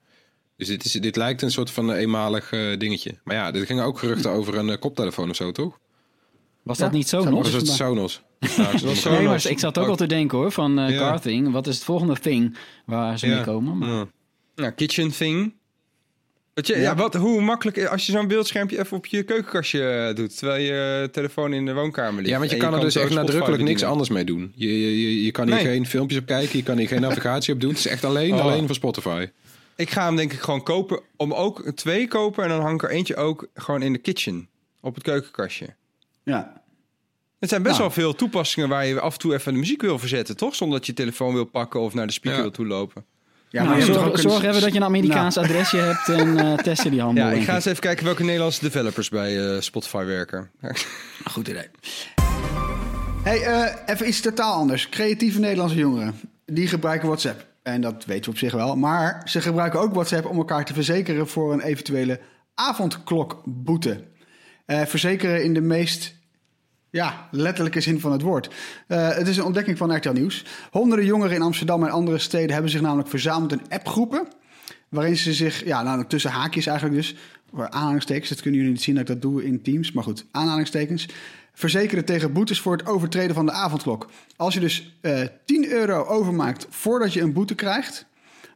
Dus 0.57 0.67
dit, 0.67 0.85
is, 0.85 0.91
dit 0.91 1.15
lijkt 1.15 1.41
een 1.41 1.51
soort 1.51 1.69
van 1.71 1.93
eh, 1.93 1.99
eenmalig 2.01 2.51
eh, 2.51 2.77
dingetje. 2.77 3.17
Maar 3.23 3.35
ja, 3.35 3.53
er 3.53 3.65
gingen 3.65 3.83
ook 3.83 3.99
geruchten 3.99 4.31
over 4.31 4.55
een 4.57 4.69
eh, 4.69 4.79
koptelefoon 4.79 5.29
of 5.29 5.35
zo, 5.35 5.51
toch? 5.51 5.79
Was 6.63 6.77
Ja, 6.77 6.83
dat 6.83 6.93
niet 6.93 7.11
het 7.11 7.21
Sonos? 7.21 7.31
Ja, 7.31 7.37
ik 7.37 7.43
was 7.43 7.53
het. 7.53 7.67
Sonos. 7.77 9.03
Nee, 9.05 9.27
maar 9.27 9.47
ik 9.49 9.59
zat 9.59 9.77
ook 9.77 9.87
al 9.87 9.95
te 9.95 10.05
denken 10.07 10.37
hoor, 10.37 10.51
van 10.51 10.79
eh 10.79 10.89
Ja. 10.89 10.97
Car 10.97 11.19
Thing. 11.21 11.51
Wat 11.51 11.67
is 11.67 11.75
het 11.75 11.83
volgende 11.83 12.19
thing 12.19 12.57
waar 12.85 13.19
ze 13.19 13.27
Ja. 13.27 13.35
mee 13.35 13.43
komen? 13.43 13.77
Maar, 13.77 13.89
Ja. 13.89 14.07
Nou, 14.55 14.71
kitchen 14.71 15.11
thing. 15.11 15.53
Weet 16.53 16.67
je, 16.67 16.77
ja. 16.77 16.95
wat, 16.95 17.13
hoe 17.13 17.41
makkelijk 17.41 17.85
als 17.85 18.05
je 18.05 18.11
zo'n 18.11 18.27
beeldschermpje 18.27 18.79
even 18.79 18.97
op 18.97 19.05
je 19.05 19.23
keukenkastje 19.23 20.11
doet, 20.15 20.37
terwijl 20.37 20.61
je 20.63 21.09
telefoon 21.11 21.53
in 21.53 21.65
de 21.65 21.73
woonkamer 21.73 22.15
ligt. 22.21 22.29
Ja, 22.29 22.37
want 22.39 22.51
je 22.51 22.57
kan 22.57 22.73
er 22.73 22.79
dus 22.79 22.95
echt 22.95 23.13
nadrukkelijk 23.13 23.63
niks 23.63 23.83
anders 23.83 24.09
mee 24.09 24.23
doen. 24.25 24.51
Je, 24.55 24.67
je, 24.81 25.01
je, 25.01 25.23
je 25.23 25.31
kan 25.31 25.45
hier 25.45 25.55
Nee. 25.55 25.63
geen 25.65 25.85
filmpjes 25.85 26.19
op 26.19 26.25
kijken, 26.25 26.57
je 26.57 26.63
kan 26.63 26.77
hier 26.77 26.87
geen 26.87 27.01
navigatie 27.07 27.53
op 27.53 27.59
doen. 27.61 27.69
Het 27.69 27.79
is 27.79 27.87
echt 27.87 28.03
alleen, 28.05 28.33
Oh. 28.33 28.41
alleen 28.41 28.65
voor 28.65 28.75
Spotify. 28.75 29.27
Ik 29.75 29.89
ga 29.89 30.05
hem 30.05 30.15
denk 30.15 30.33
ik 30.33 30.39
gewoon 30.39 30.63
kopen, 30.63 30.99
om 31.17 31.33
ook 31.33 31.71
twee 31.75 32.07
kopen 32.07 32.43
en 32.43 32.49
dan 32.49 32.61
hang 32.61 32.73
ik 32.75 32.83
er 32.83 32.89
eentje 32.89 33.15
ook 33.15 33.47
gewoon 33.53 33.81
in 33.81 33.93
de 33.93 33.99
kitchen, 33.99 34.49
op 34.81 34.95
het 34.95 35.03
keukenkastje. 35.03 35.75
Ja. 36.23 36.61
Het 37.39 37.49
zijn 37.49 37.63
best 37.63 37.77
Nou. 37.77 37.87
wel 37.87 37.97
veel 38.03 38.15
toepassingen 38.15 38.69
waar 38.69 38.85
je 38.85 38.99
af 38.99 39.13
en 39.13 39.19
toe 39.19 39.33
even 39.33 39.53
de 39.53 39.59
muziek 39.59 39.81
wil 39.81 39.99
verzetten, 39.99 40.37
toch? 40.37 40.55
Zonder 40.55 40.77
dat 40.77 40.85
je 40.85 40.91
je 40.91 40.97
telefoon 40.97 41.33
wil 41.33 41.45
pakken 41.45 41.79
of 41.79 41.93
naar 41.93 42.07
de 42.07 42.13
speaker 42.13 42.37
Ja. 42.39 42.43
wil 42.45 42.53
toelopen. 42.55 43.05
Ja, 43.49 43.63
Nou, 43.63 43.81
zorg, 43.81 44.11
een- 44.13 44.17
zorg 44.17 44.43
even 44.43 44.61
dat 44.61 44.71
je 44.71 44.77
een 44.77 44.83
Amerikaans 44.83 45.37
adresje 45.37 45.77
hebt 45.77 46.09
en 46.09 46.37
eh, 46.37 46.53
testen 46.57 46.91
die 46.91 47.01
handel. 47.01 47.25
Ja, 47.25 47.31
ik 47.31 47.43
ga 47.43 47.55
eens 47.55 47.65
even 47.65 47.79
kijken 47.81 48.05
welke 48.05 48.23
Nederlandse 48.23 48.61
developers 48.61 49.09
bij 49.09 49.53
eh, 49.55 49.61
Spotify 49.61 50.03
werken. 50.03 50.51
Goed 51.31 51.47
idee. 51.47 51.67
Hey, 53.23 53.41
eh, 53.43 53.73
even 53.95 54.07
iets 54.07 54.21
totaal 54.21 54.53
anders. 54.53 54.89
Creatieve 54.89 55.39
Nederlandse 55.39 55.77
jongeren, 55.77 56.19
die 56.45 56.67
gebruiken 56.67 57.07
WhatsApp. 57.07 57.45
En 57.63 57.81
dat 57.81 58.05
weten 58.05 58.23
we 58.23 58.29
op 58.29 58.37
zich 58.37 58.53
wel. 58.53 58.75
Maar 58.75 59.21
ze 59.25 59.41
gebruiken 59.41 59.79
ook 59.79 59.93
WhatsApp 59.93 60.25
om 60.25 60.37
elkaar 60.37 60.65
te 60.65 60.73
verzekeren 60.73 61.27
voor 61.27 61.53
een 61.53 61.61
eventuele 61.61 62.19
avondklokboete. 62.53 64.03
Eh, 64.65 64.81
verzekeren 64.81 65.43
in 65.43 65.53
de 65.53 65.61
meest 65.61 66.15
ja, 66.89 67.27
letterlijke 67.31 67.81
zin 67.81 67.99
van 67.99 68.11
het 68.11 68.21
woord. 68.21 68.49
Eh, 68.87 69.09
het 69.09 69.27
is 69.27 69.37
een 69.37 69.43
ontdekking 69.43 69.77
van 69.77 69.95
RTL 69.95 70.11
Nieuws. 70.11 70.45
Honderden 70.71 71.05
jongeren 71.05 71.35
in 71.35 71.41
Amsterdam 71.41 71.83
en 71.83 71.89
andere 71.89 72.17
steden 72.17 72.51
hebben 72.53 72.71
zich 72.71 72.81
namelijk 72.81 73.09
verzameld 73.09 73.51
in 73.51 73.61
appgroepen. 73.69 74.27
Waarin 74.89 75.17
ze 75.17 75.33
zich, 75.33 75.65
ja, 75.65 75.83
namelijk 75.83 76.09
tussen 76.09 76.31
haakjes 76.31 76.65
eigenlijk 76.65 76.97
dus, 76.97 77.15
aanhalingstekens, 77.53 78.29
dat 78.29 78.41
kunnen 78.41 78.59
jullie 78.59 78.75
niet 78.75 78.83
zien 78.83 78.95
dat 78.95 79.09
ik 79.09 79.09
dat 79.09 79.21
doe 79.21 79.45
in 79.45 79.61
Teams, 79.61 79.91
maar 79.91 80.03
goed, 80.03 80.25
aanhalingstekens. 80.31 81.07
Verzekeren 81.53 82.05
tegen 82.05 82.33
boetes 82.33 82.59
voor 82.59 82.77
het 82.77 82.85
overtreden 82.85 83.35
van 83.35 83.45
de 83.45 83.51
avondklok. 83.51 84.09
Als 84.35 84.53
je 84.53 84.59
dus 84.59 84.97
eh 85.01 85.21
10 85.45 85.67
euro 85.69 86.05
overmaakt 86.05 86.67
voordat 86.69 87.13
je 87.13 87.21
een 87.21 87.33
boete 87.33 87.55
krijgt, 87.55 88.05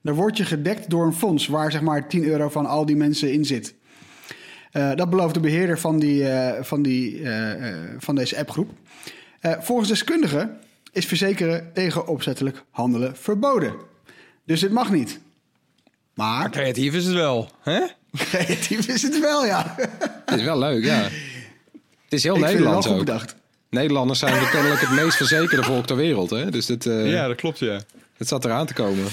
dan 0.02 0.16
word 0.16 0.38
je 0.38 0.46
gedekt 0.46 0.90
door 0.90 1.06
een 1.06 1.14
fonds 1.14 1.48
waar 1.48 1.72
zeg 1.72 1.82
maar 1.82 2.08
10 2.08 2.24
euro 2.24 2.50
van 2.50 2.66
al 2.66 2.86
die 2.86 2.96
mensen 2.96 3.34
in 3.34 3.46
zit. 3.46 3.74
Eh, 4.72 4.96
dat 4.96 5.10
belooft 5.10 5.34
de 5.34 5.40
beheerder 5.40 5.80
van, 5.80 6.00
die, 6.00 6.30
eh, 6.30 6.64
van, 6.64 6.82
die, 6.82 7.24
eh, 7.24 7.70
eh, 7.70 7.76
van 8.00 8.16
deze 8.16 8.38
appgroep. 8.38 8.72
Eh, 9.40 9.54
volgens 9.60 9.90
deskundigen 9.90 10.58
is 10.92 11.06
verzekeren 11.06 11.74
tegen 11.74 12.08
opzettelijk 12.08 12.64
handelen 12.72 13.16
verboden. 13.18 13.74
Dus 14.46 14.60
dit 14.60 14.72
mag 14.72 14.92
niet. 14.92 15.20
Maar 16.14 16.40
Maar 16.40 16.50
creatief 16.50 16.94
is 16.94 17.06
het 17.06 17.14
wel. 17.14 17.52
Hè? 17.62 17.80
creatief 18.32 18.88
is 18.88 19.02
het 19.02 19.20
wel, 19.20 19.46
ja. 19.46 19.76
Het 20.26 20.40
is 20.40 20.44
wel 20.46 20.58
leuk, 20.60 20.84
ja. 20.84 21.08
Het 22.08 22.14
is 22.14 22.24
heel 22.24 22.36
Ik 22.36 22.40
vind 22.40 22.54
het 22.54 22.64
wel 22.64 22.74
Nederlands 22.74 22.88
goed 22.88 23.06
bedacht. 23.06 23.36
Nederlanders 23.70 24.20
zijn 24.20 24.40
we 24.40 24.50
kennelijk 24.50 24.82
het 24.82 24.92
meest 24.92 25.18
verzekerde 25.18 25.64
volk 25.64 25.86
ter 25.86 25.96
wereld. 25.96 26.30
Hè? 26.30 26.52
Dus 26.52 26.66
dit, 26.66 26.86
eh 26.86 27.12
Ja, 27.12 27.28
dat 27.28 27.36
klopt, 27.36 27.60
ja. 27.60 27.82
het 28.18 28.28
zat 28.28 28.46
eraan 28.46 28.66
te 28.66 28.74
komen. 28.74 29.06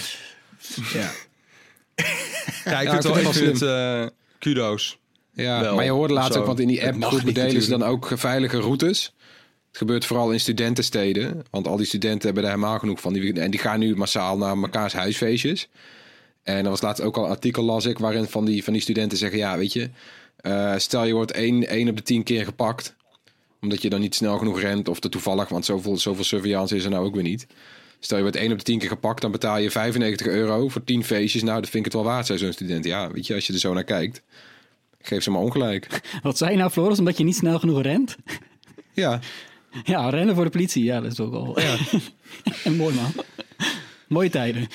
Ja. 0.93 1.11
Ja, 2.65 2.81
ik 2.81 2.87
Ja, 2.87 2.91
vind 2.91 2.93
het 2.93 3.03
wel, 3.03 3.19
ik 3.19 3.33
vind 3.33 3.61
het 3.61 3.61
het 3.61 3.71
eh, 3.71 4.07
kudo's. 4.39 4.99
Ja, 5.33 5.61
Wel, 5.61 5.75
maar 5.75 5.85
je 5.85 5.91
hoorde 5.91 6.15
laatst 6.15 6.37
ook, 6.39 6.47
want 6.47 6.61
in 6.61 6.69
die 6.69 6.81
Het 6.81 6.89
app 6.89 6.97
mag 6.99 7.09
groepen 7.09 7.27
niet 7.27 7.37
delen 7.37 7.63
ze 7.63 7.71
dan 7.71 7.83
ook 7.83 8.11
veilige 8.15 8.59
routes. 8.59 9.13
Het 9.69 9.77
gebeurt 9.77 10.07
vooral 10.07 10.31
in 10.31 10.41
studentensteden. 10.41 11.45
Want 11.51 11.67
al 11.67 11.77
die 11.77 11.87
studenten 11.87 12.25
hebben 12.25 12.45
er 12.45 12.51
helemaal 12.51 12.79
genoeg 12.79 13.01
van. 13.01 13.13
Die, 13.13 13.41
en 13.41 13.51
die 13.51 13.61
gaan 13.61 13.79
nu 13.79 13.97
massaal 13.97 14.37
naar 14.37 14.59
mekaars 14.59 14.93
huisfeestjes. 14.93 15.69
En 16.43 16.65
er 16.65 16.71
was 16.71 16.81
laatst 16.83 17.03
ook 17.03 17.17
al 17.17 17.25
een 17.25 17.31
artikel, 17.31 17.63
las 17.63 17.85
ik, 17.85 17.99
waarin 17.99 18.27
van 18.27 18.45
die, 18.45 18.65
van 18.65 18.73
die 18.73 18.83
studenten 18.83 19.19
zeggen... 19.19 19.39
Ja, 19.39 19.59
weet 19.59 19.73
je, 19.73 19.91
eh, 20.45 20.75
stel 20.77 21.05
je 21.05 21.13
wordt 21.13 21.33
één, 21.33 21.69
één 21.69 21.89
op 21.89 21.97
de 21.97 22.03
tien 22.03 22.23
keer 22.23 22.45
gepakt. 22.45 22.95
Omdat 23.61 23.83
je 23.83 23.91
dan 23.91 24.01
niet 24.01 24.15
snel 24.15 24.39
genoeg 24.39 24.61
rent 24.61 24.89
of 24.89 25.01
te 25.01 25.09
toevallig... 25.09 25.49
Want 25.49 25.65
zoveel, 25.65 25.97
zoveel 25.97 26.25
surveillance 26.25 26.77
is 26.77 26.85
er 26.85 26.91
nou 26.91 27.05
ook 27.07 27.15
weer 27.15 27.23
niet. 27.23 27.47
Stel 27.99 28.17
je 28.17 28.23
wordt 28.23 28.39
één 28.39 28.53
op 28.53 28.59
de 28.59 28.65
tien 28.65 28.79
keer 28.79 28.89
gepakt, 28.89 29.21
dan 29.21 29.31
betaal 29.31 29.59
je 29.59 29.71
95 29.71 30.27
euro 30.27 30.69
voor 30.69 30.85
10 30.85 31.05
feestjes. 31.05 31.43
Nou, 31.43 31.61
dat 31.61 31.71
vind 31.71 31.87
ik 31.87 31.93
het 31.93 32.03
wel 32.03 32.13
waard, 32.13 32.27
zei 32.27 32.39
zo'n 32.39 32.53
student. 32.53 32.85
Ja, 32.85 33.11
weet 33.11 33.27
je, 33.27 33.35
als 33.35 33.47
je 33.47 33.53
er 33.53 33.59
zo 33.59 33.73
naar 33.73 33.85
kijkt, 33.85 34.23
geef 35.01 35.23
ze 35.23 35.31
maar 35.31 35.41
ongelijk. 35.41 36.01
Wat 36.23 36.39
zei 36.39 36.51
je 36.51 36.57
nou, 36.57 36.71
Floris? 36.71 36.99
Omdat 36.99 37.19
je 37.19 37.25
niet 37.25 37.37
snel 37.37 37.59
genoeg 37.59 37.83
rent? 37.83 38.17
Ja, 38.93 39.21
Ja, 39.85 40.09
rennen 40.09 40.35
voor 40.35 40.45
de 40.45 40.51
politie. 40.51 40.85
Ja, 40.85 41.01
dat 41.01 41.13
is 41.13 41.21
ook 41.21 41.31
wel... 41.31 41.61
ja. 41.61 41.77
en 42.65 42.77
mooi, 42.83 42.95
man. 42.95 43.13
Mooie 44.09 44.31
tijden. 44.31 44.69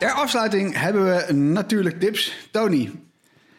Ter 0.00 0.12
afsluiting 0.12 0.78
hebben 0.78 1.04
we 1.04 1.32
natuurlijk 1.32 2.00
tips. 2.00 2.32
Tony, 2.50 2.90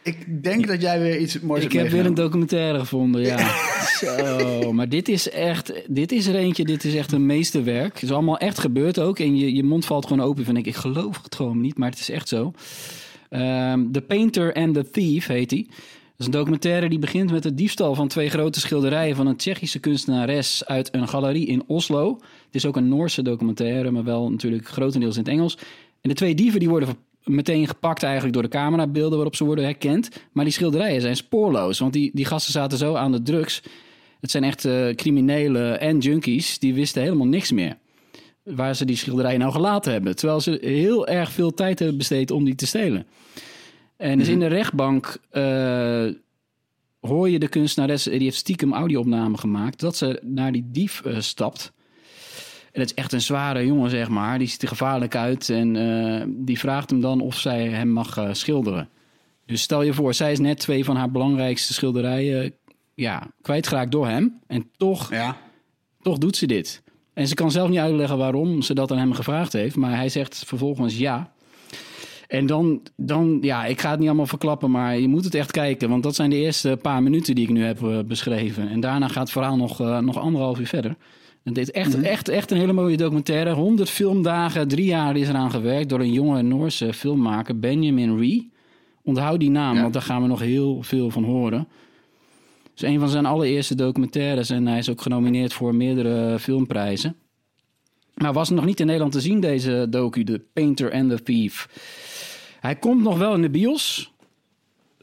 ik 0.02 0.42
denk 0.42 0.66
dat 0.66 0.80
jij 0.80 1.00
weer 1.00 1.18
iets 1.18 1.40
moois 1.40 1.64
Ik 1.64 1.72
hebt 1.72 1.84
heb 1.84 1.92
weer 1.92 2.06
een 2.06 2.14
documentaire 2.14 2.78
gevonden, 2.78 3.22
ja. 3.22 3.38
Zo, 4.00 4.72
maar 4.72 4.88
dit 4.88 5.08
is 5.08 5.30
echt, 5.30 5.72
dit 5.86 6.12
is 6.12 6.26
er 6.26 6.34
eentje, 6.34 6.64
dit 6.64 6.84
is 6.84 6.94
echt 6.94 7.12
een 7.12 7.26
meesterwerk. 7.26 7.94
Het 7.94 8.02
is 8.02 8.10
allemaal 8.10 8.38
echt 8.38 8.58
gebeurd 8.58 8.98
ook. 8.98 9.18
En 9.18 9.36
je, 9.36 9.54
je 9.54 9.64
mond 9.64 9.84
valt 9.84 10.06
gewoon 10.06 10.26
open. 10.26 10.44
Van 10.44 10.56
ik, 10.56 10.66
ik 10.66 10.74
geloof 10.74 11.22
het 11.22 11.34
gewoon 11.34 11.60
niet, 11.60 11.78
maar 11.78 11.90
het 11.90 12.00
is 12.00 12.10
echt 12.10 12.28
zo. 12.28 12.52
Ehm, 13.28 13.90
The 13.90 14.00
Painter 14.00 14.54
and 14.54 14.74
the 14.74 14.90
Thief 14.90 15.26
heet 15.26 15.48
die. 15.48 15.66
Dat 15.66 15.76
is 16.16 16.26
een 16.26 16.32
documentaire 16.32 16.88
die 16.88 16.98
begint 16.98 17.30
met 17.30 17.42
de 17.42 17.54
diefstal 17.54 17.94
van 17.94 18.08
twee 18.08 18.30
grote 18.30 18.60
schilderijen 18.60 19.16
van 19.16 19.26
een 19.26 19.36
Tsjechische 19.36 19.78
kunstenares 19.78 20.66
uit 20.66 20.94
een 20.94 21.08
galerie 21.08 21.46
in 21.46 21.62
Oslo. 21.66 22.18
Het 22.20 22.54
is 22.54 22.66
ook 22.66 22.76
een 22.76 22.88
Noorse 22.88 23.22
documentaire, 23.22 23.90
maar 23.90 24.04
wel 24.04 24.30
natuurlijk 24.30 24.68
grotendeels 24.68 25.16
in 25.16 25.22
het 25.22 25.32
Engels. 25.32 25.58
En 26.02 26.08
de 26.08 26.14
twee 26.14 26.34
dieven 26.34 26.60
die 26.60 26.68
worden 26.68 26.96
meteen 27.24 27.66
gepakt 27.66 28.02
eigenlijk 28.02 28.34
door 28.34 28.42
de 28.42 28.48
camerabeelden 28.48 29.16
waarop 29.16 29.36
ze 29.36 29.44
worden 29.44 29.64
herkend. 29.64 30.08
Maar 30.32 30.44
die 30.44 30.52
schilderijen 30.52 31.00
zijn 31.00 31.16
spoorloos, 31.16 31.78
want 31.78 31.92
die, 31.92 32.10
die 32.14 32.24
gasten 32.24 32.52
zaten 32.52 32.78
zo 32.78 32.94
aan 32.94 33.12
de 33.12 33.22
drugs. 33.22 33.62
Het 34.20 34.30
zijn 34.30 34.44
echt 34.44 34.64
eh, 34.64 34.88
criminelen 34.88 35.80
en 35.80 35.98
junkies, 35.98 36.58
die 36.58 36.74
wisten 36.74 37.02
helemaal 37.02 37.26
niks 37.26 37.52
meer. 37.52 37.76
Waar 38.42 38.76
ze 38.76 38.84
die 38.84 38.96
schilderijen 38.96 39.40
nou 39.40 39.52
gelaten 39.52 39.92
hebben. 39.92 40.16
Terwijl 40.16 40.40
ze 40.40 40.58
heel 40.60 41.06
erg 41.06 41.30
veel 41.30 41.54
tijd 41.54 41.78
hebben 41.78 41.98
besteed 41.98 42.30
om 42.30 42.44
die 42.44 42.54
te 42.54 42.66
stelen. 42.66 43.06
En 43.96 44.18
dus 44.18 44.28
in 44.28 44.38
de 44.38 44.46
rechtbank 44.46 45.18
eh, 45.30 46.06
hoor 47.00 47.30
je 47.30 47.38
de 47.38 47.48
kunstenares, 47.48 48.02
die 48.02 48.18
heeft 48.18 48.36
stiekem 48.36 48.72
audio-opname 48.72 49.38
gemaakt, 49.38 49.80
dat 49.80 49.96
ze 49.96 50.20
naar 50.22 50.52
die 50.52 50.64
dief 50.70 51.00
eh, 51.04 51.20
stapt. 51.20 51.72
En 52.72 52.80
het 52.80 52.90
is 52.90 52.96
echt 52.96 53.12
een 53.12 53.20
zware 53.20 53.66
jongen, 53.66 53.90
zeg 53.90 54.08
maar. 54.08 54.38
Die 54.38 54.48
ziet 54.48 54.62
er 54.62 54.68
gevaarlijk 54.68 55.16
uit. 55.16 55.50
En 55.50 55.76
eh, 55.76 56.26
die 56.28 56.58
vraagt 56.58 56.90
hem 56.90 57.00
dan 57.00 57.20
of 57.20 57.36
zij 57.38 57.68
hem 57.68 57.88
mag 57.88 58.16
eh, 58.16 58.28
schilderen. 58.32 58.88
Dus 59.46 59.62
stel 59.62 59.82
je 59.82 59.92
voor, 59.92 60.14
zij 60.14 60.32
is 60.32 60.38
net 60.38 60.58
twee 60.58 60.84
van 60.84 60.96
haar 60.96 61.10
belangrijkste 61.10 61.72
schilderijen 61.72 62.54
ja, 62.94 63.22
kwijtgeraakt 63.42 63.92
door 63.92 64.06
hem. 64.08 64.40
En 64.46 64.70
toch, 64.76 65.10
Ja. 65.10 65.36
toch 66.02 66.18
doet 66.18 66.36
ze 66.36 66.46
dit. 66.46 66.82
En 67.14 67.26
ze 67.28 67.34
kan 67.34 67.50
zelf 67.50 67.68
niet 67.68 67.78
uitleggen 67.78 68.18
waarom 68.18 68.62
ze 68.62 68.74
dat 68.74 68.90
aan 68.90 68.98
hem 68.98 69.12
gevraagd 69.12 69.52
heeft. 69.52 69.76
Maar 69.76 69.96
hij 69.96 70.08
zegt 70.08 70.42
vervolgens 70.46 70.98
ja. 70.98 71.32
En 72.28 72.46
dan, 72.46 72.82
dan, 72.96 73.38
ja, 73.40 73.64
ik 73.64 73.80
ga 73.80 73.90
het 73.90 73.98
niet 73.98 74.08
allemaal 74.08 74.26
verklappen, 74.26 74.70
maar 74.70 74.98
je 74.98 75.08
moet 75.08 75.24
het 75.24 75.34
echt 75.34 75.50
kijken. 75.50 75.88
Want 75.88 76.02
dat 76.02 76.14
zijn 76.14 76.30
de 76.30 76.36
eerste 76.36 76.78
paar 76.82 77.02
minuten 77.02 77.34
die 77.34 77.44
ik 77.44 77.50
nu 77.50 77.64
heb 77.64 77.82
eh, 77.82 77.98
beschreven. 78.06 78.68
En 78.68 78.80
daarna 78.80 79.08
gaat 79.08 79.22
het 79.22 79.30
verhaal 79.32 79.56
nog, 79.56 79.80
eh, 79.80 79.98
nog 79.98 80.18
anderhalf 80.18 80.58
uur 80.58 80.66
verder. 80.66 80.96
En 81.44 81.52
dit 81.52 81.68
is 81.68 81.70
echt, 81.70 82.00
echt, 82.02 82.28
echt 82.28 82.50
een 82.50 82.56
hele 82.58 82.72
mooie 82.72 82.96
documentaire. 82.96 83.52
100 83.52 83.90
filmdagen, 83.90 84.68
drie 84.68 84.84
jaar 84.84 85.16
is 85.16 85.28
eraan 85.28 85.50
gewerkt 85.50 85.88
door 85.88 86.00
een 86.00 86.12
jonge 86.12 86.42
Noorse 86.42 86.92
filmmaker, 86.92 87.58
Benjamin 87.58 88.18
Ree. 88.18 88.50
Onthoud 89.02 89.40
die 89.40 89.50
naam, 89.50 89.74
Ja. 89.74 89.80
want 89.82 89.92
daar 89.92 90.02
gaan 90.02 90.22
we 90.22 90.28
nog 90.28 90.40
heel 90.40 90.82
veel 90.82 91.10
van 91.10 91.24
horen. 91.24 91.68
Het 92.72 92.82
is 92.82 92.88
een 92.88 92.98
van 92.98 93.08
zijn 93.08 93.26
allereerste 93.26 93.74
documentaires 93.74 94.50
en 94.50 94.66
hij 94.66 94.78
is 94.78 94.88
ook 94.90 95.00
genomineerd 95.00 95.52
voor 95.52 95.74
meerdere 95.74 96.38
filmprijzen. 96.38 97.16
Maar 98.14 98.32
was 98.32 98.50
nog 98.50 98.64
niet 98.64 98.80
in 98.80 98.86
Nederland 98.86 99.12
te 99.12 99.20
zien, 99.20 99.40
deze 99.40 99.86
docu, 99.90 100.24
The 100.24 100.40
Painter 100.52 100.92
and 100.92 101.10
the 101.10 101.22
Thief. 101.22 101.68
Hij 102.60 102.76
komt 102.76 103.02
nog 103.02 103.18
wel 103.18 103.34
in 103.34 103.42
de 103.42 103.50
bios, 103.50 104.12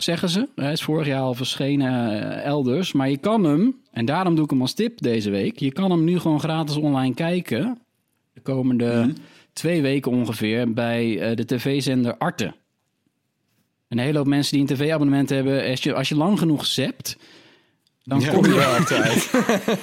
zeggen 0.03 0.29
ze. 0.29 0.47
Hij 0.55 0.71
is 0.71 0.81
vorig 0.81 1.07
jaar 1.07 1.21
al 1.21 1.33
verschenen 1.33 2.21
eh, 2.21 2.45
elders. 2.45 2.91
Maar 2.93 3.09
je 3.09 3.17
kan 3.17 3.43
hem, 3.43 3.81
en 3.91 4.05
daarom 4.05 4.35
doe 4.35 4.43
ik 4.43 4.49
hem 4.49 4.61
als 4.61 4.73
tip 4.73 5.01
deze 5.01 5.29
week... 5.29 5.59
je 5.59 5.71
kan 5.71 5.91
hem 5.91 6.03
nu 6.03 6.19
gewoon 6.19 6.39
gratis 6.39 6.75
online 6.75 7.13
kijken... 7.13 7.77
de 8.33 8.41
komende 8.41 9.13
twee 9.53 9.81
weken 9.81 10.11
ongeveer... 10.11 10.73
bij 10.73 11.19
eh, 11.19 11.35
de 11.35 11.45
tv-zender 11.45 12.17
Arte. 12.17 12.53
Een 13.87 13.99
hele 13.99 14.17
hoop 14.17 14.27
mensen 14.27 14.57
die 14.57 14.61
een 14.61 14.75
tv-abonnement 14.75 15.29
hebben... 15.29 15.69
als 15.69 15.83
je, 15.83 15.93
als 15.93 16.09
je 16.09 16.15
lang 16.15 16.39
genoeg 16.39 16.65
zept... 16.65 17.17
Dan 18.09 18.25
kom, 18.25 18.43
je, 18.43 18.79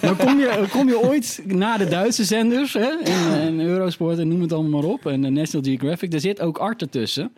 dan 0.01 0.17
kom, 0.17 0.39
je, 0.39 0.67
kom 0.71 0.89
je 0.89 1.01
ooit 1.01 1.43
naar 1.45 1.79
de 1.79 1.89
Duitse 1.89 2.25
zenders, 2.25 2.73
hè? 2.73 2.91
En, 3.05 3.41
en 3.41 3.61
Eurosport 3.61 4.19
en 4.19 4.29
noem 4.29 4.41
het 4.41 4.53
allemaal 4.53 4.81
maar 4.81 4.91
op. 4.91 5.07
En 5.07 5.23
de 5.23 5.31
National 5.31 5.67
Geographic. 5.67 6.13
Er 6.13 6.21
zit 6.21 6.41
ook 6.41 6.59
Arte 6.59 6.89
tussen. 6.89 7.33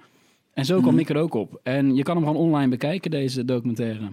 En 0.58 0.64
zo 0.64 0.80
kwam 0.80 0.98
ik 0.98 1.08
er 1.08 1.16
ook 1.16 1.34
op. 1.34 1.60
En 1.62 1.94
je 1.94 2.02
kan 2.02 2.16
hem 2.16 2.26
gewoon 2.26 2.40
online 2.40 2.68
bekijken, 2.68 3.10
deze 3.10 3.44
documentaire. 3.44 4.12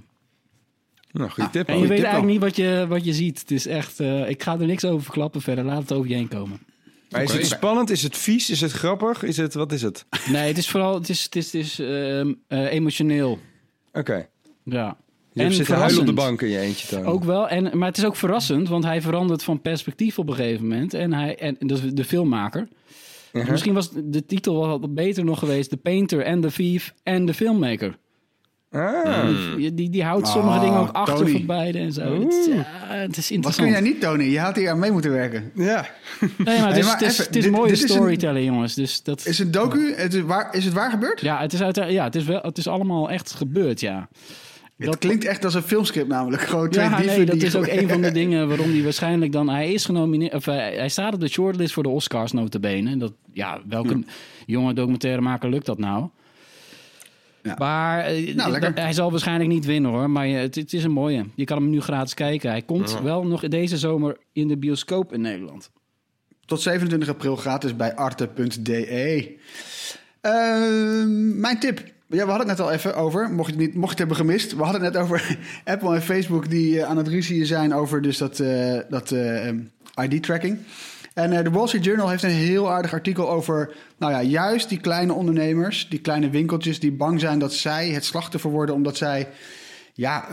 Nou, 1.11 1.29
goede 1.29 1.49
tip. 1.49 1.67
En 1.67 1.79
je 1.79 1.87
weet 1.87 2.03
eigenlijk 2.03 2.31
niet 2.31 2.41
wat 2.41 2.55
je, 2.55 2.85
wat 2.89 3.05
je 3.05 3.13
ziet. 3.13 3.39
Het 3.39 3.51
is 3.51 3.67
echt, 3.67 3.99
eh, 3.99 4.29
ik 4.29 4.43
ga 4.43 4.59
er 4.59 4.65
niks 4.65 4.85
over 4.85 5.03
verklappen 5.03 5.41
verder. 5.41 5.63
Laat 5.63 5.81
het 5.81 5.91
over 5.91 6.09
je 6.09 6.15
heen 6.15 6.27
komen. 6.27 6.59
Maar 7.09 7.23
is 7.23 7.33
het 7.33 7.45
spannend? 7.45 7.89
Is 7.89 8.03
het 8.03 8.17
vies? 8.17 8.49
Is 8.49 8.61
het 8.61 8.71
grappig? 8.71 9.23
Is 9.23 9.37
het, 9.37 9.53
wat 9.53 9.71
is 9.71 9.81
het? 9.81 10.05
Nee, 10.31 10.47
het 10.47 10.57
is 10.57 10.69
vooral 10.69 10.93
het 10.93 11.09
is, 11.09 11.23
het 11.23 11.35
is, 11.35 11.53
het 11.53 11.61
is 11.61 11.79
ehm, 11.79 12.33
eh, 12.47 12.71
emotioneel. 12.71 13.39
Oké. 13.93 14.27
Ja. 14.63 14.97
Je 15.33 15.41
hebt 15.41 15.55
zitten 15.55 15.75
huilen 15.75 15.99
op 15.99 16.05
de 16.05 16.13
bank 16.13 16.41
in 16.41 16.49
je 16.49 16.59
eentje, 16.59 16.87
Toon. 16.87 17.05
Ook 17.05 17.23
wel, 17.23 17.47
en, 17.47 17.77
maar 17.77 17.87
het 17.87 17.97
is 17.97 18.05
ook 18.05 18.15
verrassend, 18.15 18.69
want 18.69 18.83
hij 18.83 19.01
verandert 19.01 19.43
van 19.43 19.61
perspectief 19.61 20.19
op 20.19 20.29
een 20.29 20.35
gegeven 20.35 20.67
moment. 20.67 20.93
En 20.93 21.13
hij, 21.13 21.37
en 21.37 21.57
dat 21.59 21.83
is 21.83 21.93
de 21.93 22.05
filmmaker. 22.05 22.67
Uh-huh. 23.35 23.51
Misschien 23.51 23.73
was 23.73 23.89
de 24.03 24.25
titel 24.25 24.59
wel 24.67 24.79
wat 24.79 24.93
beter 24.93 25.23
nog 25.25 25.39
geweest: 25.39 25.69
The 25.69 25.77
Painter 25.77 26.25
and 26.25 26.41
the 26.41 26.51
Thief 26.51 26.93
en 27.03 27.25
de 27.25 27.33
Filmmaker. 27.33 27.97
Ah. 28.71 29.27
Die, 29.55 29.73
die, 29.73 29.89
die 29.89 30.03
houdt 30.03 30.25
Ah, 30.27 30.31
sommige 30.33 30.59
dingen 30.59 30.79
ook 30.79 30.91
achter 30.91 31.15
Tony. 31.15 31.31
voor 31.31 31.41
beide 31.45 31.79
en 31.79 31.91
zo. 31.93 32.01
Het 32.21 32.33
is, 32.33 32.45
het 32.47 33.17
is 33.17 33.29
Wat 33.29 33.31
interessant. 33.31 33.55
kun 33.55 33.67
jij 33.67 33.81
niet, 33.81 34.01
Tony? 34.01 34.23
Je 34.23 34.39
had 34.39 34.55
hier 34.55 34.69
aan 34.69 34.79
mee 34.79 34.91
moeten 34.91 35.11
werken. 35.11 35.51
Ja. 35.55 35.87
Nee, 36.37 36.59
maar 36.59 36.67
het 36.67 36.77
is, 36.83 36.85
maar 36.85 36.93
het 36.93 37.01
is, 37.01 37.11
even, 37.11 37.25
het 37.25 37.35
is 37.35 37.43
dit- 37.43 37.51
mooie 37.51 37.69
een- 37.71 37.77
storytelling, 37.77 38.45
jongens. 38.45 38.73
Dus 38.73 39.03
dat, 39.03 39.25
Is 39.25 39.37
het 39.37 39.53
docu? 39.53 39.93
Het 39.95 40.13
is, 40.13 40.21
waar, 40.21 40.55
is 40.55 40.65
het 40.65 40.73
waar 40.73 40.89
gebeurd? 40.89 41.21
ja, 41.21 41.41
het 41.41 41.53
is, 41.53 41.61
uit, 41.61 41.75
ja 41.75 42.03
het, 42.03 42.15
is 42.15 42.23
wel, 42.23 42.39
het 42.41 42.57
is 42.57 42.67
allemaal 42.67 43.09
echt 43.09 43.31
gebeurd, 43.31 43.79
ja. 43.79 44.09
Het 44.77 44.97
klinkt 44.97 45.25
echt 45.25 45.43
als 45.45 45.53
een 45.53 45.61
filmscript 45.61 46.07
namelijk. 46.07 46.41
Gewoon 46.41 46.69
twee 46.69 46.85
Ja, 46.85 47.01
nee, 47.01 47.25
dat 47.25 47.41
is 47.41 47.55
ook 47.55 47.67
een 47.67 47.89
van 47.89 48.01
de 48.01 48.11
dingen 48.21 48.47
waarom 48.47 48.71
hij 48.71 48.83
waarschijnlijk 48.83 49.31
dan... 49.31 49.49
Hij 49.49 49.73
is 49.73 49.85
genomineerd, 49.85 50.33
of 50.33 50.45
hij, 50.45 50.75
hij 50.75 50.89
staat 50.89 51.13
op 51.13 51.19
de 51.19 51.27
shortlist 51.27 51.73
voor 51.73 51.83
de 51.83 51.89
Oscars 51.89 52.31
notabene. 52.31 52.97
Dat, 52.97 53.13
ja, 53.33 53.61
welke 53.67 54.03
jonge 54.45 54.73
documentairemaker 54.73 55.49
lukt 55.49 55.65
dat 55.65 55.77
nou? 55.77 56.09
Ja. 57.41 57.55
Maar 57.57 58.05
eh, 58.05 58.35
Nou, 58.35 58.71
hij 58.75 58.93
zal 58.93 59.11
waarschijnlijk 59.11 59.49
niet 59.49 59.65
winnen 59.65 59.91
hoor. 59.91 60.09
Maar 60.09 60.25
eh, 60.25 60.33
het, 60.33 60.55
het 60.55 60.73
is 60.73 60.83
een 60.83 60.91
mooie. 60.91 61.25
Je 61.35 61.43
kan 61.43 61.57
hem 61.57 61.69
nu 61.69 61.81
gratis 61.81 62.13
kijken. 62.13 62.49
Hij 62.49 62.61
komt 62.61 63.01
wel 63.01 63.25
nog 63.25 63.47
deze 63.47 63.77
zomer 63.77 64.17
in 64.31 64.47
de 64.47 64.57
bioscoop 64.57 65.13
in 65.13 65.21
Nederland. 65.21 65.71
Tot 66.45 66.61
27 66.61 67.09
april 67.09 67.35
gratis 67.35 67.75
bij 67.75 67.95
arte.de. 67.95 69.37
Ehm, 70.21 71.39
mijn 71.39 71.59
tip. 71.59 71.93
Ja, 72.07 72.23
we 72.23 72.29
hadden 72.29 72.49
het 72.49 72.57
net 72.57 72.67
al 72.67 72.71
even 72.71 72.95
over, 72.95 73.29
mocht 73.29 73.53
je 73.53 73.55
het, 73.55 73.65
niet, 73.65 73.75
mocht 73.75 73.89
het 73.89 73.99
hebben 73.99 74.17
gemist. 74.17 74.55
We 74.55 74.63
hadden 74.63 74.83
het 74.83 74.93
net 74.93 75.01
over 75.01 75.37
Apple 75.65 75.95
en 75.95 76.01
Facebook 76.01 76.49
die 76.49 76.79
eh, 76.79 76.89
aan 76.89 76.97
het 76.97 77.07
ruzieën 77.07 77.45
zijn 77.45 77.73
over 77.73 78.01
dus 78.01 78.17
dat, 78.17 78.39
eh, 78.39 78.79
dat 78.89 79.11
eh, 79.11 79.47
ID-tracking. 80.03 80.57
En 81.13 81.43
de 81.43 81.49
Wall 81.49 81.67
Street 81.67 81.85
Journal 81.85 82.09
heeft 82.09 82.23
een 82.23 82.29
heel 82.29 82.71
aardig 82.71 82.93
artikel 82.93 83.29
over, 83.29 83.75
nou 83.97 84.11
ja, 84.11 84.21
juist 84.21 84.69
die 84.69 84.79
kleine 84.79 85.13
ondernemers, 85.13 85.89
die 85.89 85.99
kleine 85.99 86.29
winkeltjes 86.29 86.79
die 86.79 86.91
bang 86.91 87.19
zijn 87.19 87.39
dat 87.39 87.53
zij 87.53 87.89
het 87.89 88.05
slachtoffer 88.05 88.49
worden 88.49 88.75
omdat 88.75 88.97
zij 88.97 89.27
ja, 89.93 90.27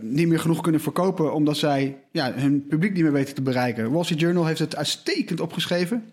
niet 0.00 0.28
meer 0.28 0.40
genoeg 0.40 0.60
kunnen 0.60 0.80
verkopen 0.80 1.34
omdat 1.34 1.56
zij 1.56 1.96
ja, 2.10 2.32
hun 2.34 2.66
publiek 2.68 2.92
niet 2.92 3.02
meer 3.02 3.12
weten 3.12 3.34
te 3.34 3.42
bereiken. 3.42 3.92
Wall 3.92 4.02
Street 4.02 4.20
Journal 4.20 4.46
heeft 4.46 4.58
het 4.58 4.76
uitstekend 4.76 5.40
opgeschreven. 5.40 6.04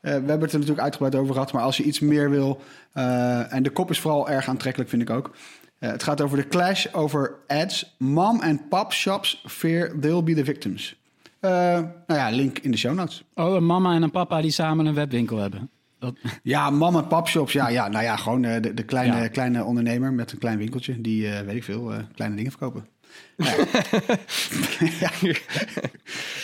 Eh, 0.00 0.10
we 0.12 0.18
hebben 0.18 0.40
het 0.40 0.52
er 0.52 0.58
natuurlijk 0.58 0.80
uitgebreid 0.84 1.14
over 1.14 1.32
gehad, 1.34 1.52
maar 1.52 1.62
als 1.62 1.76
je 1.76 1.82
iets 1.82 2.00
meer 2.00 2.30
wil, 2.30 2.60
eh, 2.92 3.52
en 3.52 3.62
de 3.62 3.70
kop 3.70 3.90
is 3.90 4.00
vooral 4.00 4.28
erg 4.28 4.48
aantrekkelijk, 4.48 4.90
vind 4.90 5.02
ik 5.02 5.10
ook. 5.10 5.34
Eh, 5.78 5.90
het 5.90 6.02
gaat 6.02 6.20
over 6.20 6.36
de 6.36 6.48
clash 6.48 6.86
over 6.92 7.34
ads. 7.46 7.94
Mom 7.98 8.40
en 8.42 8.68
pop 8.68 8.92
shops 8.92 9.42
fear 9.46 9.98
they'll 10.00 10.22
be 10.22 10.34
the 10.34 10.44
victims. 10.44 10.96
Nou 11.40 11.88
ja, 12.06 12.28
link 12.30 12.58
in 12.58 12.70
de 12.70 12.76
show 12.76 12.94
notes. 12.94 13.24
Oh, 13.34 13.54
een 13.54 13.66
mama 13.66 13.94
en 13.94 14.02
een 14.02 14.10
papa 14.10 14.40
die 14.40 14.50
samen 14.50 14.86
een 14.86 14.94
webwinkel 14.94 15.38
hebben. 15.38 15.70
Dat, 15.98 16.14
Ja, 16.42 16.70
mom 16.70 16.96
en 16.96 17.06
pop 17.06 17.28
shops. 17.28 17.52
Ja, 17.52 17.68
ja, 17.68 17.88
nou 17.88 18.04
ja, 18.04 18.16
gewoon 18.16 18.42
de, 18.42 18.74
de 18.74 18.82
kleine, 18.82 19.16
Ja. 19.16 19.28
kleine 19.28 19.64
ondernemer 19.64 20.12
met 20.12 20.32
een 20.32 20.38
klein 20.38 20.58
winkeltje. 20.58 21.00
Die, 21.00 21.28
weet 21.28 21.56
ik 21.56 21.64
veel, 21.64 21.92
kleine 22.14 22.36
dingen 22.36 22.50
verkopen. 22.50 22.86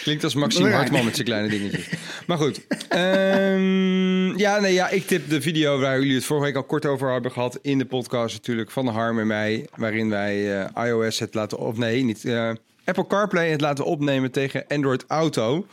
Klinkt 0.02 0.24
als 0.24 0.34
Maxime. 0.34 0.70
Hartman 0.70 1.04
met 1.04 1.14
zijn 1.14 1.26
kleine 1.26 1.48
dingetjes. 1.48 1.88
Maar 2.26 2.36
goed. 2.36 2.66
Ehm, 2.88 4.38
ja, 4.38 4.60
nee, 4.60 4.72
ja, 4.72 4.88
ik 4.88 5.06
tip 5.06 5.28
de 5.28 5.40
video 5.40 5.78
waar 5.78 5.98
jullie 5.98 6.14
het 6.14 6.24
vorige 6.24 6.46
week 6.46 6.56
al 6.56 6.62
kort 6.64 6.86
over 6.86 7.12
hebben 7.12 7.32
gehad. 7.32 7.58
In 7.62 7.78
de 7.78 7.84
podcast 7.84 8.34
natuurlijk 8.34 8.70
van 8.70 8.86
Harm 8.86 9.18
en 9.18 9.26
mij. 9.26 9.66
Waarin 9.76 10.08
wij 10.08 10.62
eh, 10.62 10.86
iOS 10.86 11.18
het 11.18 11.34
laten 11.34 11.58
op... 11.58 11.78
Nee, 11.78 12.02
niet... 12.02 12.24
eh, 12.24 12.50
Apple 12.84 13.06
CarPlay 13.06 13.50
het 13.50 13.60
laten 13.60 13.84
opnemen 13.84 14.30
tegen 14.30 14.64
Android 14.68 15.04
Auto. 15.08 15.66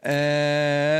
Eh, 0.00 0.12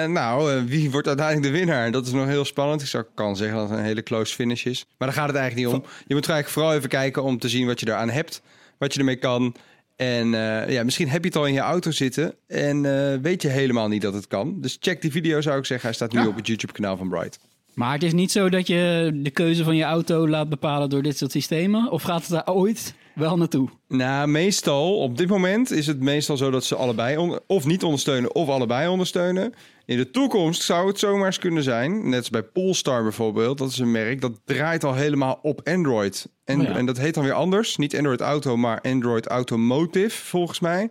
nou, 0.05 0.65
wie 0.67 0.91
wordt 0.91 1.07
uiteindelijk 1.07 1.53
de 1.53 1.59
winnaar? 1.59 1.91
Dat 1.91 2.07
is 2.07 2.13
nog 2.13 2.27
heel 2.27 2.45
spannend. 2.45 2.83
Ik 2.83 2.87
zou 2.89 3.05
kan 3.15 3.37
zeggen 3.37 3.57
dat 3.57 3.69
het 3.69 3.79
een 3.79 3.85
hele 3.85 4.03
close 4.03 4.35
finish 4.35 4.65
is. 4.65 4.85
Maar 4.99 5.09
daar 5.09 5.17
gaat 5.17 5.29
het 5.29 5.37
eigenlijk 5.37 5.69
niet 5.69 5.77
om. 5.77 5.85
Je 6.07 6.15
moet 6.15 6.29
eigenlijk 6.29 6.49
vooral 6.49 6.75
even 6.75 6.89
kijken 6.89 7.23
om 7.23 7.39
te 7.39 7.49
zien 7.49 7.67
wat 7.67 7.81
je 7.81 7.87
eraan 7.87 8.11
hebt. 8.11 8.43
Wat 8.83 8.93
je 8.93 8.99
ermee 8.99 9.17
kan. 9.17 9.55
En 9.97 10.35
eh, 10.35 10.73
ja, 10.73 10.85
misschien 10.85 11.09
heb 11.09 11.23
je 11.23 11.29
het 11.29 11.37
al 11.37 11.47
in 11.47 11.53
je 11.53 11.61
auto 11.61 11.91
zitten 11.91 12.35
en 12.47 12.85
eh, 13.13 13.19
weet 13.21 13.43
je 13.43 13.49
helemaal 13.49 13.89
niet 13.89 14.03
dat 14.03 14.15
het 14.15 14.27
kan. 14.27 14.61
Dus 14.61 14.77
check 14.81 15.03
die 15.03 15.11
video 15.11 15.41
zou 15.41 15.59
ik 15.59 15.65
zeggen. 15.67 15.87
Hij 15.87 15.97
staat 15.97 16.13
nu 16.13 16.21
Ja. 16.21 16.27
op 16.29 16.37
het 16.37 16.47
YouTube 16.47 16.73
kanaal 16.73 16.97
van 16.97 17.09
Bright. 17.09 17.39
maar 17.75 17.93
het 17.93 18.03
is 18.03 18.13
niet 18.13 18.33
zo 18.33 18.49
dat 18.49 18.67
je 18.67 19.11
de 19.15 19.31
keuze 19.31 19.65
van 19.65 19.77
je 19.77 19.83
auto 19.85 20.29
laat 20.29 20.49
bepalen 20.49 20.91
door 20.91 21.03
dit 21.03 21.17
soort 21.19 21.31
systemen. 21.31 21.91
Of 21.91 22.03
gaat 22.03 22.21
het 22.21 22.31
daar 22.31 22.55
ooit 22.55 22.95
wel 23.15 23.37
naartoe? 23.37 23.69
Nou, 23.89 24.29
meestal, 24.29 24.99
op 24.99 25.17
dit 25.19 25.29
moment 25.29 25.71
is 25.71 25.87
het 25.87 26.01
meestal 26.01 26.37
zo 26.37 26.51
dat 26.51 26.65
ze 26.65 26.77
allebei 26.77 27.17
on- 27.17 27.39
of 27.47 27.65
niet 27.67 27.83
ondersteunen 27.83 28.35
of 28.35 28.49
allebei 28.49 28.89
ondersteunen. 28.89 29.55
In 29.87 29.97
de 29.97 30.11
toekomst 30.11 30.63
zou 30.63 30.87
het 30.89 30.99
zomaar 30.99 31.27
eens 31.27 31.39
kunnen 31.39 31.63
zijn, 31.63 32.09
net 32.09 32.19
als 32.19 32.31
bij 32.31 32.43
Polestar 32.43 33.03
bijvoorbeeld, 33.03 33.59
dat 33.59 33.71
is 33.71 33.79
een 33.79 33.91
merk 33.91 34.21
dat 34.21 34.41
draait 34.45 34.85
al 34.85 34.95
helemaal 34.95 35.39
op 35.43 35.61
Android. 35.69 36.29
En, 36.45 36.61
Oh 36.61 36.67
ja. 36.67 36.77
en 36.77 36.87
dat 36.87 36.99
heet 36.99 37.15
dan 37.15 37.25
weer 37.25 37.33
anders, 37.33 37.77
niet 37.77 37.97
Android 37.97 38.21
Auto, 38.21 38.57
maar 38.57 38.81
Android 38.81 39.27
Automotive 39.27 40.17
volgens 40.25 40.61
mij. 40.61 40.91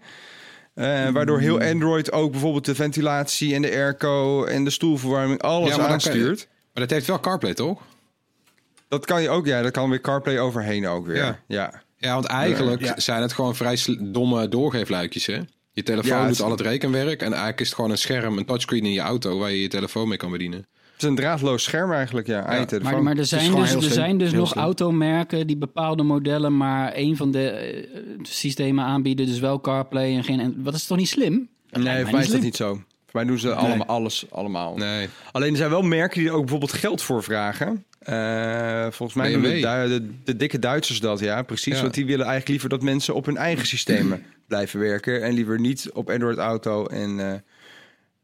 Eh, 0.73 1.09
waardoor 1.09 1.39
heel 1.39 1.61
Android 1.61 2.11
ook 2.11 2.31
bijvoorbeeld 2.31 2.65
de 2.65 2.75
ventilatie 2.75 3.53
en 3.55 3.61
de 3.61 3.69
airco 3.71 4.43
en 4.45 4.63
de 4.63 4.69
stoelverwarming 4.69 5.41
alles 5.41 5.69
Ja, 5.69 5.75
je- 5.75 5.87
aanstuurt. 5.87 6.47
Maar 6.73 6.83
dat 6.83 6.89
heeft 6.89 7.07
wel 7.07 7.19
CarPlay, 7.19 7.53
toch? 7.53 7.81
Dat 8.87 9.05
kan 9.05 9.21
je 9.21 9.29
ook, 9.29 9.45
ja, 9.45 9.61
dat 9.61 9.71
kan 9.71 9.89
weer 9.89 10.01
CarPlay 10.01 10.39
overheen 10.39 10.87
ook 10.87 11.05
weer. 11.05 11.15
Ja. 11.15 11.39
ja. 11.47 11.81
Ja, 11.97 12.13
want 12.13 12.25
eigenlijk 12.25 12.81
Ja. 12.81 12.99
zijn 12.99 13.21
het 13.21 13.33
gewoon 13.33 13.55
vrij 13.55 13.77
domme 13.99 14.47
doorgeefluikjes, 14.47 15.25
hè? 15.25 15.39
Je 15.73 15.83
telefoon 15.83 16.17
Ja, 16.17 16.23
doet 16.23 16.31
is- 16.31 16.41
al 16.41 16.51
het 16.51 16.61
rekenwerk 16.61 17.21
en 17.21 17.27
eigenlijk 17.27 17.59
is 17.59 17.65
het 17.65 17.75
gewoon 17.75 17.91
een 17.91 17.97
scherm, 17.97 18.37
een 18.37 18.45
touchscreen 18.45 18.85
in 18.85 18.91
je 18.91 18.99
auto 18.99 19.37
waar 19.37 19.51
je 19.51 19.61
je 19.61 19.67
telefoon 19.67 20.07
mee 20.07 20.17
kan 20.17 20.31
bedienen. 20.31 20.59
Het 20.93 21.01
is 21.01 21.07
een 21.07 21.15
draadloos 21.15 21.63
scherm 21.63 21.91
eigenlijk, 21.91 22.27
ja. 22.27 22.65
Maar, 22.81 23.03
maar 23.03 23.17
er 23.17 23.25
zijn 23.25 23.45
gewoon 23.49 23.61
dus, 23.61 23.73
er 23.73 23.81
zijn 23.81 24.17
dus 24.17 24.29
Heel 24.31 24.39
nog 24.39 24.49
slim. 24.49 24.63
automerken 24.63 25.47
die 25.47 25.57
bepaalde 25.57 26.03
modellen 26.03 26.57
maar 26.57 26.91
één 26.91 27.15
van 27.15 27.31
de 27.31 27.49
eh, 27.49 27.87
systemen 28.21 28.85
aanbieden. 28.85 29.25
Dus 29.25 29.39
wel 29.39 29.61
CarPlay 29.61 30.15
en 30.15 30.23
geen... 30.23 30.39
En, 30.39 30.63
wat 30.63 30.73
is 30.73 30.85
toch 30.85 30.97
niet 30.97 31.09
slim? 31.09 31.49
Nee, 31.69 32.03
voor 32.03 32.11
mij 32.11 32.21
is 32.21 32.29
dat 32.29 32.41
niet 32.41 32.55
zo. 32.55 32.81
Voor 33.11 33.19
mij 33.19 33.29
doen 33.29 33.39
ze 33.39 33.53
allemaal 33.53 33.87
alles 33.87 34.25
allemaal. 34.29 34.75
Nee. 34.75 35.09
Alleen 35.31 35.51
er 35.51 35.57
zijn 35.57 35.69
wel 35.69 35.81
merken 35.81 36.19
die 36.19 36.27
er 36.27 36.33
ook 36.33 36.41
bijvoorbeeld 36.41 36.73
geld 36.73 37.01
voor 37.01 37.23
vragen. 37.23 37.85
Eh, 37.99 38.87
volgens 38.89 39.13
mij 39.13 39.31
doen 39.31 39.41
de, 40.23 40.35
dikke 40.35 40.59
Duitsers 40.59 40.99
dat, 40.99 41.19
ja, 41.19 41.41
precies. 41.41 41.75
Ja. 41.75 41.81
Want 41.81 41.93
die 41.93 42.05
willen 42.05 42.25
eigenlijk 42.25 42.49
liever 42.49 42.69
dat 42.69 42.81
mensen 42.81 43.13
op 43.13 43.25
hun 43.25 43.37
eigen 43.37 43.67
systemen 43.67 44.23
blijven 44.47 44.79
werken. 44.79 45.23
En 45.23 45.33
liever 45.33 45.59
niet 45.59 45.89
op 45.93 46.09
Android 46.09 46.37
Auto 46.37 46.85
en 46.85 47.19
eh, 47.19 47.39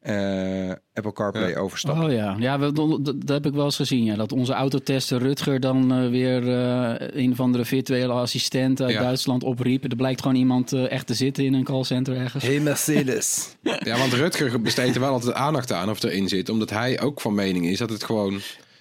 eh, 0.08 0.70
Apple 0.93 1.14
CarPlay 1.14 1.49
Ja. 1.49 1.58
overstappen. 1.60 2.03
Oh 2.05 2.12
ja, 2.12 2.36
ja 2.39 2.60
we- 2.60 2.72
dat, 2.74 3.05
dat 3.05 3.30
heb 3.30 3.45
ik 3.45 3.53
wel 3.53 3.66
eens 3.66 3.76
gezien. 3.76 4.03
Ja. 4.03 4.16
Dat 4.16 4.32
onze 4.32 4.53
autotester 4.53 5.18
Rutger 5.20 5.60
dan 5.60 5.91
eh, 5.93 6.10
weer 6.10 6.47
eh, 6.53 7.08
een 7.24 7.32
of 7.32 7.39
andere 7.39 7.66
virtuele 7.66 8.14
assistent 8.14 8.82
uit 8.82 8.91
Ja. 8.91 9.01
Duitsland 9.01 9.43
opriep. 9.43 9.84
Er 9.84 9.95
blijkt 9.95 10.22
gewoon 10.22 10.38
iemand 10.38 10.74
echt 10.74 11.08
te 11.08 11.14
zitten 11.14 11.45
in 11.45 11.53
een 11.53 11.64
callcenter 11.64 12.16
ergens. 12.18 12.43
Hey 12.43 12.60
Mercedes. 12.60 13.55
Ja, 13.84 13.97
want 13.97 14.14
Rutger 14.14 14.62
besteedt 14.62 14.95
er 14.95 15.01
wel 15.01 15.12
altijd 15.12 15.34
aandacht 15.34 15.72
aan 15.72 15.89
of 15.89 16.03
erin 16.03 16.28
zit. 16.28 16.49
Omdat 16.49 16.70
hij 16.70 17.01
ook 17.01 17.22
van 17.22 17.34
mening 17.36 17.66
is 17.66 17.78
dat 17.78 17.89
het 17.89 18.03
gewoon 18.03 18.39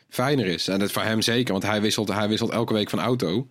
fijner 0.08 0.46
is. 0.46 0.68
En 0.68 0.78
dat 0.78 0.92
voor 0.92 1.02
hem 1.02 1.22
zeker, 1.22 1.52
want 1.52 1.64
hij 1.64 1.80
wisselt, 1.80 2.12
hij 2.12 2.28
wisselt 2.28 2.50
elke 2.50 2.72
week 2.72 2.90
van 2.90 3.00
auto. 3.00 3.46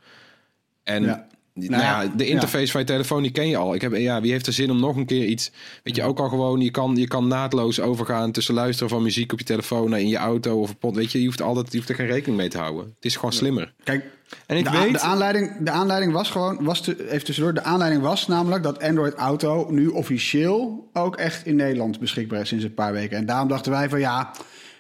En 0.84 1.04
Ja. 1.04 1.28
Nou 1.56 1.70
Nou 1.70 1.84
ja, 1.84 2.12
de 2.16 2.28
interface 2.28 2.72
van 2.72 2.82
je 2.82 2.88
telefoon, 2.88 3.22
die 3.22 3.32
ken 3.32 3.48
je 3.48 3.58
al. 3.58 3.76
Ik 3.76 3.82
heb, 3.82 3.96
ja, 3.96 4.22
wie 4.22 4.32
heeft 4.32 4.48
er 4.48 4.54
zin 4.54 4.72
om 4.72 4.80
nog 4.80 4.96
een 4.96 5.06
keer 5.06 5.26
iets... 5.26 5.52
Weet 5.84 5.96
je, 5.96 6.04
ook 6.04 6.20
al 6.20 6.30
gewoon, 6.30 6.62
je 6.62 6.72
kan, 6.72 6.96
je 6.96 7.08
kan 7.08 7.28
naadloos 7.28 7.80
overgaan 7.80 8.32
tussen 8.32 8.54
luisteren 8.54 8.90
van 8.90 9.04
muziek 9.04 9.32
op 9.32 9.40
je 9.40 9.46
telefoon 9.46 9.90
naar 9.90 10.00
in 10.00 10.08
je 10.08 10.18
auto 10.18 10.60
of 10.60 10.70
een 10.70 10.78
pod. 10.78 10.96
Weet 10.96 11.12
je, 11.12 11.20
je 11.20 11.26
hoeft, 11.26 11.42
altijd, 11.42 11.72
je 11.72 11.78
hoeft 11.78 11.90
er 11.90 11.96
geen 11.96 12.08
rekening 12.08 12.38
mee 12.38 12.50
te 12.50 12.58
houden. 12.58 12.86
Het 12.96 13.06
is 13.06 13.16
gewoon 13.16 13.34
slimmer. 13.34 13.74
Kijk, 13.84 14.06
En 14.46 14.58
ik 14.58 14.72
de, 14.72 14.78
weet... 14.78 14.92
de, 14.92 15.00
aanleiding, 15.00 15.58
de 15.60 15.72
aanleiding 15.72 16.12
was 16.12 16.30
gewoon, 16.30 16.64
was 16.64 16.82
te, 16.82 17.12
even 17.12 17.26
tussendoor, 17.26 17.54
de 17.54 17.64
aanleiding 17.64 18.02
was 18.02 18.28
namelijk 18.28 18.64
dat 18.64 18.82
Android 18.82 19.14
Auto 19.14 19.68
nu 19.70 19.88
officieel 19.88 20.90
ook 20.94 21.16
echt 21.16 21.46
in 21.46 21.56
Nederland 21.56 22.00
beschikbaar 22.00 22.42
is 22.42 22.48
sinds 22.48 22.64
een 22.64 22.74
paar 22.74 22.94
weken. 22.94 23.18
En 23.18 23.26
daarom 23.26 23.48
dachten 23.48 23.72
wij 23.72 23.90
van 23.90 24.00
ja, 24.00 24.32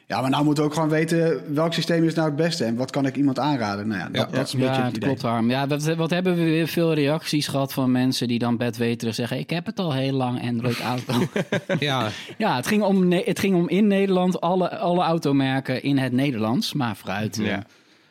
ja 0.07 0.21
maar 0.21 0.29
nou 0.29 0.43
moeten 0.43 0.63
we 0.63 0.69
ook 0.69 0.75
gewoon 0.75 0.89
weten 0.89 1.41
welk 1.53 1.73
systeem 1.73 2.03
is 2.03 2.13
nou 2.13 2.27
het 2.27 2.35
beste 2.35 2.63
en 2.63 2.75
wat 2.75 2.91
kan 2.91 3.05
ik 3.05 3.15
iemand 3.15 3.39
aanraden. 3.39 3.87
Nou 3.87 3.99
ja, 3.99 4.05
dat, 4.09 4.15
Ja. 4.31 4.37
dat 4.37 4.47
is 4.47 4.53
een 4.53 4.59
beetje 4.59 4.73
Ja, 4.73 4.77
het 4.77 4.85
het 4.87 4.95
idee. 4.95 5.09
klopt 5.09 5.21
Harm. 5.21 5.49
Ja, 5.49 5.67
wat, 5.67 5.95
wat 5.95 6.09
hebben 6.09 6.35
we 6.35 6.43
weer 6.43 6.67
veel 6.67 6.93
reacties 6.93 7.47
gehad 7.47 7.73
van 7.73 7.91
mensen 7.91 8.27
die 8.27 8.39
dan 8.39 8.57
bedweterig 8.57 9.15
zeggen... 9.15 9.39
ik 9.39 9.49
heb 9.49 9.65
het 9.65 9.79
al 9.79 9.93
heel 9.93 10.13
lang, 10.13 10.41
Android 10.49 10.79
Auto. 10.79 11.13
Ja, 11.79 12.09
ja, 12.37 12.55
het 12.55 12.67
ging, 12.67 12.83
om, 12.83 13.11
het 13.11 13.39
ging 13.39 13.55
om 13.55 13.69
in 13.69 13.87
Nederland 13.87 14.41
alle, 14.41 14.77
alle 14.77 15.03
automerken 15.03 15.83
in 15.83 15.97
het 15.97 16.11
Nederlands. 16.11 16.73
Maar 16.73 16.95
vooruit. 16.95 17.39
eh, 17.39 17.45
Ja. 17.45 17.63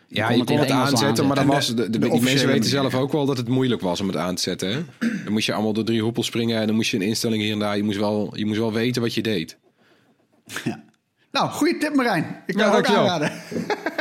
Ja, 0.08 0.26
kon 0.26 0.34
je 0.34 0.40
het 0.40 0.50
kon 0.50 0.58
het 0.58 0.70
aanzetten, 0.70 1.26
maar 1.26 1.36
dan 1.36 1.46
was 1.46 1.66
de, 1.66 1.74
de- 1.74 1.90
de, 1.90 1.98
de 1.98 2.10
die 2.10 2.20
mensen 2.22 2.46
weten 2.48 2.70
zelf 2.70 2.94
ook 2.94 3.12
wel 3.12 3.26
dat 3.26 3.36
het 3.36 3.48
moeilijk 3.48 3.80
was 3.80 4.00
om 4.00 4.06
het 4.06 4.16
aan 4.16 4.34
te 4.34 4.42
zetten. 4.42 4.68
Hè? 4.68 4.78
Dan 5.24 5.32
moest 5.32 5.46
je 5.46 5.52
allemaal 5.52 5.72
door 5.72 5.84
drie 5.84 6.02
hoepels 6.02 6.26
springen 6.26 6.60
en 6.60 6.66
dan 6.66 6.76
moest 6.76 6.90
je 6.90 6.96
een 6.96 7.02
instelling 7.02 7.42
hier 7.42 7.52
en 7.52 7.58
daar. 7.58 7.76
Je 7.76 7.82
moest 7.82 7.98
wel, 7.98 8.32
je 8.36 8.46
moest 8.46 8.58
wel 8.58 8.72
weten 8.72 9.02
wat 9.02 9.14
je 9.14 9.22
deed. 9.22 9.58
Nou, 11.34 11.50
goede 11.50 11.78
tip 11.78 11.94
Marijn. 11.94 12.42
Ik 12.46 12.54
kan 12.54 12.66
Ja, 12.66 12.76
het 12.76 12.88
ook 12.88 12.96
aanraden. 12.96 13.32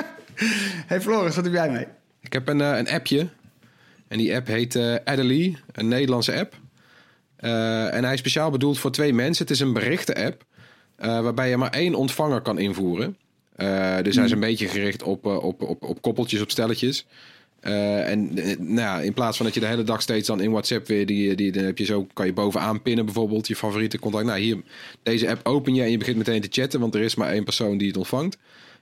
hey 0.91 1.01
Floris, 1.01 1.36
wat 1.36 1.43
heb 1.43 1.53
jij 1.53 1.69
mee? 1.71 1.86
Ik 2.21 2.34
heb 2.34 2.47
een, 2.47 2.61
eh, 2.61 2.77
een 2.77 2.89
appje 2.89 3.27
en 4.07 4.17
die 4.17 4.36
app 4.36 4.47
heet 4.47 4.79
Adelie, 5.03 5.57
een 5.71 5.88
Nederlandse 5.88 6.39
app. 6.39 6.55
Eh, 7.36 7.93
en 7.93 8.03
hij 8.03 8.13
is 8.13 8.19
speciaal 8.19 8.49
bedoeld 8.49 8.79
voor 8.79 8.91
twee 8.91 9.13
mensen. 9.13 9.43
Het 9.43 9.53
is 9.53 9.59
een 9.59 9.73
berichten-app 9.73 10.43
waarbij 10.97 11.49
je 11.49 11.57
maar 11.57 11.69
één 11.69 11.95
ontvanger 11.95 12.41
kan 12.41 12.59
invoeren. 12.59 13.17
Dus 14.01 14.15
hij 14.15 14.25
is 14.25 14.31
een 14.31 14.39
beetje 14.39 14.67
gericht 14.67 15.03
op, 15.03 15.25
op, 15.25 15.61
op, 15.61 15.84
op 15.84 16.01
koppeltjes, 16.01 16.41
op 16.41 16.51
stelletjes. 16.51 17.05
Eh, 17.64 18.09
en 18.09 18.38
eh, 18.38 18.57
nou 18.59 19.03
in 19.03 19.14
plaats 19.14 19.38
van 19.38 19.45
dat 19.45 19.55
je 19.55 19.59
de 19.59 19.66
hele 19.66 19.84
dag 19.84 20.01
steeds 20.01 20.28
dan 20.28 20.41
in 20.41 20.51
WhatsApp 20.51 20.88
weer 20.88 21.05
die, 21.05 21.36
die 21.36 21.51
dan 21.51 21.64
heb 21.64 21.78
je 21.78 21.86
zo 21.86 22.07
kan 22.14 22.26
je 22.26 22.34
bovenaan 22.34 22.82
pinnen 22.82 23.05
bijvoorbeeld 23.05 23.47
je 23.47 23.55
favoriete 23.55 23.99
contact. 23.99 24.26
Nou 24.26 24.39
hier 24.39 24.61
deze 25.03 25.30
app 25.30 25.47
open 25.47 25.74
je 25.74 25.82
en 25.82 25.91
je 25.91 25.97
begint 25.97 26.18
meteen 26.18 26.41
te 26.41 26.61
chatten, 26.61 26.80
want 26.80 26.95
er 26.95 27.01
is 27.01 27.16
maar 27.16 27.32
één 27.32 27.43
persoon 27.43 27.78
die 27.78 27.88
het 27.88 27.97
ontvangt. 27.97 28.38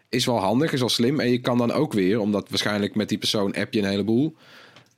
Is 0.09 0.25
wel 0.25 0.39
handig, 0.39 0.73
is 0.73 0.79
wel 0.79 0.89
slim 0.89 1.19
en 1.19 1.31
je 1.31 1.39
kan 1.39 1.57
dan 1.57 1.71
ook 1.71 1.93
weer, 1.93 2.19
omdat 2.19 2.49
waarschijnlijk 2.49 2.95
met 2.95 3.09
die 3.09 3.17
persoon 3.17 3.53
app 3.53 3.73
je 3.73 3.79
een 3.79 3.89
heleboel, 3.89 4.35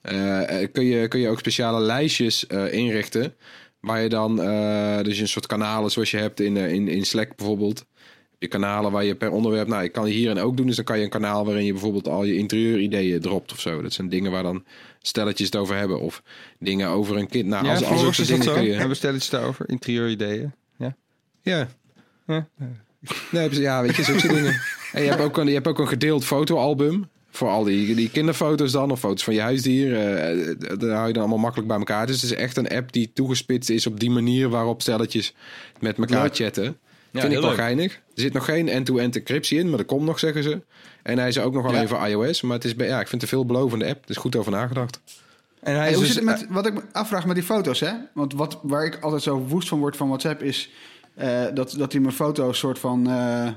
eh, 0.02 0.68
kun, 0.72 0.86
je, 0.86 1.08
kun 1.08 1.20
je 1.20 1.30
ook 1.30 1.40
speciale 1.40 1.82
lijstjes 1.82 2.46
inrichten 2.72 3.36
waar 3.80 4.02
je 4.02 4.10
dan 4.10 4.36
dus 5.04 5.20
een 5.20 5.28
soort 5.28 5.46
kanalen 5.48 5.92
zoals 5.92 6.12
je 6.12 6.18
hebt 6.18 6.40
in, 6.40 6.58
in, 6.58 6.88
in 6.88 7.06
Slack 7.06 7.36
bijvoorbeeld. 7.36 7.86
Je 8.44 8.50
kanalen 8.50 8.92
waar 8.92 9.04
je 9.04 9.16
per 9.16 9.32
onderwerp, 9.32 9.68
nou, 9.68 9.84
ik 9.84 9.92
kan 9.92 10.06
hierin 10.06 10.40
ook 10.40 10.58
doen. 10.58 10.66
Dus 10.68 10.76
dan 10.76 10.86
kan 10.86 10.98
je 10.98 11.04
een 11.04 11.10
kanaal 11.10 11.46
waarin 11.46 11.66
je 11.66 11.72
bijvoorbeeld 11.72 12.08
al 12.08 12.24
je 12.24 12.36
interieur-ideeën 12.38 13.22
dropt 13.22 13.52
of 13.52 13.60
zo. 13.60 13.82
Dat 13.82 13.94
zijn 13.94 14.10
dingen 14.10 14.32
waar 14.32 14.44
dan 14.44 14.64
stelletjes 15.02 15.46
het 15.46 15.56
over 15.56 15.76
hebben. 15.76 16.00
Of 16.00 16.24
dingen 16.60 16.88
over 16.88 17.18
een 17.18 17.28
kind. 17.30 17.48
Nou, 17.48 17.66
Ja, 17.66 17.72
als, 17.72 17.84
als 17.84 18.04
ook 18.04 18.14
soort 18.14 18.28
dingen 18.28 18.54
kun 18.54 18.64
je. 18.64 18.74
Hebben 18.74 18.98
stelletjes 18.98 19.30
daarover? 19.30 19.70
Interieur-ideeën. 19.70 20.52
Ja. 20.78 20.96
Ja. 21.42 21.68
Ja. 22.28 22.48
Nee, 23.32 23.60
ja, 23.62 23.82
weet 23.82 23.96
je, 23.96 24.04
zulke 24.04 24.28
dingen. 24.28 24.62
En 24.94 25.04
je 25.04 25.10
hebt 25.10 25.22
ook 25.22 25.38
een, 25.38 25.48
je 25.48 25.54
hebt 25.54 25.68
ook 25.68 25.80
een 25.80 25.88
gedeeld 25.88 26.26
fotoalbum. 26.26 27.10
Voor 27.30 27.50
al 27.50 27.64
die, 27.64 27.96
die 27.96 28.10
kinderfoto's 28.10 28.72
dan, 28.72 28.92
of 28.92 29.00
foto's 29.00 29.24
van 29.24 29.34
je 29.34 29.42
huisdier. 29.42 29.96
eh, 29.96 30.80
daar 30.80 30.90
hou 30.96 31.08
je 31.08 31.14
dan 31.14 31.22
allemaal 31.22 31.38
makkelijk 31.38 31.68
bij 31.68 31.78
elkaar. 31.78 32.08
Dus 32.08 32.22
het 32.22 32.32
is 32.32 32.38
echt 32.38 32.58
een 32.58 32.70
app 32.70 32.92
die 32.92 33.12
toegespitst 33.14 33.70
is 33.70 33.88
op 33.88 34.00
die 34.00 34.10
manier 34.12 34.50
waarop 34.50 34.82
stelletjes 34.82 35.34
met 35.80 35.98
elkaar 35.98 36.24
Leuk. 36.24 36.36
chatten. 36.36 36.78
Ja, 37.14 37.20
Vind 37.22 37.34
ik 37.34 37.40
heel 37.40 37.48
wel 37.48 37.50
leuk. 37.50 37.60
geinig. 37.66 37.94
Er 37.94 38.02
zit 38.22 38.34
nog 38.34 38.46
geen 38.46 38.70
end-to-end 38.70 39.16
encryptie 39.16 39.60
in, 39.60 39.68
maar 39.70 39.78
dat 39.78 39.86
komt 39.88 40.06
nog, 40.06 40.20
zeggen 40.20 40.44
ze. 40.44 40.62
En 41.04 41.18
hij 41.18 41.28
is 41.28 41.40
ook 41.40 41.54
nog 41.54 41.66
alleen 41.66 41.82
Ja. 41.82 41.88
voor 41.88 42.08
iOS. 42.08 42.42
Maar 42.42 42.56
het 42.56 42.66
is, 42.66 42.74
ja, 42.78 43.00
ik 43.00 43.08
vind 43.08 43.12
het 43.12 43.22
een 43.22 43.28
veelbelovende 43.38 43.86
app. 43.88 44.04
Er 44.04 44.10
is 44.10 44.18
goed 44.18 44.36
over 44.36 44.52
nagedacht. 44.52 45.00
En 45.62 45.72
hij 45.74 45.82
Hey, 45.82 45.90
is 45.90 45.96
hoe 45.96 46.04
dus, 46.06 46.14
zit 46.14 46.24
het 46.30 46.40
met, 46.40 46.46
wat 46.50 46.66
ik 46.66 46.74
me 46.74 46.82
afvraag 46.92 47.26
met 47.26 47.36
die 47.36 47.44
foto's, 47.44 47.80
hè? 47.80 47.92
Want 48.14 48.34
wat, 48.34 48.60
waar 48.64 48.86
ik 48.86 48.98
altijd 49.02 49.22
zo 49.22 49.38
woest 49.40 49.68
van 49.68 49.80
word 49.80 49.98
van 49.98 50.08
WhatsApp 50.08 50.42
is 50.44 50.70
eh, 51.16 51.44
dat, 51.54 51.76
dat 51.78 51.92
hij 51.92 52.02
mijn 52.02 52.14
foto's 52.14 52.58
soort 52.58 52.80
van. 52.80 53.08
eh, 53.08 53.48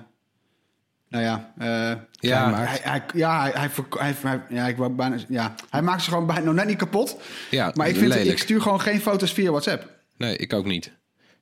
nou 1.08 1.24
ja, 1.24 1.52
eh, 1.58 2.00
Ja, 2.12 2.54
hij, 2.54 2.78
hij, 2.82 3.02
ja, 3.14 3.40
hij, 3.42 3.50
hij, 3.54 3.70
verko- 3.70 3.98
hij, 3.98 4.14
hij- 4.22 4.42
ja, 4.48 4.66
ik 4.66 4.76
wou 4.76 4.90
bijna, 4.92 5.16
ja, 5.28 5.54
hij 5.70 5.82
maakt 5.82 6.02
ze 6.02 6.10
gewoon 6.10 6.26
bijna 6.26 6.44
nog 6.44 6.54
net 6.54 6.66
niet 6.66 6.76
kapot. 6.78 7.16
Ja, 7.50 7.72
Maar 7.74 7.88
ik, 7.88 7.96
vind, 7.96 8.08
lelijk. 8.08 8.30
ik 8.30 8.38
stuur 8.38 8.60
gewoon 8.60 8.80
geen 8.80 9.00
foto's 9.00 9.32
via 9.32 9.50
WhatsApp. 9.50 9.90
Nee, 10.16 10.36
ik 10.36 10.52
ook 10.52 10.64
niet. 10.66 10.92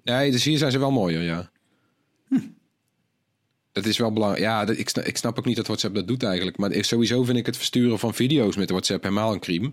Nee, 0.05 0.31
dus 0.31 0.45
hier 0.45 0.59
zijn 0.59 0.71
ze 0.73 0.79
wel 0.79 0.91
mooier, 0.91 1.23
ja. 1.23 1.51
Dat 3.75 3.87
is 3.87 3.99
wel 3.99 4.13
belangrijk. 4.13 4.43
Ja, 4.43 4.67
ik, 4.67 4.89
snap, 4.89 5.05
ik 5.05 5.17
snap 5.17 5.39
ook 5.39 5.45
niet 5.45 5.57
dat 5.57 5.67
WhatsApp 5.67 5.95
dat 5.95 6.09
doet 6.09 6.23
eigenlijk. 6.23 6.57
Maar 6.57 6.71
sowieso 6.81 7.25
vind 7.25 7.39
ik 7.39 7.47
het 7.47 7.57
versturen 7.57 7.99
van 7.99 8.15
video's 8.15 8.57
met 8.57 8.71
WhatsApp 8.71 9.03
helemaal 9.03 9.33
een 9.33 9.41
crime. 9.41 9.71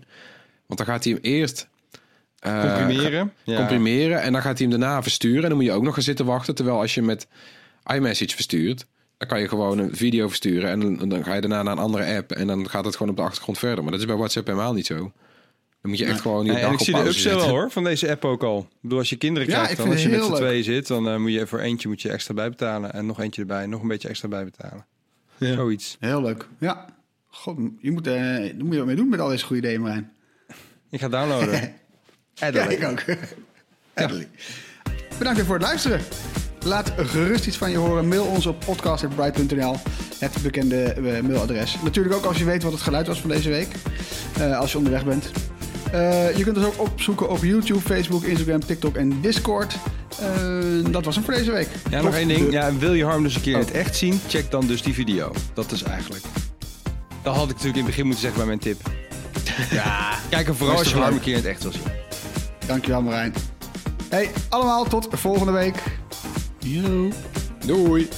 Want 0.66 0.78
dan 0.78 0.86
gaat 0.86 1.04
hij 1.04 1.12
hem 1.12 1.22
eerst... 1.22 1.68
eh, 2.38 2.76
comprimeren. 2.76 3.32
Ja. 3.44 3.56
comprimeren 3.56 4.22
en 4.22 4.32
dan 4.32 4.42
gaat 4.42 4.58
hij 4.58 4.68
hem 4.68 4.80
daarna 4.80 5.02
versturen. 5.02 5.42
En 5.42 5.48
dan 5.48 5.56
moet 5.56 5.66
je 5.66 5.72
ook 5.72 5.82
nog 5.82 5.94
gaan 5.94 6.02
zitten 6.02 6.26
wachten. 6.26 6.54
Terwijl 6.54 6.80
als 6.80 6.94
je 6.94 7.02
met 7.02 7.26
iMessage 7.94 8.34
verstuurt, 8.34 8.86
dan 9.18 9.28
kan 9.28 9.40
je 9.40 9.48
gewoon 9.48 9.78
een 9.78 9.96
video 9.96 10.28
versturen. 10.28 10.70
En 10.70 10.80
dan, 10.80 11.08
dan 11.08 11.24
ga 11.24 11.34
je 11.34 11.40
daarna 11.40 11.62
naar 11.62 11.72
een 11.72 11.82
andere 11.82 12.16
app. 12.16 12.32
En 12.32 12.46
dan 12.46 12.68
gaat 12.70 12.84
het 12.84 12.96
gewoon 12.96 13.12
op 13.12 13.16
de 13.18 13.22
achtergrond 13.22 13.58
verder. 13.58 13.82
Maar 13.82 13.92
dat 13.92 14.00
is 14.00 14.06
bij 14.06 14.16
WhatsApp 14.16 14.46
helemaal 14.46 14.72
niet 14.72 14.86
zo. 14.86 15.12
Dan 15.82 15.90
moet 15.90 15.98
je 16.00 16.04
echt 16.06 16.20
gewoon 16.20 16.46
ik 16.46 16.78
zie 16.78 16.94
de 16.94 17.06
upsell 17.06 17.34
wel 17.34 17.48
hoor, 17.48 17.70
van 17.70 17.84
deze 17.84 18.10
app 18.10 18.24
ook 18.24 18.42
al. 18.42 18.58
Ik 18.58 18.76
bedoel, 18.80 18.98
als 18.98 19.10
je 19.10 19.16
kinderen 19.16 19.48
Ja, 19.48 19.54
krijgt, 19.54 19.76
dan 19.76 19.90
als 19.90 20.02
je 20.02 20.08
met 20.08 20.24
z'n 20.24 20.34
tweeën 20.34 20.64
zit, 20.64 20.86
dan 20.86 21.08
eh, 21.08 21.16
moet 21.16 21.32
je 21.32 21.46
voor 21.46 21.58
eentje 21.60 21.88
moet 21.88 22.02
je 22.02 22.08
extra 22.10 22.34
bijbetalen. 22.34 22.92
En 22.92 23.06
nog 23.06 23.20
eentje 23.20 23.40
erbij, 23.40 23.66
nog 23.66 23.82
een 23.82 23.88
beetje 23.88 24.08
extra 24.08 24.28
bijbetalen. 24.28 24.86
Ja. 25.36 25.54
Zoiets. 25.54 25.96
Heel 26.00 26.22
leuk. 26.22 26.46
Ja. 26.58 26.86
God, 27.28 27.58
je 27.80 27.90
moet, 27.90 28.06
eh 28.06 28.14
daar 28.14 28.54
moet 28.58 28.72
je 28.72 28.76
wat 28.78 28.86
mee 28.86 28.96
doen 28.96 29.08
met 29.08 29.20
al 29.20 29.28
deze 29.28 29.44
goede 29.44 29.62
ideeën, 29.62 29.80
Marijn. 29.80 30.12
Ik 30.90 31.00
ga 31.00 31.08
downloaden. 31.08 31.72
Ja, 32.34 32.46
ik 32.68 32.84
ook. 32.84 33.02
Eindelijk. 33.94 34.28
Bedankt 35.18 35.38
weer 35.38 35.46
voor 35.46 35.54
het 35.58 35.64
luisteren. 35.64 36.00
Laat 36.64 36.92
gerust 36.96 37.46
iets 37.46 37.56
van 37.56 37.70
je 37.70 37.76
horen. 37.76 38.08
Mail 38.08 38.24
ons 38.24 38.46
op 38.46 38.64
podcast.bright.nl. 38.64 39.76
Het 40.18 40.42
bekende 40.42 40.82
eh, 40.82 41.22
mailadres. 41.22 41.76
Natuurlijk 41.82 42.14
ook 42.14 42.24
als 42.24 42.38
je 42.38 42.44
weet 42.44 42.62
wat 42.62 42.72
het 42.72 42.80
geluid 42.80 43.06
was 43.06 43.20
van 43.20 43.30
deze 43.30 43.48
week. 43.50 43.68
eh, 44.38 44.58
als 44.58 44.72
je 44.72 44.78
onderweg 44.78 45.04
bent. 45.04 45.30
Eh, 45.92 46.36
je 46.36 46.42
kunt 46.44 46.56
ons 46.56 46.66
ook 46.66 46.80
opzoeken 46.80 47.28
op 47.30 47.42
YouTube, 47.42 47.80
Facebook, 47.80 48.22
Instagram, 48.24 48.64
TikTok 48.66 48.96
en 48.96 49.20
Discord. 49.20 49.74
Eh, 50.20 50.92
dat 50.92 51.04
was 51.04 51.14
hem 51.14 51.24
voor 51.24 51.34
deze 51.34 51.52
week. 51.52 51.68
Ja, 51.90 52.02
nog 52.02 52.14
één 52.14 52.28
ding. 52.28 52.52
Ja, 52.52 52.76
wil 52.76 52.92
je 52.92 53.04
Harm 53.04 53.22
dus 53.22 53.34
een 53.34 53.40
keer 53.40 53.52
in 53.54 53.60
Oh. 53.60 53.66
het 53.66 53.74
echt 53.74 53.96
zien? 53.96 54.20
Check 54.28 54.50
dan 54.50 54.66
dus 54.66 54.82
die 54.82 54.94
video. 54.94 55.32
Dat 55.54 55.72
is 55.72 55.82
eigenlijk. 55.82 56.24
Dat 57.22 57.34
had 57.34 57.42
ik 57.44 57.48
natuurlijk 57.48 57.76
in 57.76 57.82
het 57.84 57.90
begin 57.90 58.04
moeten 58.04 58.22
zeggen 58.22 58.38
bij 58.38 58.48
mijn 58.48 58.58
tip. 58.58 58.80
Ja, 59.70 60.10
Kijk 60.30 60.48
er 60.48 60.56
vooral 60.56 60.76
als 60.78 60.88
je 60.90 60.96
Harm 60.96 61.14
een 61.14 61.20
keer 61.20 61.32
in 61.36 61.38
het 61.38 61.46
echt 61.48 61.62
wil 61.62 61.72
zien. 61.72 61.82
dankjewel 62.66 63.02
Marijn. 63.02 63.34
Hey, 64.08 64.30
allemaal 64.48 64.84
tot 64.84 65.08
volgende 65.10 65.52
week. 65.52 65.76
Doei. 67.66 68.08